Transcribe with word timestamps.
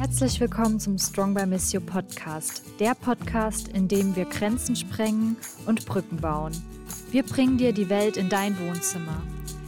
Herzlich 0.00 0.40
willkommen 0.40 0.80
zum 0.80 0.96
Strong 0.96 1.34
by 1.34 1.44
Miss 1.44 1.74
You 1.74 1.80
Podcast, 1.82 2.62
der 2.80 2.94
Podcast, 2.94 3.68
in 3.68 3.86
dem 3.86 4.16
wir 4.16 4.24
Grenzen 4.24 4.74
sprengen 4.74 5.36
und 5.66 5.84
Brücken 5.84 6.16
bauen. 6.16 6.52
Wir 7.10 7.22
bringen 7.22 7.58
dir 7.58 7.74
die 7.74 7.90
Welt 7.90 8.16
in 8.16 8.30
dein 8.30 8.58
Wohnzimmer. 8.60 9.22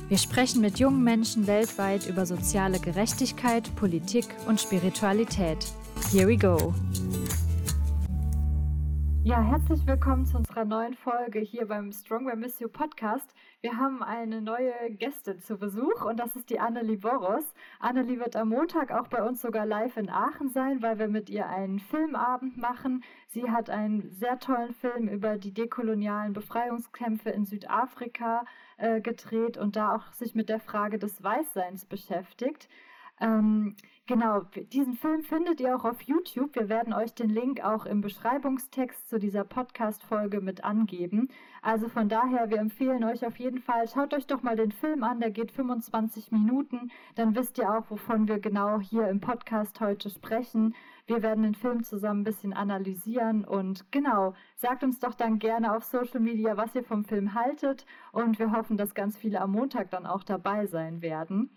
Wir 0.08 0.17
sprechen 0.17 0.63
mit 0.63 0.79
jungen 0.79 1.04
Menschen 1.04 1.47
weltweit 1.47 2.06
über 2.06 2.24
soziale 2.24 2.79
Gerechtigkeit, 2.79 3.76
Politik 3.76 4.24
und 4.49 4.58
Spiritualität. 4.58 5.58
Here 6.10 6.26
we 6.26 6.38
go. 6.38 6.72
Ja, 9.22 9.42
herzlich 9.42 9.87
willkommen 9.87 10.24
zu 10.24 10.38
unserer 10.38 10.64
neuen 10.64 10.94
Folge 10.94 11.40
hier 11.40 11.67
beim 11.67 11.92
Strong 11.92 12.24
by 12.24 12.37
Miss 12.37 12.58
You 12.58 12.69
Podcast. 12.69 13.35
Wir 13.63 13.76
haben 13.76 14.03
eine 14.03 14.42
neue 14.42 14.72
Gästin 14.90 15.38
zu 15.38 15.56
Besuch 15.56 16.05
und 16.05 16.16
das 16.16 16.34
ist 16.34 16.51
die 16.51 16.59
Annelie 16.59 16.97
Boros. 16.97 17.55
Annelie 17.79 18.19
wird 18.19 18.35
am 18.35 18.48
Montag 18.48 18.91
auch 18.91 19.07
bei 19.07 19.23
uns 19.23 19.41
sogar 19.41 19.66
live 19.66 19.97
in 19.97 20.11
Aachen 20.11 20.48
sein, 20.48 20.83
weil 20.83 20.98
wir 20.98 21.07
mit 21.07 21.30
ihr 21.30 21.47
einen 21.47 21.79
Filmabend 21.79 22.57
machen. 22.57 23.05
Sie 23.29 23.48
hat 23.52 23.71
einen 23.71 24.11
sehr 24.11 24.41
tollen 24.41 24.75
Film 24.75 25.07
über 25.07 25.38
die 25.38 25.55
dekolonialen 25.55 26.33
Befreiungskämpfe 26.33 27.30
in 27.30 27.45
Südafrika 27.45 28.45
äh, 28.79 29.01
gedreht 29.01 29.57
und 29.57 29.77
da 29.77 29.95
auch 29.95 30.13
sich 30.13 30.35
mit 30.35 30.49
der 30.49 30.59
Frage 30.59 30.99
des 30.99 31.23
Weißseins 31.23 31.85
beschäftigt. 31.85 32.69
Ähm, 33.21 33.77
genau, 34.12 34.43
diesen 34.75 34.93
Film 34.93 35.23
findet 35.23 35.59
ihr 35.59 35.75
auch 35.75 35.87
auf 35.87 36.02
YouTube. 36.02 36.55
Wir 36.55 36.69
werden 36.69 36.93
euch 36.93 37.15
den 37.15 37.30
Link 37.30 37.65
auch 37.65 37.87
im 37.87 38.02
Beschreibungstext 38.02 39.09
zu 39.09 39.19
dieser 39.19 39.43
Podcast-Folge 39.43 40.43
mit 40.43 40.65
angeben. 40.65 41.30
Also 41.62 41.88
von 41.88 42.11
daher, 42.11 42.51
wir 42.51 42.59
empfehlen 42.59 43.05
euch 43.05 43.25
auf 43.25 43.38
jeden 43.38 43.62
Fall, 43.62 43.88
schaut 43.88 44.12
euch 44.12 44.27
doch 44.27 44.43
mal 44.43 44.55
den 44.55 44.71
Film 44.71 45.02
an, 45.02 45.21
der 45.21 45.30
geht 45.30 45.51
25 45.51 46.30
Minuten. 46.30 46.91
Dann 47.15 47.35
wisst 47.35 47.57
ihr 47.57 47.73
auch, 47.73 47.85
wovon 47.88 48.29
wir 48.29 48.38
genau 48.38 48.80
hier 48.80 49.09
im 49.09 49.21
Podcast 49.21 49.80
heute 49.80 50.10
sprechen. 50.10 50.74
Wir 51.07 51.23
werden 51.23 51.45
den 51.45 51.55
Film 51.55 51.83
zusammen 51.83 52.21
ein 52.21 52.24
bisschen 52.24 52.52
analysieren 52.52 53.46
und 53.46 53.90
genau, 53.93 54.35
sagt 54.57 54.85
uns 54.85 54.99
doch 54.99 55.15
dann 55.15 55.38
gerne 55.38 55.74
auf 55.74 55.85
Social 55.85 56.21
Media, 56.21 56.59
was 56.59 56.74
ihr 56.74 56.85
vom 56.85 57.07
Film 57.07 57.33
haltet 57.33 57.87
und 58.13 58.38
wir 58.38 58.52
hoffen, 58.52 58.77
dass 58.77 58.95
ganz 58.95 59.16
viele 59.16 59.40
am 59.40 59.52
Montag 59.52 59.90
dann 59.90 60.05
auch 60.05 60.23
dabei 60.23 60.66
sein 60.66 61.01
werden. 61.01 61.51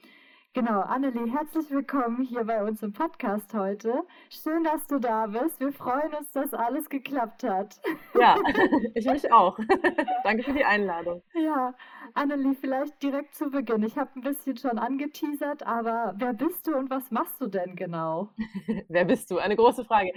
Genau, 0.56 0.80
Annelie, 0.80 1.30
herzlich 1.34 1.70
willkommen 1.70 2.24
hier 2.24 2.46
bei 2.46 2.64
uns 2.64 2.82
im 2.82 2.94
Podcast 2.94 3.54
heute. 3.54 4.06
Schön, 4.30 4.64
dass 4.64 4.88
du 4.88 5.00
da 5.00 5.28
bist. 5.28 5.60
Wir 5.60 5.74
freuen 5.74 6.14
uns, 6.14 6.32
dass 6.32 6.54
alles 6.54 6.88
geklappt 6.88 7.44
hat. 7.44 7.78
Ja, 8.18 8.38
ich 8.96 9.06
mich 9.06 9.30
auch. 9.34 9.60
Danke 10.24 10.44
für 10.44 10.54
die 10.54 10.64
Einladung. 10.64 11.22
Ja, 11.34 11.74
Annelie, 12.14 12.56
vielleicht 12.56 13.04
direkt 13.04 13.36
zu 13.36 13.50
Beginn. 13.50 13.84
Ich 13.84 13.98
habe 13.98 14.12
ein 14.16 14.22
bisschen 14.22 14.56
schon 14.56 14.80
angeteasert, 14.80 15.64
aber 15.64 16.14
wer 16.16 16.32
bist 16.32 16.66
du 16.68 16.78
und 16.78 16.90
was 16.90 17.12
machst 17.12 17.42
du 17.42 17.48
denn 17.48 17.76
genau? 17.76 18.30
wer 18.88 19.04
bist 19.04 19.30
du? 19.32 19.40
Eine 19.40 19.58
große 19.58 19.84
Frage. 19.84 20.14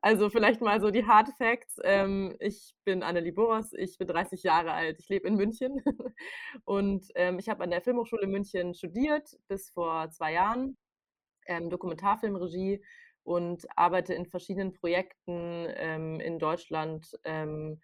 Also 0.00 0.30
vielleicht 0.30 0.60
mal 0.60 0.80
so 0.80 0.90
die 0.90 1.06
Hard 1.06 1.28
Facts. 1.38 1.76
Ähm, 1.84 2.34
ich 2.40 2.74
bin 2.84 3.02
Annelie 3.02 3.32
Boros, 3.32 3.72
ich 3.72 3.98
bin 3.98 4.08
30 4.08 4.42
Jahre 4.42 4.72
alt, 4.72 4.98
ich 4.98 5.08
lebe 5.08 5.28
in 5.28 5.36
München 5.36 5.82
und 6.64 7.06
ähm, 7.14 7.38
ich 7.38 7.48
habe 7.48 7.62
an 7.62 7.70
der 7.70 7.82
Filmhochschule 7.82 8.26
München 8.26 8.74
studiert 8.74 9.28
bis 9.48 9.70
vor 9.70 10.10
zwei 10.10 10.32
Jahren, 10.32 10.76
ähm, 11.46 11.70
Dokumentarfilmregie 11.70 12.82
und 13.24 13.66
arbeite 13.76 14.14
in 14.14 14.26
verschiedenen 14.26 14.72
Projekten 14.72 15.66
ähm, 15.76 16.20
in 16.20 16.38
Deutschland 16.38 17.06
ähm, 17.24 17.80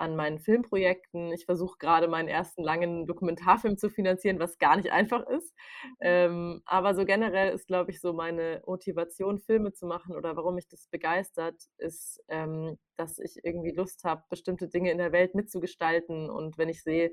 an 0.00 0.16
meinen 0.16 0.38
Filmprojekten. 0.38 1.30
Ich 1.32 1.44
versuche 1.44 1.76
gerade 1.78 2.08
meinen 2.08 2.28
ersten 2.28 2.62
langen 2.62 3.06
Dokumentarfilm 3.06 3.76
zu 3.76 3.90
finanzieren, 3.90 4.38
was 4.38 4.58
gar 4.58 4.76
nicht 4.76 4.90
einfach 4.92 5.26
ist. 5.28 5.54
Ähm, 6.00 6.62
aber 6.64 6.94
so 6.94 7.04
generell 7.04 7.52
ist, 7.54 7.66
glaube 7.66 7.90
ich, 7.90 8.00
so 8.00 8.14
meine 8.14 8.62
Motivation, 8.66 9.38
Filme 9.38 9.72
zu 9.72 9.86
machen 9.86 10.16
oder 10.16 10.36
warum 10.36 10.54
mich 10.54 10.68
das 10.68 10.88
begeistert, 10.88 11.56
ist, 11.76 12.22
ähm, 12.28 12.78
dass 12.96 13.18
ich 13.18 13.44
irgendwie 13.44 13.72
Lust 13.72 14.04
habe, 14.04 14.24
bestimmte 14.30 14.68
Dinge 14.68 14.90
in 14.90 14.98
der 14.98 15.12
Welt 15.12 15.34
mitzugestalten. 15.34 16.30
Und 16.30 16.56
wenn 16.56 16.70
ich 16.70 16.82
sehe, 16.82 17.12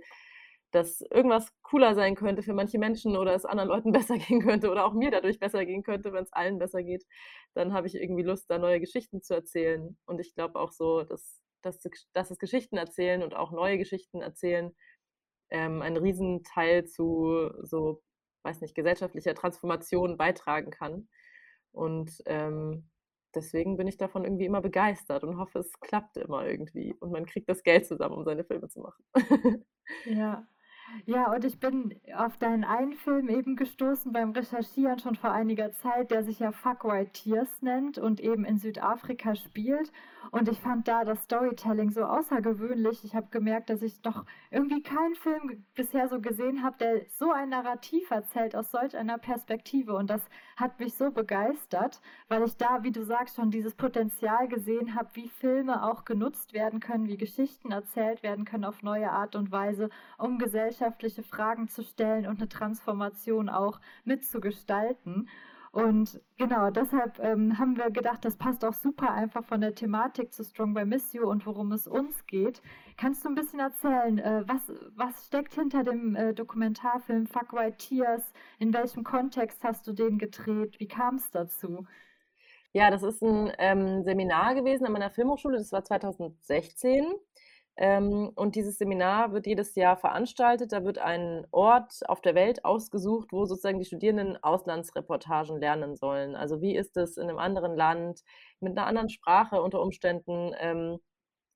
dass 0.72 1.02
irgendwas 1.02 1.52
cooler 1.64 1.94
sein 1.96 2.16
könnte 2.16 2.42
für 2.42 2.54
manche 2.54 2.80
Menschen 2.80 3.18
oder 3.18 3.36
es 3.36 3.46
anderen 3.46 3.70
Leuten 3.70 3.92
besser 3.92 4.18
gehen 4.18 4.42
könnte 4.42 4.72
oder 4.72 4.86
auch 4.86 4.94
mir 4.94 5.12
dadurch 5.12 5.40
besser 5.40 5.66
gehen 5.66 5.84
könnte, 5.84 6.14
wenn 6.14 6.24
es 6.24 6.34
allen 6.34 6.58
besser 6.58 6.84
geht, 6.84 7.06
dann 7.54 7.74
habe 7.74 7.88
ich 7.88 7.96
irgendwie 7.96 8.24
Lust, 8.24 8.50
da 8.50 8.58
neue 8.60 8.80
Geschichten 8.80 9.22
zu 9.22 9.34
erzählen. 9.34 9.98
Und 10.06 10.20
ich 10.22 10.34
glaube 10.36 10.60
auch 10.60 10.72
so, 10.72 11.04
dass 11.04 11.42
dass, 11.68 11.80
dass 12.14 12.30
das 12.30 12.40
Geschichten 12.40 12.78
erzählen 12.78 13.24
und 13.24 13.36
auch 13.36 13.52
neue 13.52 13.78
Geschichten 13.78 14.22
erzählen 14.22 14.76
ähm, 15.50 15.82
einen 15.82 15.98
Riesenteil 15.98 16.86
zu 16.86 17.52
so, 17.62 18.02
weiß 18.44 18.62
nicht, 18.62 18.76
gesellschaftlicher 18.76 19.36
Transformation 19.36 20.18
beitragen 20.18 20.72
kann. 20.72 21.08
Und 21.72 22.22
ähm, 22.26 22.90
deswegen 23.36 23.78
bin 23.78 23.88
ich 23.88 23.98
davon 23.98 24.24
irgendwie 24.24 24.46
immer 24.46 24.62
begeistert 24.62 25.24
und 25.24 25.38
hoffe, 25.38 25.60
es 25.60 25.72
klappt 25.80 26.18
immer 26.18 26.46
irgendwie 26.48 26.94
und 27.00 27.12
man 27.12 27.26
kriegt 27.26 27.50
das 27.50 27.64
Geld 27.64 27.86
zusammen, 27.86 28.16
um 28.16 28.26
seine 28.26 28.44
Filme 28.44 28.68
zu 28.70 28.80
machen. 28.80 29.06
ja. 30.06 30.48
Ja, 31.06 31.32
und 31.34 31.44
ich 31.46 31.60
bin 31.60 32.00
auf 32.16 32.38
deinen 32.38 32.64
einen 32.64 32.94
Film 32.94 33.30
eben 33.30 33.56
gestoßen 33.56 34.12
beim 34.12 34.32
Recherchieren 34.32 35.00
schon 35.00 35.16
vor 35.16 35.32
einiger 35.32 35.72
Zeit, 35.74 36.12
der 36.12 36.24
sich 36.24 36.40
ja 36.40 36.52
Fuck 36.52 36.86
White 36.86 37.12
Tears 37.12 37.62
nennt 37.62 37.98
und 37.98 38.20
eben 38.20 38.46
in 38.46 38.58
Südafrika 38.58 39.36
spielt. 39.36 39.92
Und 40.32 40.50
ich 40.50 40.60
fand 40.60 40.88
da 40.88 41.06
das 41.06 41.24
Storytelling 41.24 41.92
so 41.92 42.04
außergewöhnlich. 42.04 43.04
Ich 43.04 43.16
habe 43.16 43.28
gemerkt, 43.32 43.70
dass 43.70 43.82
ich 43.82 44.04
noch 44.04 44.26
irgendwie 44.52 44.82
keinen 44.82 45.16
Film 45.16 45.66
bisher 45.76 46.10
so 46.10 46.20
gesehen 46.20 46.64
habe, 46.64 46.78
der 46.78 47.06
so 47.10 47.32
ein 47.32 47.50
Narrativ 47.50 48.10
erzählt 48.12 48.56
aus 48.56 48.72
solch 48.72 48.96
einer 48.98 49.18
Perspektive. 49.18 49.96
Und 49.96 50.10
das 50.10 50.22
hat 50.58 50.80
mich 50.80 50.96
so 50.96 51.12
begeistert, 51.12 52.02
weil 52.28 52.44
ich 52.44 52.58
da, 52.58 52.84
wie 52.84 52.92
du 52.92 53.04
sagst, 53.06 53.36
schon 53.36 53.52
dieses 53.52 53.76
Potenzial 53.76 54.48
gesehen 54.48 54.96
habe, 54.96 55.10
wie 55.14 55.30
Filme 55.30 55.84
auch 55.84 56.04
genutzt 56.04 56.52
werden 56.52 56.80
können, 56.80 57.08
wie 57.08 57.18
Geschichten 57.18 57.72
erzählt 57.72 58.24
werden 58.24 58.44
können 58.44 58.66
auf 58.66 58.82
neue 58.82 59.12
Art 59.12 59.36
und 59.36 59.52
Weise, 59.52 59.90
um 60.18 60.40
gesellschaftliche 60.40 61.22
Fragen 61.22 61.70
zu 61.70 61.84
stellen 61.84 62.26
und 62.26 62.40
eine 62.40 62.50
Transformation 62.50 63.50
auch 63.50 63.80
mitzugestalten. 64.04 65.30
Und 65.72 66.22
genau, 66.38 66.70
deshalb 66.72 67.20
ähm, 67.20 67.58
haben 67.58 67.78
wir 67.78 67.92
gedacht, 67.92 68.24
das 68.26 68.38
passt 68.38 68.64
auch 68.66 68.74
super 68.74 69.12
einfach 69.12 69.44
von 69.44 69.62
der 69.62 69.76
Thematik 69.76 70.34
zu 70.34 70.44
Strong 70.44 70.74
by 70.74 70.86
Miss 70.86 71.14
You 71.14 71.30
und 71.30 71.46
worum 71.46 71.72
es 71.72 71.88
uns 71.88 72.26
geht. 72.26 72.62
Kannst 72.98 73.24
du 73.24 73.30
ein 73.30 73.36
bisschen 73.36 73.60
erzählen, 73.60 74.18
äh, 74.18 74.44
was, 74.48 74.72
was 74.96 75.28
steckt 75.28 75.54
hinter 75.54 75.84
dem 75.84 76.16
äh, 76.16 76.34
Dokumentarfilm 76.34 77.28
Fuck 77.28 77.54
White 77.54 77.78
Tears? 77.78 78.34
In 78.60 78.74
welchem 78.74 79.04
Kontext 79.04 79.64
hast 79.64 79.86
du 79.88 79.94
den 79.94 80.18
gedreht? 80.18 80.80
Wie 80.80 80.88
kam 80.88 81.16
es 81.16 81.30
dazu? 81.32 81.86
Ja, 82.74 82.92
das 82.92 83.04
ist 83.04 83.22
ein 83.24 83.52
ähm, 83.58 84.04
Seminar 84.04 84.56
gewesen 84.56 84.86
an 84.86 84.94
meiner 84.94 85.10
Filmhochschule, 85.10 85.58
das 85.58 85.72
war 85.72 85.84
2016. 85.84 87.06
Ähm, 87.78 88.32
und 88.36 88.56
dieses 88.56 88.78
Seminar 88.80 89.34
wird 89.34 89.46
jedes 89.46 89.76
Jahr 89.76 89.98
veranstaltet. 89.98 90.72
Da 90.72 90.84
wird 90.84 90.98
ein 90.98 91.46
Ort 91.52 92.02
auf 92.10 92.22
der 92.22 92.34
Welt 92.36 92.66
ausgesucht, 92.66 93.32
wo 93.32 93.46
sozusagen 93.46 93.80
die 93.80 93.86
Studierenden 93.86 94.44
Auslandsreportagen 94.44 95.60
lernen 95.60 95.96
sollen. 95.96 96.36
Also 96.36 96.62
wie 96.62 96.76
ist 96.76 96.98
es 96.98 97.18
in 97.18 97.30
einem 97.30 97.38
anderen 97.38 97.76
Land 97.76 98.22
mit 98.60 98.78
einer 98.78 98.88
anderen 98.88 99.10
Sprache 99.10 99.62
unter 99.62 99.82
Umständen 99.82 100.54
ähm, 100.60 101.00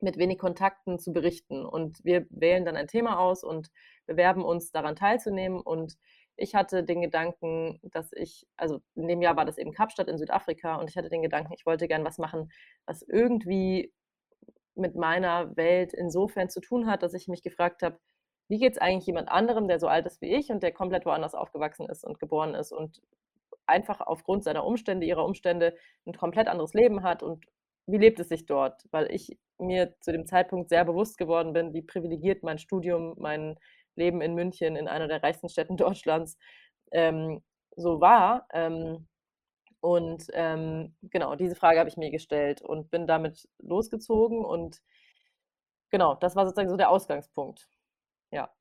mit 0.02 0.18
wenig 0.18 0.40
Kontakten 0.40 1.00
zu 1.00 1.14
berichten. 1.14 1.66
Und 1.66 2.04
wir 2.04 2.26
wählen 2.30 2.66
dann 2.66 2.76
ein 2.76 2.88
Thema 2.88 3.20
aus 3.20 3.44
und 3.44 3.70
bewerben 4.06 4.44
uns 4.44 4.72
daran 4.72 4.96
teilzunehmen. 4.96 5.60
Und 5.62 5.98
ich 6.36 6.56
hatte 6.56 6.84
den 6.84 7.02
Gedanken, 7.02 7.80
dass 7.84 8.12
ich, 8.14 8.48
also 8.58 8.80
in 8.96 9.08
dem 9.08 9.22
Jahr 9.22 9.38
war 9.38 9.46
das 9.46 9.58
eben 9.58 9.74
Kapstadt 9.74 10.08
in 10.08 10.18
Südafrika 10.18 10.76
und 10.76 10.90
ich 10.90 10.98
hatte 10.98 11.10
den 11.10 11.22
Gedanken, 11.22 11.54
ich 11.54 11.66
wollte 11.66 11.88
gern 11.88 12.06
was 12.06 12.18
machen, 12.18 12.52
was 12.86 13.04
irgendwie 13.04 13.92
mit 14.76 14.96
meiner 14.96 15.56
Welt 15.58 15.94
insofern 15.94 16.50
zu 16.50 16.62
tun 16.62 16.88
hat, 16.88 17.04
dass 17.04 17.14
ich 17.14 17.28
mich 17.28 17.44
gefragt 17.44 17.84
habe, 17.84 18.00
wie 18.48 18.58
geht 18.60 18.74
es 18.74 18.78
eigentlich 18.80 19.08
jemand 19.08 19.30
anderem, 19.30 19.68
der 19.68 19.80
so 19.80 19.88
alt 19.88 20.06
ist 20.06 20.22
wie 20.22 20.34
ich 20.36 20.50
und 20.50 20.64
der 20.64 20.74
komplett 20.74 21.06
woanders 21.06 21.36
aufgewachsen 21.36 21.88
ist 21.90 22.04
und 22.04 22.20
geboren 22.20 22.54
ist 22.54 22.72
und 22.72 23.02
einfach 23.66 24.02
aufgrund 24.02 24.44
seiner 24.44 24.66
Umstände, 24.66 25.06
ihrer 25.06 25.26
Umstände 25.26 25.76
ein 26.06 26.14
komplett 26.14 26.48
anderes 26.48 26.74
Leben 26.74 27.04
hat 27.04 27.24
und 27.24 27.46
wie 27.88 27.98
lebt 27.98 28.20
es 28.20 28.30
sich 28.30 28.46
dort? 28.46 28.84
Weil 28.92 29.12
ich 29.12 29.38
mir 29.58 29.96
zu 30.02 30.12
dem 30.12 30.26
Zeitpunkt 30.26 30.70
sehr 30.70 30.86
bewusst 30.86 31.18
geworden 31.18 31.54
bin, 31.54 31.74
wie 31.74 31.82
privilegiert 31.82 32.44
mein 32.44 32.58
Studium, 32.58 33.16
mein 33.18 33.58
Leben 33.96 34.22
in 34.22 34.36
München, 34.36 34.76
in 34.76 34.88
einer 34.88 35.08
der 35.08 35.24
reichsten 35.24 35.50
Städten 35.50 35.78
Deutschlands, 35.78 36.38
ähm, 36.92 37.42
so 37.76 38.02
war. 38.02 38.48
Ähm, 38.54 39.08
und 39.82 40.28
ähm, 40.34 40.96
genau, 41.02 41.36
diese 41.36 41.56
Frage 41.56 41.80
habe 41.80 41.90
ich 41.90 41.98
mir 41.98 42.12
gestellt 42.12 42.62
und 42.62 42.92
bin 42.92 43.08
damit 43.08 43.50
losgezogen. 43.60 44.46
Und 44.46 44.82
genau, 45.90 46.16
das 46.16 46.36
war 46.36 46.46
sozusagen 46.46 46.70
so 46.70 46.78
der 46.78 46.92
Ausgangspunkt. 46.92 47.68
Ja. 48.32 48.52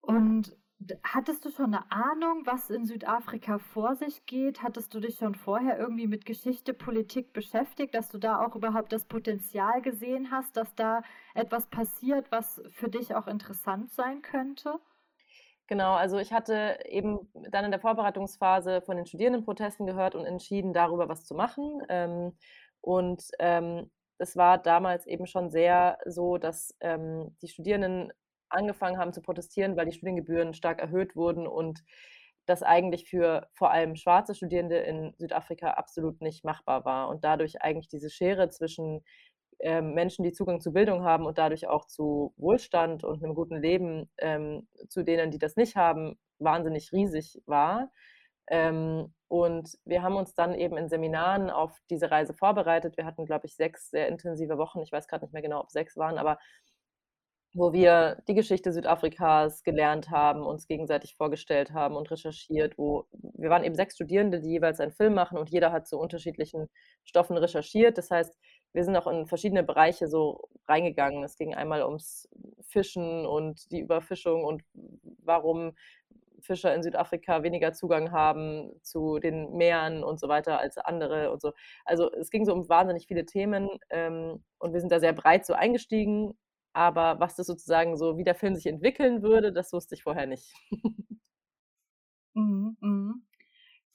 Und 0.00 0.56
hattest 1.04 1.44
du 1.44 1.50
schon 1.50 1.74
eine 1.74 1.90
Ahnung, 1.92 2.42
was 2.46 2.68
in 2.70 2.84
Südafrika 2.84 3.58
vor 3.58 3.94
sich 3.94 4.26
geht? 4.26 4.62
Hattest 4.62 4.92
du 4.92 4.98
dich 4.98 5.18
schon 5.18 5.36
vorher 5.36 5.78
irgendwie 5.78 6.08
mit 6.08 6.26
Geschichte, 6.26 6.74
Politik 6.74 7.32
beschäftigt, 7.32 7.94
dass 7.94 8.08
du 8.08 8.18
da 8.18 8.44
auch 8.44 8.56
überhaupt 8.56 8.92
das 8.92 9.04
Potenzial 9.04 9.82
gesehen 9.82 10.32
hast, 10.32 10.56
dass 10.56 10.74
da 10.74 11.02
etwas 11.34 11.68
passiert, 11.68 12.32
was 12.32 12.60
für 12.70 12.88
dich 12.88 13.14
auch 13.14 13.28
interessant 13.28 13.92
sein 13.92 14.22
könnte? 14.22 14.80
Genau, 15.70 15.92
also 15.94 16.18
ich 16.18 16.32
hatte 16.32 16.80
eben 16.86 17.30
dann 17.52 17.64
in 17.64 17.70
der 17.70 17.78
Vorbereitungsphase 17.78 18.82
von 18.82 18.96
den 18.96 19.06
Studierendenprotesten 19.06 19.86
gehört 19.86 20.16
und 20.16 20.26
entschieden, 20.26 20.72
darüber 20.72 21.08
was 21.08 21.24
zu 21.24 21.34
machen. 21.36 21.80
Ähm, 21.88 22.36
und, 22.80 23.22
ähm, 23.38 23.88
es 24.18 24.36
war 24.36 24.58
damals 24.58 25.06
eben 25.06 25.26
schon 25.26 25.48
sehr 25.48 25.98
so, 26.06 26.38
dass, 26.38 26.76
ähm, 26.80 27.36
die 27.40 27.46
Studierenden 27.48 28.12
angefangen 28.48 28.98
haben 28.98 29.12
zu 29.12 29.22
protestieren, 29.22 29.76
weil 29.76 29.86
die 29.86 29.92
Studiengebühren 29.92 30.54
stark 30.54 30.80
erhöht 30.80 31.14
wurden 31.14 31.46
und 31.46 31.84
das 32.46 32.64
eigentlich 32.64 33.08
für 33.08 33.48
vor 33.52 33.70
allem 33.70 33.94
schwarze 33.94 34.34
Studierende 34.34 34.78
in 34.78 35.14
Südafrika 35.18 35.70
absolut 35.74 36.20
nicht 36.20 36.44
machbar 36.44 36.84
war 36.84 37.08
und 37.08 37.22
dadurch 37.22 37.62
eigentlich 37.62 37.86
diese 37.88 38.10
Schere 38.10 38.48
zwischen, 38.48 39.04
ähm, 39.62 39.94
Menschen, 39.94 40.24
die 40.24 40.32
Zugang 40.32 40.60
zu 40.60 40.72
Bildung 40.72 41.04
haben 41.04 41.26
und 41.26 41.38
dadurch 41.38 41.68
auch 41.68 41.86
zu 41.86 42.34
Wohlstand 42.36 43.04
und 43.04 43.22
'nem 43.22 43.34
guten 43.34 43.60
Leben, 43.62 44.10
ähm, 44.18 44.68
zu 44.88 45.02
denen, 45.04 45.30
die 45.30 45.38
das 45.38 45.56
nicht 45.56 45.76
haben, 45.76 46.18
wahnsinnig 46.38 46.92
riesig 46.92 47.40
war. 47.46 47.90
Ähm, 48.48 49.14
und 49.28 49.70
wir 49.84 50.02
haben 50.02 50.16
uns 50.16 50.34
dann 50.34 50.54
eben 50.54 50.76
in 50.76 50.88
Seminaren 50.88 51.50
auf 51.50 51.78
diese 51.90 52.10
Reise 52.10 52.34
vorbereitet. 52.34 52.96
Wir 52.96 53.04
hatten, 53.06 53.26
glaube 53.26 53.46
ich, 53.46 53.54
6 53.56 53.90
sehr 53.90 54.08
intensive 54.08 54.58
Wochen. 54.58 54.80
Ich 54.82 54.90
weiß 54.92 55.06
grad 55.08 55.22
nicht 55.22 55.32
mehr 55.32 55.42
genau, 55.42 55.60
ob 55.60 55.70
6 55.70 55.96
waren, 55.96 56.18
aber 56.18 56.38
wo 57.52 57.72
wir 57.72 58.22
die 58.28 58.34
Geschichte 58.34 58.72
Südafrikas 58.72 59.64
gelernt 59.64 60.08
haben, 60.10 60.42
uns 60.42 60.68
gegenseitig 60.68 61.16
vorgestellt 61.16 61.72
haben 61.72 61.96
und 61.96 62.08
recherchiert, 62.10 62.78
wo 62.78 63.06
wir 63.12 63.50
waren 63.50 63.64
eben 63.64 63.74
6 63.74 63.94
Studierende, 63.96 64.40
die 64.40 64.50
jeweils 64.50 64.78
einen 64.80 64.92
Film 64.92 65.14
machen 65.14 65.36
und 65.36 65.50
jeder 65.50 65.72
hat 65.72 65.88
zu 65.88 65.98
unterschiedlichen 65.98 66.68
Stoffen 67.04 67.36
recherchiert. 67.36 67.98
Das 67.98 68.10
heißt, 68.10 68.36
wir 68.72 68.84
sind 68.84 68.96
auch 68.96 69.06
in 69.08 69.26
verschiedene 69.26 69.62
Bereiche 69.64 70.08
so 70.08 70.48
reingegangen. 70.68 71.24
Es 71.24 71.36
ging 71.36 71.54
einmal 71.54 71.82
ums 71.84 72.28
Fischen 72.62 73.26
und 73.26 73.70
die 73.72 73.80
Überfischung 73.80 74.44
und 74.44 74.62
warum 75.22 75.72
Fischer 76.40 76.74
in 76.74 76.82
Südafrika 76.82 77.42
weniger 77.42 77.72
Zugang 77.74 78.12
haben 78.12 78.72
zu 78.82 79.18
den 79.18 79.52
Meeren 79.56 80.02
und 80.04 80.18
so 80.20 80.28
weiter 80.28 80.58
als 80.58 80.78
andere 80.78 81.30
und 81.32 81.42
so. 81.42 81.52
Also, 81.84 82.10
es 82.12 82.30
ging 82.30 82.44
so 82.46 82.54
um 82.54 82.68
wahnsinnig 82.68 83.06
viele 83.06 83.26
Themen, 83.26 83.68
ähm, 83.90 84.42
und 84.58 84.72
wir 84.72 84.80
sind 84.80 84.90
da 84.92 85.00
sehr 85.00 85.12
breit 85.12 85.44
so 85.46 85.52
eingestiegen, 85.54 86.32
aber 86.72 87.20
was 87.20 87.36
das 87.36 87.46
sozusagen 87.46 87.96
so 87.98 88.16
wie 88.18 88.24
der 88.24 88.34
Film 88.34 88.54
sich 88.54 88.66
entwickeln 88.66 89.22
würde, 89.22 89.52
das 89.52 89.72
wusste 89.72 89.94
ich 89.96 90.02
vorher 90.04 90.26
nicht. 90.26 90.52
Mhm, 92.36 92.76
mhm. 92.80 93.22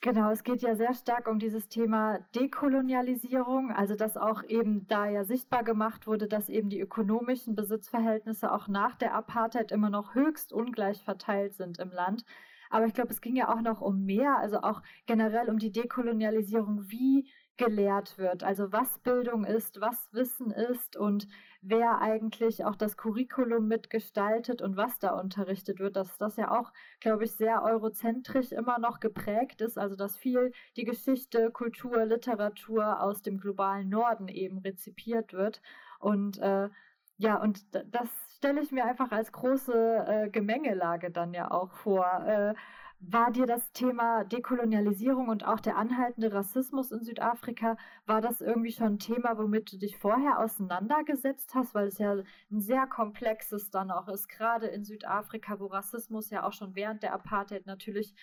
Genau, 0.06 0.30
es 0.30 0.44
geht 0.44 0.62
ja 0.62 0.76
sehr 0.76 0.94
stark 0.94 1.28
um 1.28 1.40
dieses 1.40 1.68
Thema 1.68 2.20
Dekolonialisierung, 2.36 3.72
also 3.72 3.96
dass 3.96 4.18
auch 4.18 4.44
eben 4.44 4.86
da 4.88 5.10
ja 5.10 5.24
sichtbar 5.24 5.64
gemacht 5.64 6.06
wurde, 6.06 6.28
dass 6.28 6.48
eben 6.48 6.70
die 6.70 6.80
ökonomischen 6.80 7.56
Besitzverhältnisse 7.56 8.52
auch 8.52 8.68
nach 8.68 8.96
der 8.96 9.16
Apartheid 9.16 9.72
immer 9.72 9.90
noch 9.90 10.14
höchst 10.14 10.54
ungleich 10.54 11.04
verteilt 11.04 11.56
sind 11.56 11.80
im 11.80 11.90
Land. 11.90 12.24
Aber 12.70 12.86
ich 12.86 12.94
glaube, 12.94 13.10
es 13.10 13.20
ging 13.20 13.36
ja 13.36 13.52
auch 13.52 13.62
noch 13.62 13.82
um 13.82 14.06
mehr, 14.06 14.38
also 14.38 14.60
auch 14.62 14.84
generell 15.08 15.50
um 15.50 15.58
die 15.58 15.72
Dekolonialisierung, 15.72 16.84
wie 16.92 17.28
gelehrt 17.58 18.18
wird, 18.18 18.44
also 18.44 18.72
was 18.72 19.00
Bildung 19.00 19.46
ist, 19.46 19.80
was 19.80 20.10
Wissen 20.12 20.52
ist 20.52 20.98
und 20.98 21.28
wer 21.62 22.02
eigentlich 22.02 22.66
auch 22.66 22.76
das 22.76 22.98
Curriculum 22.98 23.68
mitgestaltet 23.68 24.62
und 24.62 24.78
was 24.78 25.00
da 25.00 25.20
unterrichtet 25.20 25.80
wird, 25.80 25.96
dass 25.96 26.18
das 26.18 26.36
ja 26.36 26.52
auch, 26.52 26.72
glaube 27.00 27.24
ich, 27.24 27.32
sehr 27.32 27.64
eurozentrisch 27.64 28.52
immer 28.52 28.78
noch 28.78 29.00
geprägt 29.00 29.62
ist, 29.62 29.78
also 29.78 29.96
dass 29.96 30.18
viel 30.18 30.52
die 30.76 30.84
Geschichte, 30.84 31.50
Kultur, 31.52 32.06
Literatur 32.06 33.02
aus 33.02 33.22
dem 33.22 33.40
globalen 33.40 33.90
Norden 33.90 34.28
eben 34.28 34.60
rezipiert 34.60 35.34
wird. 35.34 35.62
Und 36.00 36.38
äh, 36.40 36.70
ja, 37.18 37.42
und 37.42 37.64
das 37.74 38.10
stelle 38.38 38.62
ich 38.62 38.72
mir 38.72 38.86
einfach 38.86 39.12
als 39.12 39.32
große 39.32 40.06
äh, 40.08 40.30
Gemengelage 40.30 41.10
dann 41.10 41.34
ja 41.34 41.50
auch 41.50 41.72
vor. 41.72 42.06
Äh, 42.26 42.54
war 43.00 43.32
dir 43.32 43.46
das 43.46 43.72
Thema 43.72 44.24
Dekolonialisierung 44.24 45.28
und 45.30 45.46
auch 45.46 45.60
der 45.60 45.78
anhaltende 45.78 46.34
Rassismus 46.34 46.92
in 46.92 47.04
Südafrika, 47.04 47.78
war 48.06 48.22
das 48.22 48.42
irgendwie 48.42 48.72
schon 48.72 48.94
ein 48.94 49.00
Thema, 49.00 49.38
womit 49.38 49.72
du 49.72 49.78
dich 49.78 49.98
vorher 49.98 50.40
auseinandergesetzt 50.40 51.54
hast? 51.54 51.76
Weil 51.76 51.88
es 51.88 51.98
ja 51.98 52.14
ein 52.14 52.60
sehr 52.62 52.88
komplexes 52.88 53.70
dann 53.70 53.92
auch 53.92 54.08
ist, 54.08 54.28
gerade 54.28 54.68
in 54.68 54.84
Südafrika, 54.84 55.60
wo 55.60 55.68
Rassismus 55.68 56.30
ja 56.30 56.44
auch 56.44 56.54
schon 56.54 56.76
während 56.76 57.04
der 57.04 57.14
Apartheid 57.14 57.66
natürlich 57.66 58.16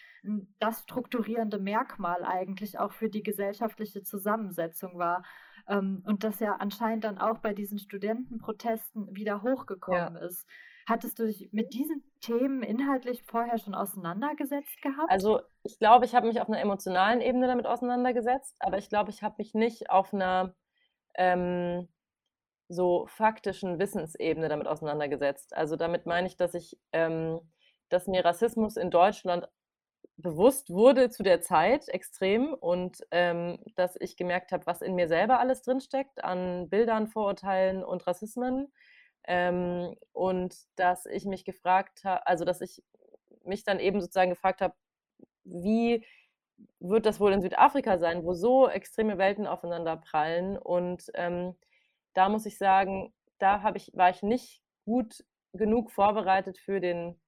das 0.58 0.82
strukturierende 0.82 1.58
Merkmal 1.58 2.24
eigentlich 2.24 2.78
auch 2.78 2.92
für 2.92 3.08
die 3.08 3.22
gesellschaftliche 3.22 4.02
Zusammensetzung 4.02 4.98
war. 4.98 5.22
Ähm, 5.68 6.02
und 6.06 6.24
das 6.24 6.40
ja 6.40 6.56
anscheinend 6.56 7.04
dann 7.04 7.18
auch 7.18 7.38
bei 7.38 7.52
diesen 7.52 7.78
Studentenprotesten 7.78 9.14
wieder 9.14 9.42
hochgekommen 9.42 10.16
ja. 10.16 10.26
ist. 10.26 10.46
Hattest 10.88 11.18
du 11.18 11.26
dich 11.26 11.50
mit 11.52 11.74
diesen 11.74 12.02
Themen 12.20 12.62
inhaltlich 12.62 13.22
vorher 13.24 13.58
schon 13.58 13.74
auseinandergesetzt 13.74 14.82
gehabt? 14.82 15.10
Also, 15.10 15.40
ich 15.64 15.78
glaube, 15.78 16.04
ich 16.04 16.14
habe 16.14 16.26
mich 16.26 16.40
auf 16.40 16.48
einer 16.48 16.60
emotionalen 16.60 17.20
Ebene 17.20 17.46
damit 17.46 17.66
auseinandergesetzt, 17.66 18.56
aber 18.60 18.78
ich 18.78 18.88
glaube, 18.88 19.10
ich 19.10 19.22
habe 19.22 19.36
mich 19.38 19.54
nicht 19.54 19.90
auf 19.90 20.12
einer 20.12 20.54
ähm, 21.14 21.88
so 22.68 23.06
faktischen 23.06 23.78
Wissensebene 23.78 24.48
damit 24.48 24.66
auseinandergesetzt. 24.66 25.56
Also, 25.56 25.76
damit 25.76 26.06
meine 26.06 26.26
ich, 26.26 26.36
dass 26.36 26.54
ich 26.54 26.78
ähm, 26.92 27.40
dass 27.92 28.06
mir 28.06 28.24
Rassismus 28.24 28.76
in 28.76 28.90
Deutschland 28.90 29.48
bewusst 30.16 30.70
wurde 30.70 31.10
zu 31.10 31.22
der 31.22 31.40
Zeit 31.40 31.88
extrem 31.88 32.54
und, 32.54 32.98
ähm, 33.10 33.58
dass 33.76 33.96
ich 34.00 34.16
gemerkt 34.16 34.52
habe, 34.52 34.66
was 34.66 34.82
in 34.82 34.94
mir 34.94 35.08
selber 35.08 35.40
alles 35.40 35.62
drinsteckt 35.62 36.22
an 36.24 36.68
Bildern, 36.68 37.08
Vorurteilen 37.08 37.84
und 37.84 38.06
Rassismen. 38.06 38.72
Ähm, 39.24 39.94
und 40.12 40.54
dass 40.76 41.06
ich 41.06 41.24
mich 41.24 41.44
gefragt 41.44 42.04
habe, 42.04 42.26
also 42.26 42.44
dass 42.44 42.60
ich 42.60 42.82
mich 43.44 43.64
dann 43.64 43.80
eben 43.80 44.00
sozusagen 44.00 44.30
gefragt 44.30 44.60
habe, 44.60 44.74
wie 45.44 46.04
wird 46.80 47.06
das 47.06 47.20
wohl 47.20 47.32
in 47.32 47.42
Südafrika 47.42 47.98
sein, 47.98 48.24
wo 48.24 48.34
so 48.34 48.68
extreme 48.68 49.18
Welten 49.18 49.46
aufeinander 49.46 49.96
prallen? 49.96 50.56
Und 50.58 51.10
ähm, 51.14 51.56
da 52.14 52.28
muss 52.28 52.46
ich 52.46 52.58
sagen, 52.58 53.12
da 53.38 53.72
ich, 53.74 53.90
war 53.94 54.10
ich 54.10 54.22
nicht 54.22 54.62
gut 54.84 55.24
genug 55.52 55.90
vorbereitet 55.90 56.58
für 56.58 56.80
den 56.80 57.20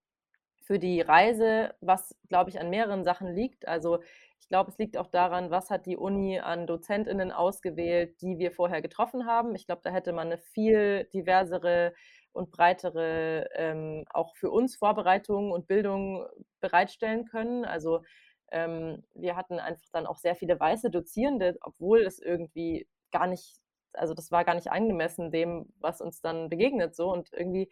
für 0.64 0.78
die 0.78 1.00
Reise, 1.02 1.74
was, 1.80 2.16
glaube 2.28 2.50
ich, 2.50 2.58
an 2.58 2.70
mehreren 2.70 3.04
Sachen 3.04 3.34
liegt. 3.34 3.68
Also 3.68 4.00
ich 4.40 4.48
glaube, 4.48 4.70
es 4.70 4.78
liegt 4.78 4.96
auch 4.96 5.08
daran, 5.08 5.50
was 5.50 5.70
hat 5.70 5.86
die 5.86 5.96
Uni 5.96 6.38
an 6.40 6.66
DozentInnen 6.66 7.32
ausgewählt, 7.32 8.20
die 8.22 8.38
wir 8.38 8.50
vorher 8.50 8.82
getroffen 8.82 9.26
haben. 9.26 9.54
Ich 9.54 9.66
glaube, 9.66 9.82
da 9.84 9.90
hätte 9.90 10.12
man 10.12 10.28
eine 10.28 10.38
viel 10.38 11.04
diversere 11.12 11.94
und 12.32 12.50
breitere 12.50 13.48
ähm, 13.54 14.04
auch 14.10 14.36
für 14.36 14.50
uns 14.50 14.76
Vorbereitung 14.76 15.52
und 15.52 15.66
Bildung 15.66 16.26
bereitstellen 16.60 17.26
können. 17.26 17.64
Also 17.64 18.02
ähm, 18.50 19.04
wir 19.14 19.36
hatten 19.36 19.58
einfach 19.58 19.88
dann 19.92 20.06
auch 20.06 20.18
sehr 20.18 20.34
viele 20.34 20.58
weiße 20.58 20.90
Dozierende, 20.90 21.56
obwohl 21.60 22.02
es 22.02 22.18
irgendwie 22.18 22.86
gar 23.12 23.26
nicht, 23.26 23.56
also 23.92 24.14
das 24.14 24.30
war 24.30 24.44
gar 24.44 24.54
nicht 24.54 24.70
angemessen 24.72 25.30
dem, 25.30 25.72
was 25.78 26.00
uns 26.00 26.20
dann 26.20 26.48
begegnet 26.48 26.96
so 26.96 27.12
und 27.12 27.32
irgendwie 27.32 27.70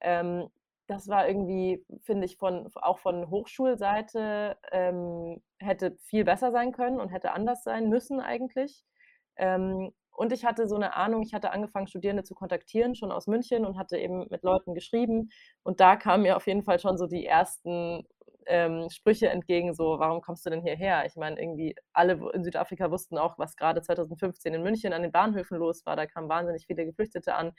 ähm, 0.00 0.48
das 0.88 1.06
war 1.08 1.28
irgendwie, 1.28 1.84
finde 2.02 2.24
ich, 2.24 2.38
von, 2.38 2.68
auch 2.74 2.98
von 2.98 3.30
Hochschulseite 3.30 4.56
ähm, 4.72 5.40
hätte 5.58 5.96
viel 6.00 6.24
besser 6.24 6.50
sein 6.50 6.72
können 6.72 6.98
und 6.98 7.10
hätte 7.10 7.32
anders 7.32 7.62
sein 7.62 7.88
müssen 7.90 8.20
eigentlich. 8.20 8.84
Ähm, 9.36 9.92
und 10.10 10.32
ich 10.32 10.44
hatte 10.44 10.66
so 10.66 10.74
eine 10.74 10.96
Ahnung, 10.96 11.22
ich 11.22 11.34
hatte 11.34 11.52
angefangen, 11.52 11.86
Studierende 11.86 12.24
zu 12.24 12.34
kontaktieren, 12.34 12.96
schon 12.96 13.12
aus 13.12 13.26
München 13.28 13.64
und 13.66 13.78
hatte 13.78 13.98
eben 13.98 14.26
mit 14.30 14.42
Leuten 14.42 14.74
geschrieben. 14.74 15.30
Und 15.62 15.78
da 15.78 15.94
kamen 15.96 16.24
mir 16.24 16.36
auf 16.36 16.46
jeden 16.46 16.64
Fall 16.64 16.80
schon 16.80 16.98
so 16.98 17.06
die 17.06 17.26
ersten 17.26 18.04
ähm, 18.46 18.88
Sprüche 18.90 19.28
entgegen, 19.28 19.74
so, 19.74 19.98
warum 19.98 20.22
kommst 20.22 20.44
du 20.46 20.50
denn 20.50 20.62
hierher? 20.62 21.04
Ich 21.06 21.16
meine, 21.16 21.38
irgendwie 21.40 21.76
alle 21.92 22.18
in 22.32 22.42
Südafrika 22.44 22.90
wussten 22.90 23.18
auch, 23.18 23.38
was 23.38 23.56
gerade 23.56 23.82
2015 23.82 24.54
in 24.54 24.62
München 24.62 24.92
an 24.94 25.02
den 25.02 25.12
Bahnhöfen 25.12 25.58
los 25.58 25.84
war. 25.84 25.96
Da 25.96 26.06
kamen 26.06 26.28
wahnsinnig 26.30 26.66
viele 26.66 26.86
Geflüchtete 26.86 27.34
an 27.34 27.52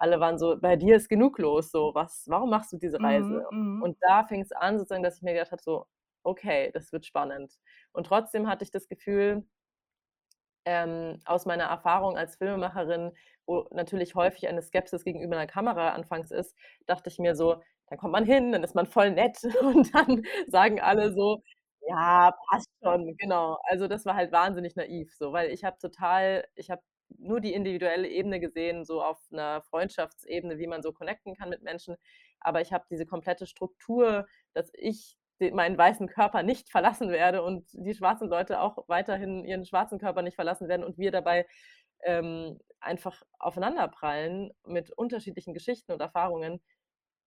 alle 0.00 0.20
waren 0.20 0.38
so, 0.38 0.56
bei 0.60 0.76
dir 0.76 0.96
ist 0.96 1.08
genug 1.08 1.38
los, 1.38 1.70
so, 1.70 1.92
was, 1.94 2.24
warum 2.28 2.50
machst 2.50 2.72
du 2.72 2.78
diese 2.78 3.02
Reise? 3.02 3.46
Mhm, 3.50 3.82
und 3.82 3.96
da 4.00 4.24
fing 4.24 4.40
es 4.42 4.52
an, 4.52 4.78
sozusagen, 4.78 5.02
dass 5.02 5.16
ich 5.16 5.22
mir 5.22 5.34
gedacht 5.34 5.52
habe, 5.52 5.62
so, 5.62 5.86
okay, 6.22 6.70
das 6.74 6.92
wird 6.92 7.06
spannend. 7.06 7.52
Und 7.92 8.06
trotzdem 8.06 8.48
hatte 8.48 8.64
ich 8.64 8.70
das 8.70 8.88
Gefühl, 8.88 9.44
ähm, 10.64 11.18
aus 11.24 11.46
meiner 11.46 11.64
Erfahrung 11.64 12.16
als 12.16 12.36
Filmemacherin, 12.36 13.12
wo 13.46 13.66
natürlich 13.72 14.14
häufig 14.14 14.48
eine 14.48 14.62
Skepsis 14.62 15.04
gegenüber 15.04 15.36
einer 15.36 15.46
Kamera 15.46 15.90
anfangs 15.90 16.30
ist, 16.30 16.54
dachte 16.86 17.08
ich 17.08 17.18
mir 17.18 17.34
so, 17.34 17.62
dann 17.88 17.98
kommt 17.98 18.12
man 18.12 18.24
hin, 18.24 18.52
dann 18.52 18.62
ist 18.62 18.74
man 18.74 18.86
voll 18.86 19.10
nett 19.10 19.38
und 19.62 19.94
dann 19.94 20.22
sagen 20.48 20.80
alle 20.80 21.12
so, 21.12 21.42
ja, 21.88 22.32
passt 22.50 22.68
schon, 22.82 23.16
genau. 23.16 23.58
Also 23.64 23.88
das 23.88 24.04
war 24.06 24.14
halt 24.14 24.32
wahnsinnig 24.32 24.76
naiv, 24.76 25.12
so, 25.14 25.32
weil 25.32 25.50
ich 25.50 25.64
habe 25.64 25.78
total, 25.78 26.46
ich 26.54 26.70
habe 26.70 26.82
nur 27.18 27.40
die 27.40 27.52
individuelle 27.52 28.08
Ebene 28.08 28.40
gesehen, 28.40 28.84
so 28.84 29.02
auf 29.02 29.18
einer 29.32 29.62
Freundschaftsebene, 29.62 30.58
wie 30.58 30.66
man 30.66 30.82
so 30.82 30.92
connecten 30.92 31.34
kann 31.34 31.50
mit 31.50 31.62
Menschen. 31.62 31.96
Aber 32.40 32.60
ich 32.60 32.72
habe 32.72 32.84
diese 32.90 33.06
komplette 33.06 33.46
Struktur, 33.46 34.26
dass 34.54 34.70
ich 34.74 35.18
meinen 35.52 35.78
weißen 35.78 36.08
Körper 36.08 36.42
nicht 36.42 36.68
verlassen 36.70 37.10
werde 37.10 37.42
und 37.42 37.66
die 37.72 37.94
schwarzen 37.94 38.28
Leute 38.28 38.60
auch 38.60 38.84
weiterhin 38.88 39.44
ihren 39.44 39.64
schwarzen 39.64 39.98
Körper 39.98 40.22
nicht 40.22 40.34
verlassen 40.34 40.68
werden 40.68 40.84
und 40.84 40.98
wir 40.98 41.10
dabei 41.10 41.46
ähm, 42.04 42.58
einfach 42.80 43.22
aufeinanderprallen 43.38 44.52
mit 44.66 44.90
unterschiedlichen 44.90 45.54
Geschichten 45.54 45.92
und 45.92 46.00
Erfahrungen. 46.00 46.60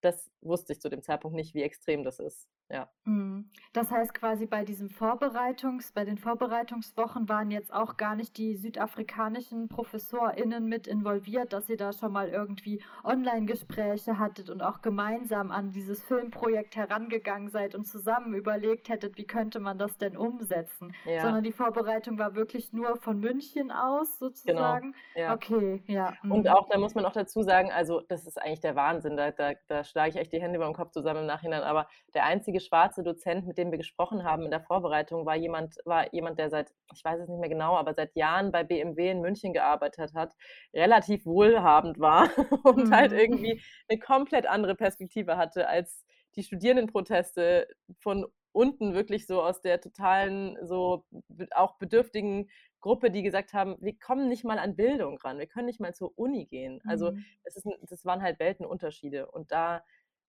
das 0.02 0.32
wusste 0.42 0.74
ich 0.74 0.82
zu 0.82 0.90
dem 0.90 1.02
Zeitpunkt 1.04 1.36
nicht, 1.36 1.54
wie 1.56 1.64
extrem 1.64 2.04
das 2.04 2.20
ist. 2.20 2.48
Ja. 2.74 2.90
Mhm. 3.06 3.52
Das 3.74 3.92
heißt 3.92 4.14
quasi 4.14 4.46
bei 4.46 4.64
diesem 4.64 4.90
Vorbereitungs, 4.90 5.92
bei 5.92 6.06
den 6.06 6.18
Vorbereitungswochen 6.18 7.28
waren 7.28 7.52
jetzt 7.52 7.74
auch 7.74 7.98
gar 7.98 8.16
nicht 8.16 8.38
die 8.38 8.56
südafrikanischen 8.56 9.68
ProfessorInnen 9.68 10.66
mit 10.66 10.88
involviert, 10.88 11.54
dass 11.54 11.70
ihr 11.70 11.78
da 11.78 11.92
schon 11.92 12.12
mal 12.12 12.30
irgendwie 12.30 12.82
Online-Gespräche 13.04 14.20
hattet 14.20 14.50
und 14.50 14.62
auch 14.62 14.82
gemeinsam 14.82 15.52
an 15.52 15.72
dieses 15.72 16.04
Filmprojekt 16.04 16.76
herangegangen 16.76 17.50
seid 17.50 17.76
und 17.76 17.86
zusammen 17.86 18.34
überlegt 18.34 18.90
hättet, 18.90 19.18
wie 19.18 19.26
könnte 19.26 19.60
man 19.60 19.78
das 19.78 19.98
denn 19.98 20.16
umsetzen. 20.16 20.94
Ja. 21.06 21.22
Sondern 21.22 21.44
die 21.44 21.52
Vorbereitung 21.52 22.18
war 22.18 22.36
wirklich 22.36 22.74
nur 22.74 22.96
von 22.98 23.20
München 23.20 23.72
aus 23.72 24.18
genau, 24.20 24.30
sozusagen. 24.30 24.96
Genau. 25.14 25.28
Ja. 25.28 25.34
Okay, 25.36 25.84
ja. 25.88 26.14
Mhm. 26.24 26.32
Und 26.32 26.48
auch, 26.48 26.68
da 26.70 26.80
muss 26.80 26.96
man 26.96 27.06
auch 27.06 27.14
dazu 27.14 27.44
sagen, 27.44 27.72
also 27.72 28.02
das 28.02 28.26
ist 28.26 28.42
eigentlich 28.42 28.62
der 28.62 28.76
Wahnsinn, 28.76 29.18
da, 29.18 29.32
da, 29.32 29.52
da 29.68 29.84
schlage 29.84 30.12
ich 30.12 30.16
echt 30.16 30.32
die 30.32 30.42
Hände 30.42 30.58
über 30.58 30.66
den 30.66 30.74
Kopf 30.74 30.92
zusammen 30.92 31.22
im 31.22 31.28
Nachhinein, 31.28 31.62
aber 31.62 31.88
der 32.14 32.26
einzige 32.26 32.54
einzige 32.54 32.60
schwarze 32.66 33.04
Dozent, 33.04 33.46
mit 33.48 33.58
dem 33.58 33.72
wir 33.72 33.78
gesprochen 33.78 34.24
haben 34.24 34.44
in 34.44 34.52
der 34.52 34.62
Vorbereitung, 34.62 35.26
war 35.26 35.36
jemand, 35.36 35.76
war 35.86 36.14
jemand, 36.14 36.40
der 36.40 36.50
seit, 36.50 36.74
ich 36.94 37.04
weiß 37.04 37.22
es 37.22 37.30
nicht 37.30 37.40
mehr 37.40 37.50
genau, 37.50 37.76
aber 37.76 37.94
seit 37.94 38.16
Jahren 38.16 38.52
bei 38.52 38.64
BMW 38.64 39.12
in 39.12 39.22
München 39.22 39.54
gearbeitet 39.54 40.14
hat, 40.14 40.34
relativ 40.74 41.26
wohlhabend 41.26 42.00
war 42.00 42.30
und 42.64 42.66
halt 42.66 42.88
mhm. 42.88 42.92
halt 42.92 43.12
irgendwie 43.14 43.62
eine 43.90 44.00
komplett 44.00 44.48
andere 44.48 44.76
Perspektive 44.76 45.38
hatte 45.38 45.68
als 45.68 46.06
die 46.36 46.44
Studierendenproteste 46.44 47.68
von 48.00 48.26
unten 48.54 48.94
wirklich 48.94 49.28
so 49.28 49.42
aus 49.42 49.62
der 49.62 49.82
totalen, 49.82 50.58
so 50.64 51.06
auch 51.52 51.78
bedürftigen 51.78 52.50
Gruppe, 52.82 53.12
die 53.12 53.24
gesagt 53.24 53.54
haben, 53.54 53.78
wir 53.82 53.98
kommen 53.98 54.30
nicht 54.30 54.46
mal 54.46 54.60
an 54.60 54.76
Bildung 54.76 55.18
ran, 55.20 55.40
wir 55.40 55.48
können 55.48 55.66
nicht 55.66 55.80
mal 55.80 55.96
zur 55.96 56.18
Uni 56.18 56.46
gehen. 56.46 56.82
Also 56.86 57.12
mhm. 57.12 57.26
es 57.44 57.56
ist, 57.56 57.68
das 57.90 58.06
waren 58.06 58.22
halt 58.22 58.40
Weltenunterschiede. 58.40 59.30
Und 59.32 59.52
da 59.52 59.84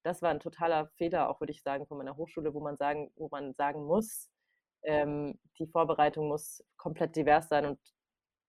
das 0.05 0.23
war 0.23 0.31
ein 0.31 0.41
totaler 0.41 0.89
Fehler, 0.99 1.29
auch 1.31 1.41
würde 1.41 1.53
ich 1.53 1.63
sagen, 1.63 1.87
von 1.87 1.99
meiner 1.99 2.17
Hochschule, 2.17 2.55
wo 2.55 2.61
man 2.61 2.77
sagen, 2.77 3.11
wo 3.17 3.29
man 3.31 3.55
sagen 3.55 3.85
muss, 3.87 4.31
ähm, 4.83 5.39
die 5.59 5.67
Vorbereitung 5.67 6.29
muss 6.29 6.63
komplett 6.77 7.17
divers 7.17 7.49
sein 7.49 7.67
und 7.67 7.79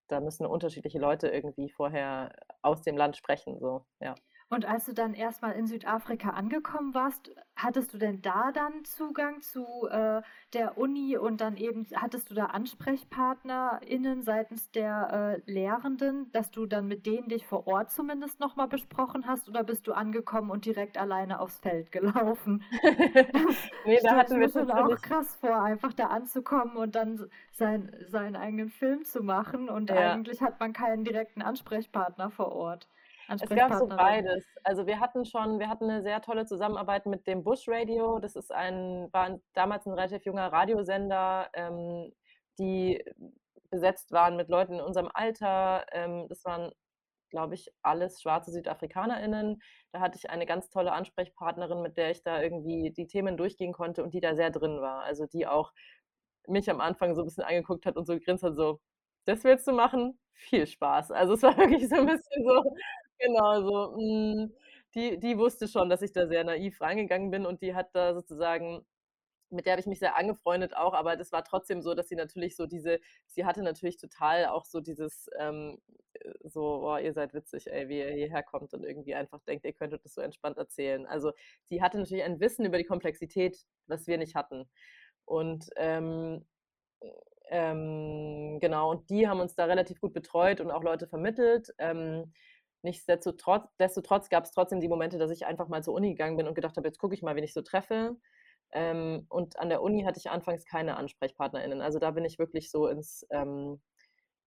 da 0.08 0.20
müssen 0.20 0.46
unterschiedliche 0.46 1.00
Leute 1.00 1.30
irgendwie 1.30 1.70
vorher 1.70 2.32
aus 2.62 2.82
dem 2.84 2.98
Land 2.98 3.18
sprechen. 3.18 3.60
So, 3.60 3.86
ja. 4.02 4.16
Und 4.48 4.66
als 4.66 4.86
du 4.86 4.94
dann 4.94 5.16
erstmal 5.16 5.54
in 5.54 5.66
Südafrika 5.66 6.30
angekommen 6.30 6.94
warst, 6.94 7.32
hattest 7.56 7.94
du 7.94 7.98
denn 7.98 8.22
da 8.22 8.52
dann 8.52 8.86
Zugang 8.86 9.42
zu 9.42 9.88
äh, 9.90 10.22
der 10.54 10.78
Uni 10.78 11.18
und 11.18 11.42
dann 11.42 11.58
eben 11.58 11.88
hattest 11.96 12.30
du 12.30 12.36
da 12.36 12.46
AnsprechpartnerInnen 12.48 14.22
seitens 14.22 14.70
der 14.70 15.42
äh, 15.48 15.52
Lehrenden, 15.52 16.32
dass 16.32 16.52
du 16.52 16.68
dann 16.68 16.88
mit 16.88 17.08
denen 17.08 17.28
dich 17.28 17.48
vor 17.48 17.66
Ort 17.66 17.92
zumindest 17.92 18.40
nochmal 18.40 18.68
besprochen 18.68 19.25
hast 19.25 19.50
oder 19.50 19.64
bist 19.64 19.88
du 19.88 19.94
angekommen 19.94 20.52
und 20.52 20.66
direkt 20.66 21.00
alleine 21.00 21.40
aufs 21.40 21.58
Feld 21.58 21.92
gelaufen? 21.92 22.64
nee, 23.86 24.00
da 24.04 24.16
hatten 24.16 24.40
wir 24.40 24.50
schon 24.50 24.70
auch 24.70 25.02
krass 25.02 25.36
vor, 25.38 25.60
einfach 25.64 25.94
da 25.94 26.08
anzukommen 26.08 26.78
und 26.78 26.96
dann 26.96 27.30
sein, 27.52 27.96
seinen 28.10 28.36
eigenen 28.36 28.70
Film 28.70 29.06
zu 29.06 29.24
machen 29.24 29.70
und 29.70 29.90
ja. 29.90 30.14
eigentlich 30.14 30.42
hat 30.44 30.60
man 30.60 30.72
keinen 30.72 31.04
direkten 31.04 31.42
Ansprechpartner 31.42 32.30
vor 32.30 32.52
Ort. 32.52 32.88
Es 33.27 33.50
gab 33.50 33.74
so 33.74 33.88
beides. 33.88 34.46
Also 34.63 34.86
wir 34.88 35.00
hatten 35.00 35.25
schon, 35.25 35.60
wir 35.60 35.70
hatten 35.70 35.89
eine 35.89 36.03
sehr 36.03 36.22
tolle 36.22 36.46
Zusammenarbeit 36.46 37.05
mit 37.05 37.27
dem 37.27 37.44
Bush 37.44 37.67
Radio. 37.67 38.20
Das 38.20 38.36
ist 38.36 38.51
ein, 38.51 39.10
war 39.12 39.39
damals 39.53 39.86
ein 39.86 39.94
relativ 39.94 40.25
junger 40.25 40.51
Radiosender, 40.51 41.50
ähm, 41.53 42.12
die 42.60 43.03
besetzt 43.70 44.12
waren 44.12 44.38
mit 44.38 44.50
Leuten 44.50 44.75
in 44.75 44.82
unserem 44.82 45.10
Alter. 45.13 45.86
Ähm, 45.91 46.27
das 46.29 46.46
waren, 46.46 46.72
glaube 47.29 47.55
ich, 47.55 47.72
alles 47.82 48.22
schwarze 48.22 48.51
SüdafrikanerInnen. 48.51 49.62
Da 49.91 50.00
hatte 50.00 50.17
ich 50.17 50.29
eine 50.29 50.46
ganz 50.46 50.70
tolle 50.70 50.91
Ansprechpartnerin, 50.94 51.82
mit 51.82 51.98
der 51.98 52.12
ich 52.12 52.24
da 52.24 52.41
irgendwie 52.41 52.91
die 52.91 53.08
Themen 53.08 53.38
durchgehen 53.38 53.74
konnte 53.74 54.03
und 54.03 54.13
die 54.13 54.22
da 54.22 54.36
sehr 54.36 54.51
drin 54.51 54.82
war. 54.82 55.01
Also 55.03 55.25
die 55.25 55.48
auch 55.48 55.72
mich 56.48 56.70
am 56.70 56.82
Anfang 56.82 57.15
so 57.15 57.22
ein 57.22 57.25
bisschen 57.25 57.44
angeguckt 57.44 57.86
hat 57.86 57.98
und 57.98 58.05
so 58.05 58.13
gegrinst 58.13 58.44
hat, 58.44 58.55
so, 58.55 58.79
das 59.25 59.44
willst 59.44 59.67
du 59.67 59.74
machen? 59.74 60.20
Viel 60.34 60.67
Spaß. 60.67 61.12
Also 61.12 61.34
es 61.34 61.44
war 61.44 61.58
wirklich 61.58 61.88
so 61.89 61.96
ein 61.96 62.05
bisschen 62.05 62.46
so, 62.46 62.63
Genau 63.19 63.62
so, 63.62 63.95
hm, 63.98 64.53
die 64.93 65.19
die 65.19 65.38
wusste 65.38 65.67
schon, 65.67 65.89
dass 65.89 66.01
ich 66.01 66.12
da 66.12 66.27
sehr 66.27 66.43
naiv 66.43 66.81
reingegangen 66.81 67.31
bin 67.31 67.45
und 67.45 67.62
die 67.62 67.74
hat 67.74 67.95
da 67.95 68.13
sozusagen 68.13 68.86
mit 69.51 69.65
der 69.65 69.74
habe 69.74 69.81
ich 69.81 69.88
mich 69.88 70.00
sehr 70.00 70.17
angefreundet 70.17 70.75
auch, 70.75 70.93
aber 70.93 71.17
das 71.17 71.31
war 71.31 71.43
trotzdem 71.43 71.81
so, 71.81 71.95
dass 71.95 72.10
sie 72.10 72.15
natürlich 72.15 72.55
so 72.55 72.67
diese 72.67 73.00
sie 73.27 73.45
hatte 73.45 73.63
natürlich 73.63 73.98
total 73.98 74.48
auch 74.48 74.65
so 74.65 74.81
dieses, 74.81 75.29
ähm, 75.39 75.79
äh, 76.15 76.31
so: 76.43 76.62
„Boah, 76.81 77.00
ihr 77.01 77.13
seid 77.13 77.34
witzig, 77.34 77.72
ey, 77.72 77.89
wie 77.89 78.00
ihr 78.00 78.12
hierher 78.13 78.43
kommt 78.43 78.74
und 78.74 78.86
irgendwie 78.86 79.15
einfach 79.15 79.41
denkt, 79.45 79.65
ihr 79.65 79.74
könntet 79.74 80.05
das 80.05 80.15
so 80.15 80.22
entspannt 80.22 80.57
erzählen.“ 80.57 81.05
Also, 81.07 81.34
sie 81.65 81.81
hatte 81.84 82.00
natürlich 82.00 82.24
ein 82.25 82.39
Wissen 82.41 82.65
über 82.65 82.77
die 82.79 82.86
Komplexität, 82.86 83.65
was 83.88 84.07
wir 84.07 84.17
nicht 84.19 84.36
hatten. 84.36 84.69
Und, 85.25 85.69
ähm, 85.77 86.45
ähm, 87.51 88.60
genau, 88.62 88.91
und 88.91 89.10
die 89.10 89.27
haben 89.27 89.39
uns 89.41 89.55
da 89.55 89.65
relativ 89.65 90.01
gut 90.01 90.13
betreut 90.13 90.62
und 90.62 90.72
auch 90.72 90.84
Leute 90.84 91.07
vermittelt. 91.07 91.74
Ähm 91.79 92.34
Nichtsdestotrotz 92.86 94.30
gab 94.30 94.44
es 94.44 94.51
trotzdem 94.51 94.80
die 94.80 94.88
Momente, 94.88 95.18
dass 95.18 95.32
ich 95.32 95.48
einfach 95.48 95.68
mal 95.68 95.84
zur 95.84 95.96
Uni 95.96 96.10
gegangen 96.10 96.38
bin 96.38 96.48
und 96.48 96.54
gedacht 96.54 96.77
habe, 96.77 96.88
jetzt 96.88 97.00
gucke 97.00 97.15
ich 97.15 97.24
mal, 97.24 97.36
wen 97.36 97.44
ich 97.44 97.54
so 97.54 97.63
treffe. 97.63 98.15
Ähm, 98.72 99.25
und 99.30 99.58
an 99.58 99.70
der 99.70 99.82
Uni 99.82 100.04
hatte 100.04 100.20
ich 100.20 100.30
anfangs 100.30 100.65
keine 100.65 100.96
AnsprechpartnerInnen. 100.98 101.82
Also 101.82 101.98
da 101.98 102.12
bin 102.12 102.25
ich 102.25 102.38
wirklich 102.38 102.70
so 102.70 102.88
ins 102.88 103.25
ähm, 103.32 103.82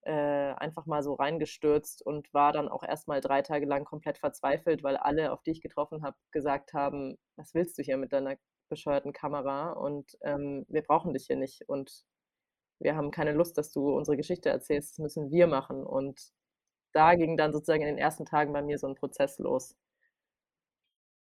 äh, 0.02 0.12
einfach 0.54 0.86
mal 0.86 1.02
so 1.02 1.14
reingestürzt 1.14 2.06
und 2.06 2.32
war 2.32 2.52
dann 2.52 2.68
auch 2.68 2.84
erstmal 2.84 3.20
drei 3.20 3.42
Tage 3.42 3.66
lang 3.66 3.84
komplett 3.84 4.18
verzweifelt, 4.18 4.84
weil 4.84 4.96
alle, 4.96 5.32
auf 5.32 5.42
die 5.42 5.50
ich 5.50 5.60
getroffen 5.60 6.04
habe, 6.04 6.16
gesagt 6.30 6.74
haben, 6.74 7.18
was 7.36 7.54
willst 7.54 7.76
du 7.76 7.82
hier 7.82 7.96
mit 7.96 8.12
deiner 8.12 8.36
bescheuerten 8.68 9.12
Kamera? 9.12 9.72
Und 9.72 10.16
ähm, 10.22 10.64
wir 10.68 10.82
brauchen 10.82 11.12
dich 11.12 11.26
hier 11.26 11.36
nicht. 11.36 11.68
Und 11.68 12.04
wir 12.78 12.94
haben 12.94 13.10
keine 13.10 13.32
Lust, 13.32 13.58
dass 13.58 13.72
du 13.72 13.96
unsere 13.96 14.16
Geschichte 14.16 14.48
erzählst. 14.48 14.92
Das 14.92 14.98
müssen 14.98 15.32
wir 15.32 15.48
machen. 15.48 15.84
Und 15.84 16.20
da 16.92 17.14
ging 17.14 17.36
dann 17.36 17.52
sozusagen 17.52 17.82
in 17.82 17.88
den 17.88 17.98
ersten 17.98 18.24
Tagen 18.24 18.52
bei 18.52 18.62
mir 18.62 18.78
so 18.78 18.86
ein 18.86 18.94
Prozess 18.94 19.38
los. 19.38 19.76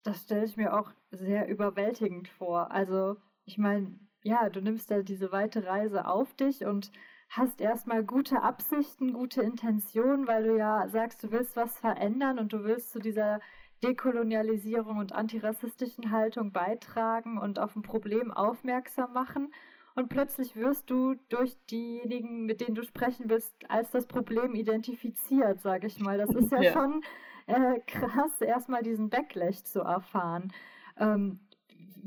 Das 0.03 0.23
stelle 0.23 0.45
ich 0.45 0.57
mir 0.57 0.75
auch 0.79 0.91
sehr 1.11 1.49
überwältigend 1.49 2.29
vor. 2.29 2.71
Also, 2.71 3.17
ich 3.45 3.59
meine, 3.59 3.99
ja, 4.23 4.49
du 4.49 4.61
nimmst 4.61 4.91
da 4.91 5.03
diese 5.03 5.33
weite 5.33 5.67
Reise 5.67 6.07
auf 6.07 6.35
dich 6.35 6.65
und 6.65 6.91
hast 7.29 7.61
erstmal 7.61 8.05
gute 8.05 8.43
Absichten, 8.43 9.13
gute 9.13 9.43
Intentionen, 9.43 10.27
weil 10.27 10.45
du 10.45 10.57
ja 10.57 10.89
sagst, 10.89 11.23
du 11.23 11.31
willst 11.31 11.57
was 11.57 11.79
verändern 11.79 12.39
und 12.39 12.53
du 12.53 12.65
willst 12.65 12.91
zu 12.93 12.99
dieser 12.99 13.41
Dekolonialisierung 13.83 14.99
und 14.99 15.13
antirassistischen 15.13 16.11
Haltung 16.11 16.53
beitragen 16.53 17.39
und 17.39 17.59
auf 17.59 17.77
ein 17.77 17.83
Problem 17.83 18.31
aufmerksam 18.31 19.13
machen 19.13 19.53
und 20.01 20.09
plötzlich 20.09 20.57
wirst 20.57 20.91
du 20.91 21.15
durch 21.29 21.57
diejenigen, 21.71 22.47
mit 22.47 22.61
denen 22.61 22.75
du 22.75 22.83
sprechen 22.83 23.29
willst, 23.29 23.55
als 23.69 23.91
das 23.91 24.07
Problem 24.07 24.55
identifiziert, 24.55 25.61
sage 25.61 25.87
ich 25.87 26.01
mal. 26.01 26.19
Das 26.19 26.31
ist 26.31 26.51
ja, 26.51 26.61
ja. 26.63 26.73
schon 26.73 27.03
äh, 27.47 27.81
krass, 27.87 28.41
erstmal 28.41 28.83
diesen 28.83 29.11
Backlash 29.11 29.63
zu 29.63 29.81
erfahren. 29.81 30.53
Ähm, 30.99 31.41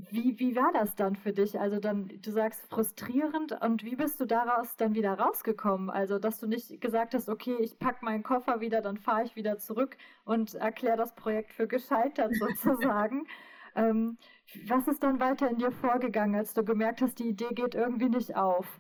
wie, 0.10 0.40
wie 0.40 0.56
war 0.56 0.72
das 0.74 0.96
dann 0.96 1.16
für 1.16 1.34
dich? 1.34 1.60
Also 1.60 1.80
dann, 1.80 2.08
du 2.22 2.32
sagst 2.32 2.68
frustrierend 2.70 3.62
und 3.62 3.84
wie 3.84 3.96
bist 3.96 4.20
du 4.20 4.26
daraus 4.26 4.76
dann 4.76 4.96
wieder 4.96 5.14
rausgekommen? 5.14 5.90
Also, 5.90 6.20
dass 6.20 6.40
du 6.40 6.48
nicht 6.48 6.82
gesagt 6.82 7.14
hast, 7.14 7.30
okay, 7.30 7.56
ich 7.60 7.78
packe 7.78 8.04
meinen 8.04 8.24
Koffer 8.24 8.60
wieder, 8.60 8.82
dann 8.82 8.98
fahre 8.98 9.24
ich 9.24 9.36
wieder 9.36 9.60
zurück 9.60 9.98
und 10.26 10.56
erkläre 10.56 10.98
das 10.98 11.14
Projekt 11.16 11.54
für 11.54 11.68
gescheitert 11.68 12.34
sozusagen. 12.40 13.28
Ähm, 13.76 14.18
was 14.68 14.88
ist 14.88 15.04
dann 15.04 15.20
weiter 15.20 15.50
in 15.50 15.58
dir 15.58 15.72
vorgegangen, 15.72 16.36
als 16.36 16.54
du 16.54 16.64
gemerkt 16.64 17.02
hast, 17.02 17.20
die 17.20 17.30
Idee 17.30 17.54
geht 17.54 17.76
irgendwie 17.76 18.10
nicht 18.10 18.36
auf? 18.36 18.80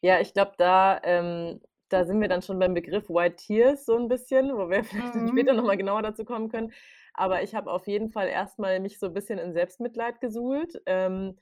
Ja, 0.00 0.20
ich 0.20 0.32
glaube, 0.32 0.52
da, 0.56 1.00
ähm, 1.04 1.60
da 1.88 2.04
sind 2.04 2.20
wir 2.20 2.28
dann 2.28 2.42
schon 2.42 2.58
beim 2.58 2.74
Begriff 2.74 3.08
White 3.08 3.36
Tears 3.36 3.84
so 3.84 3.96
ein 3.96 4.08
bisschen, 4.08 4.56
wo 4.56 4.68
wir 4.70 4.84
vielleicht 4.84 5.14
mhm. 5.14 5.28
später 5.28 5.52
nochmal 5.52 5.76
genauer 5.76 6.02
dazu 6.02 6.24
kommen 6.24 6.48
können. 6.48 6.72
Aber 7.14 7.42
ich 7.42 7.54
habe 7.54 7.70
auf 7.70 7.86
jeden 7.86 8.10
Fall 8.10 8.28
erstmal 8.28 8.80
mich 8.80 8.98
so 8.98 9.06
ein 9.06 9.14
bisschen 9.14 9.38
in 9.38 9.52
Selbstmitleid 9.52 10.20
gesuhlt. 10.20 10.80
Ähm, 10.86 11.36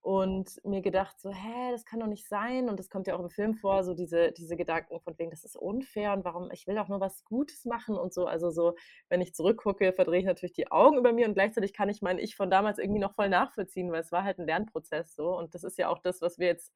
und 0.00 0.64
mir 0.64 0.80
gedacht 0.80 1.20
so, 1.20 1.30
hä, 1.30 1.72
das 1.72 1.84
kann 1.84 2.00
doch 2.00 2.06
nicht 2.06 2.28
sein. 2.28 2.68
Und 2.68 2.78
das 2.78 2.88
kommt 2.88 3.06
ja 3.06 3.16
auch 3.16 3.20
im 3.20 3.30
Film 3.30 3.54
vor, 3.54 3.82
so 3.84 3.94
diese, 3.94 4.32
diese 4.32 4.56
Gedanken 4.56 5.00
von 5.00 5.18
wegen, 5.18 5.30
das 5.30 5.44
ist 5.44 5.56
unfair 5.56 6.12
und 6.12 6.24
warum, 6.24 6.50
ich 6.52 6.66
will 6.66 6.76
doch 6.76 6.88
nur 6.88 7.00
was 7.00 7.24
Gutes 7.24 7.64
machen 7.64 7.96
und 7.96 8.14
so. 8.14 8.26
Also 8.26 8.50
so, 8.50 8.74
wenn 9.08 9.20
ich 9.20 9.34
zurückgucke, 9.34 9.92
verdrehe 9.92 10.20
ich 10.20 10.26
natürlich 10.26 10.54
die 10.54 10.70
Augen 10.70 10.98
über 10.98 11.12
mir 11.12 11.26
und 11.26 11.34
gleichzeitig 11.34 11.72
kann 11.72 11.88
ich 11.88 12.00
mein 12.00 12.18
Ich 12.18 12.36
von 12.36 12.50
damals 12.50 12.78
irgendwie 12.78 13.00
noch 13.00 13.14
voll 13.14 13.28
nachvollziehen, 13.28 13.90
weil 13.92 14.00
es 14.00 14.12
war 14.12 14.24
halt 14.24 14.38
ein 14.38 14.46
Lernprozess 14.46 15.14
so. 15.14 15.36
Und 15.36 15.54
das 15.54 15.64
ist 15.64 15.78
ja 15.78 15.88
auch 15.88 15.98
das, 15.98 16.22
was 16.22 16.38
wir 16.38 16.46
jetzt 16.46 16.72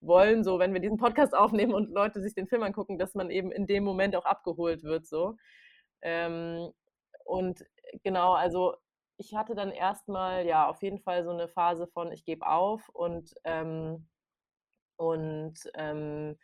wollen, 0.00 0.42
so 0.42 0.58
wenn 0.58 0.72
wir 0.72 0.80
diesen 0.80 0.98
Podcast 0.98 1.34
aufnehmen 1.36 1.74
und 1.74 1.90
Leute 1.90 2.22
sich 2.22 2.34
den 2.34 2.48
Film 2.48 2.62
angucken, 2.62 2.98
dass 2.98 3.14
man 3.14 3.30
eben 3.30 3.52
in 3.52 3.66
dem 3.66 3.84
Moment 3.84 4.16
auch 4.16 4.24
abgeholt 4.24 4.82
wird 4.82 5.06
so. 5.06 5.36
Ähm, 6.02 6.70
und 7.24 7.64
genau, 8.02 8.32
also 8.32 8.74
ich 9.22 9.34
hatte 9.36 9.54
dann 9.54 9.70
erstmal, 9.70 10.46
ja, 10.46 10.68
auf 10.68 10.82
jeden 10.82 10.98
Fall 10.98 11.24
so 11.24 11.30
eine 11.30 11.48
Phase 11.48 11.86
von, 11.86 12.12
ich 12.12 12.24
gebe 12.24 12.46
auf 12.46 12.88
und, 12.90 13.34
ähm, 13.44 14.08
und 14.96 15.54
ähm, 15.74 16.36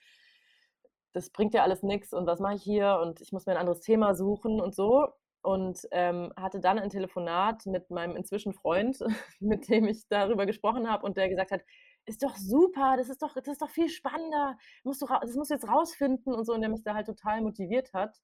das 1.13 1.31
bringt 1.31 1.55
ja 1.55 1.63
alles 1.63 1.83
nichts 1.83 2.13
und 2.13 2.27
was 2.27 2.41
mache 2.41 2.55
ich 2.57 2.63
hier 2.63 2.99
und 3.03 3.21
ich 3.21 3.33
muss 3.33 3.47
mir 3.47 3.53
ein 3.53 3.59
anderes 3.59 3.81
Thema 3.81 4.15
suchen 4.15 4.61
und 4.61 4.75
so. 4.75 5.09
und, 5.43 5.87
ähm, 5.93 6.33
hatte 6.37 6.59
dann 6.61 6.79
ein 6.81 6.91
Telefonat 6.91 7.65
mit 7.67 7.91
meinem 7.91 8.17
inzwischen 8.17 8.53
Freund, 8.53 8.99
mit 9.41 9.69
dem 9.69 9.87
ich 9.87 10.07
darüber 10.09 10.47
gesprochen 10.47 10.91
habe 10.91 11.07
und 11.07 11.17
der 11.17 11.29
gesagt 11.29 11.53
hat: 11.53 11.63
„Ist 12.07 12.23
doch 12.25 12.37
super, 12.37 12.97
das 12.99 13.09
ist 13.09 13.23
doch 13.23 13.35
das 13.35 13.47
ist 13.49 13.63
doch 13.63 13.71
viel 13.71 13.89
spannender. 13.89 14.59
Musst 14.85 15.01
du 15.03 15.07
das 15.07 15.35
musst 15.37 15.51
du 15.51 15.55
jetzt 15.55 15.69
rausfinden“ 15.69 16.35
und 16.35 16.45
so 16.45 16.53
und 16.55 16.61
der 16.61 16.71
mich 16.71 16.83
da 16.83 16.95
halt 16.95 17.07
total 17.07 17.41
motiviert 17.43 17.93
hat. 17.95 18.17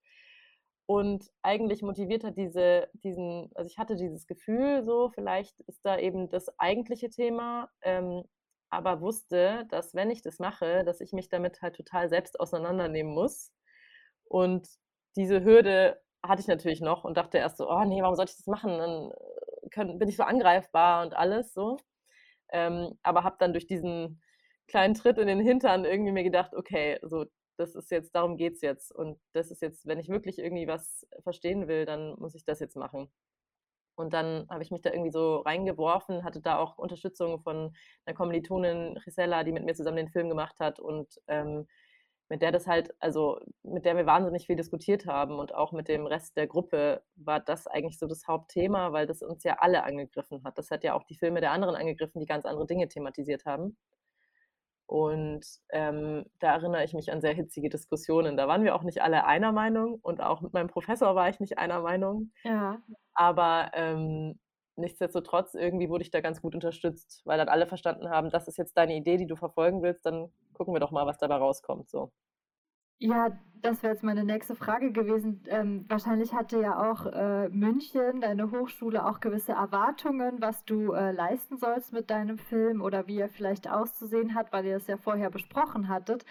Und 0.88 1.30
eigentlich 1.42 1.82
motiviert 1.82 2.24
hat 2.24 2.36
diese 2.36 2.88
diesen 2.92 3.50
also, 3.54 3.66
ich 3.70 3.78
hatte 3.78 3.96
dieses 3.96 4.26
Gefühl 4.26 4.82
so, 4.84 5.08
vielleicht 5.10 5.60
ist 5.62 5.80
da 5.84 5.98
eben 5.98 6.28
das 6.28 6.58
eigentliche 6.58 7.08
Thema, 7.08 7.70
ähm, 7.82 8.24
aber 8.70 9.00
wusste, 9.00 9.66
dass 9.70 9.94
wenn 9.94 10.10
ich 10.10 10.20
das 10.22 10.38
mache, 10.38 10.84
dass 10.84 11.00
ich 11.00 11.12
mich 11.12 11.28
damit 11.30 11.62
halt 11.62 11.76
total 11.76 12.08
selbst 12.10 12.38
auseinandernehmen 12.40 13.14
muss. 13.14 13.50
Und 14.24 14.68
diese 15.16 15.44
Hürde 15.44 16.02
hatte 16.24 16.40
ich 16.42 16.48
natürlich 16.48 16.80
noch 16.82 17.04
und 17.04 17.16
dachte 17.16 17.38
erst 17.38 17.58
so: 17.58 17.70
„Oh 17.70 17.84
ne, 17.84 18.02
warum 18.02 18.16
sollte 18.16 18.32
ich 18.32 18.38
das 18.38 18.46
machen? 18.46 18.78
Dann, 18.78 19.10
äh, 19.12 19.68
können 19.70 19.98
bin 19.98 20.08
ich 20.08 20.16
so 20.16 20.24
angreifbar 20.24 21.02
und 21.06 21.14
alles 21.16 21.54
so.“ 21.54 21.78
Ähm, 22.52 22.98
aber 23.02 23.24
habe 23.24 23.36
dann 23.38 23.52
durch 23.52 23.66
diesen 23.66 24.22
kleinen 24.68 24.94
Tritt 24.94 25.18
in 25.18 25.26
den 25.28 25.40
Hintern 25.40 25.84
irgendwie 25.84 26.12
mir 26.12 26.24
gedacht: 26.24 26.54
„Okay, 26.54 26.98
so, 27.02 27.26
das 27.56 27.74
ist 27.76 27.90
jetzt 27.90 28.14
darum 28.14 28.36
geht's 28.36 28.60
jetzt. 28.62 28.92
Und 28.92 29.18
das 29.32 29.50
ist 29.50 29.62
jetzt 29.62 29.86
wenn 29.86 29.98
ich 30.00 30.08
wirklich 30.08 30.38
irgendwie 30.38 30.66
was 30.68 31.06
verstehen 31.22 31.68
will, 31.68 31.86
dann 31.86 32.14
muss 32.18 32.34
ich 32.34 32.44
das 32.44 32.60
jetzt 32.60 32.76
machen.“ 32.76 33.10
Und 33.96 34.12
dann 34.14 34.46
habe 34.50 34.62
ich 34.64 34.70
mich 34.72 34.82
da 34.82 34.90
irgendwie 34.92 35.12
so 35.12 35.38
reingeworfen, 35.38 36.24
hatte 36.24 36.40
da 36.40 36.58
auch 36.58 36.78
Unterstützung 36.78 37.40
von 37.42 37.74
'ner 38.06 38.14
Kommilitonin, 38.14 38.98
Gisela, 39.04 39.44
die 39.44 39.52
mit 39.52 39.64
mir 39.64 39.74
zusammen 39.74 39.98
den 39.98 40.10
Film 40.10 40.28
gemacht 40.30 40.60
hat 40.60 40.80
und, 40.80 41.20
ähm, 41.28 41.66
mit 42.30 42.42
der 42.42 42.52
das 42.52 42.66
halt 42.66 42.94
also, 43.00 43.38
mit 43.62 43.84
der 43.86 43.96
wir 43.96 44.06
wahnsinnig 44.06 44.46
viel 44.46 44.56
diskutiert 44.56 45.06
haben 45.06 45.38
und 45.38 45.54
auch 45.54 45.72
mit 45.72 45.88
dem 45.88 46.06
Rest 46.06 46.36
der 46.38 46.46
Gruppe 46.48 47.02
war 47.16 47.40
das 47.40 47.66
eigentlich 47.68 47.98
so 47.98 48.06
das 48.08 48.26
Hauptthema, 48.28 48.92
weil 48.92 49.06
das 49.06 49.22
uns 49.22 49.44
ja 49.44 49.56
alle 49.60 49.84
angegriffen 49.84 50.42
hat. 50.44 50.58
Das 50.58 50.70
hat 50.70 50.84
ja 50.84 50.94
auch 50.94 51.04
die 51.04 51.16
Filme 51.16 51.40
der 51.42 51.52
anderen 51.52 51.76
angegriffen, 51.76 52.20
die 52.20 52.26
ganz 52.26 52.46
andere 52.46 52.66
Dinge 52.66 52.88
thematisiert 52.88 53.44
haben. 53.46 53.76
Und, 54.86 55.46
ähm, 55.70 56.26
da 56.40 56.54
erinnere 56.54 56.84
ich 56.84 56.92
mich 56.94 57.10
an 57.12 57.20
sehr 57.22 57.32
hitzige 57.34 57.70
Diskussionen. 57.70 58.36
Da 58.36 58.48
waren 58.48 58.64
wir 58.64 58.74
auch 58.74 58.82
nicht 58.82 59.02
alle 59.02 59.24
einer 59.26 59.52
Meinung 59.52 59.98
und 60.02 60.20
auch 60.22 60.42
mit 60.42 60.52
meinem 60.52 60.68
Professor 60.68 61.14
war 61.14 61.28
ich 61.30 61.40
nicht 61.40 61.58
einer 61.58 61.80
Meinung. 61.80 62.32
Ja. 62.44 62.84
Aber, 63.14 63.70
ähm, 63.74 64.38
nichtsdestotrotz 64.76 65.54
irgendwie 65.54 65.88
wurde 65.90 66.02
ich 66.04 66.10
da 66.12 66.20
ganz 66.22 66.42
gut 66.42 66.54
unterstützt, 66.54 67.22
weil 67.26 67.38
dann 67.38 67.48
alle 67.50 67.66
verstanden 67.68 68.10
haben: 68.10 68.30
„Das 68.30 68.48
ist 68.48 68.58
jetzt 68.58 68.76
deine 68.78 68.96
Idee, 68.96 69.16
die 69.18 69.26
du 69.26 69.36
verfolgen 69.36 69.82
willst, 69.82 70.06
dann 70.06 70.32
gucken 70.54 70.74
wir 70.74 70.80
doch 70.80 70.92
mal, 70.92 71.06
was 71.06 71.18
dabei 71.18 71.36
rauskommt“, 71.36 71.90
so. 71.90 72.12
Ja, 72.98 73.38
das 73.62 73.82
wäre 73.82 73.92
jetzt 73.94 74.02
meine 74.02 74.24
nächste 74.24 74.54
Frage 74.54 74.92
gewesen. 74.92 75.42
Ähm, 75.48 75.84
wahrscheinlich 75.88 76.32
hatte 76.34 76.60
ja 76.60 76.90
auch, 76.90 77.06
äh, 77.06 77.48
München, 77.48 78.20
deine 78.20 78.50
Hochschule, 78.50 79.04
auch 79.06 79.20
gewisse 79.20 79.52
Erwartungen, 79.52 80.40
was 80.40 80.64
du, 80.64 80.92
äh, 80.92 81.12
leisten 81.12 81.56
sollst 81.58 81.92
mit 81.92 82.10
deinem 82.10 82.38
Film 82.38 82.82
oder 82.82 83.06
wie 83.06 83.18
er 83.18 83.28
vielleicht 83.28 83.68
auszusehen 83.70 84.34
hat, 84.34 84.52
weil 84.52 84.64
ihr 84.66 84.74
das 84.74 84.86
ja 84.86 84.96
vorher 84.96 85.30
besprochen 85.30 85.88
hattet. 85.88 86.24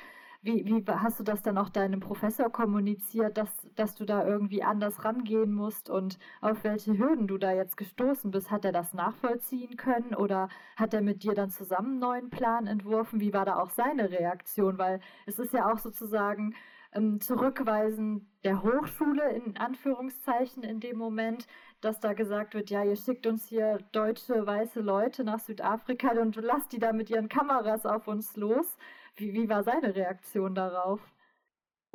Wie 0.45 0.65
wie 0.65 0.83
hast 0.91 1.21
du 1.21 1.23
das 1.23 1.41
dann 1.41 1.57
auch 1.57 1.69
deinem 1.69 2.01
Professor 2.01 2.49
kommuniziert, 2.49 3.37
dass 3.37 3.65
dass 3.75 3.95
du 3.95 4.03
da 4.03 4.25
irgendwie 4.27 4.61
anders 4.61 5.05
rangehen 5.05 5.53
musst 5.53 5.89
und 5.89 6.19
auf 6.41 6.65
welche 6.65 6.97
Hürden 6.97 7.27
du 7.27 7.37
da 7.37 7.53
jetzt 7.53 7.77
gestoßen 7.77 8.29
bist? 8.29 8.51
Hat 8.51 8.65
er 8.65 8.73
das 8.73 8.93
nachvollziehen 8.93 9.77
können 9.77 10.13
oder 10.13 10.49
hat 10.75 10.93
er 10.93 11.01
mit 11.01 11.23
dir 11.23 11.33
dann 11.33 11.49
zusammen 11.49 11.95
'n 11.95 11.99
neuen 11.99 12.29
Plan 12.29 12.67
entworfen? 12.67 13.21
Wie 13.21 13.31
war 13.31 13.45
da 13.45 13.55
auch 13.57 13.69
seine 13.69 14.09
Reaktion? 14.11 14.77
Weil 14.77 14.99
es 15.25 15.39
ist 15.39 15.53
ja 15.53 15.71
auch 15.71 15.77
sozusagen 15.77 16.53
'n 16.91 17.21
Zurückweisen 17.21 18.29
der 18.43 18.63
Hochschule 18.63 19.29
in 19.31 19.55
Anführungszeichen 19.57 20.63
in 20.63 20.81
dem 20.81 20.97
Moment, 20.97 21.47
dass 21.83 21.99
da 21.99 22.13
gesagt 22.13 22.53
wird: 22.55 22.69
„Ja, 22.69 22.83
ihr 22.83 22.95
schickt 22.95 23.27
uns 23.27 23.47
hier 23.47 23.79
deutsche 23.91 24.45
weiße 24.45 24.79
Leute 24.81 25.23
nach 25.23 25.39
Südafrika 25.39 26.11
und 26.21 26.35
lasst 26.37 26.71
die 26.73 26.79
da 26.79 26.93
mit 26.93 27.09
ihren 27.09 27.29
Kameras 27.29 27.85
auf 27.85 28.07
uns 28.07 28.35
los.“ 28.37 28.77
Wie 29.15 29.33
wie 29.33 29.49
war 29.49 29.63
seine 29.63 29.95
Reaktion 29.95 30.55
darauf? 30.55 31.01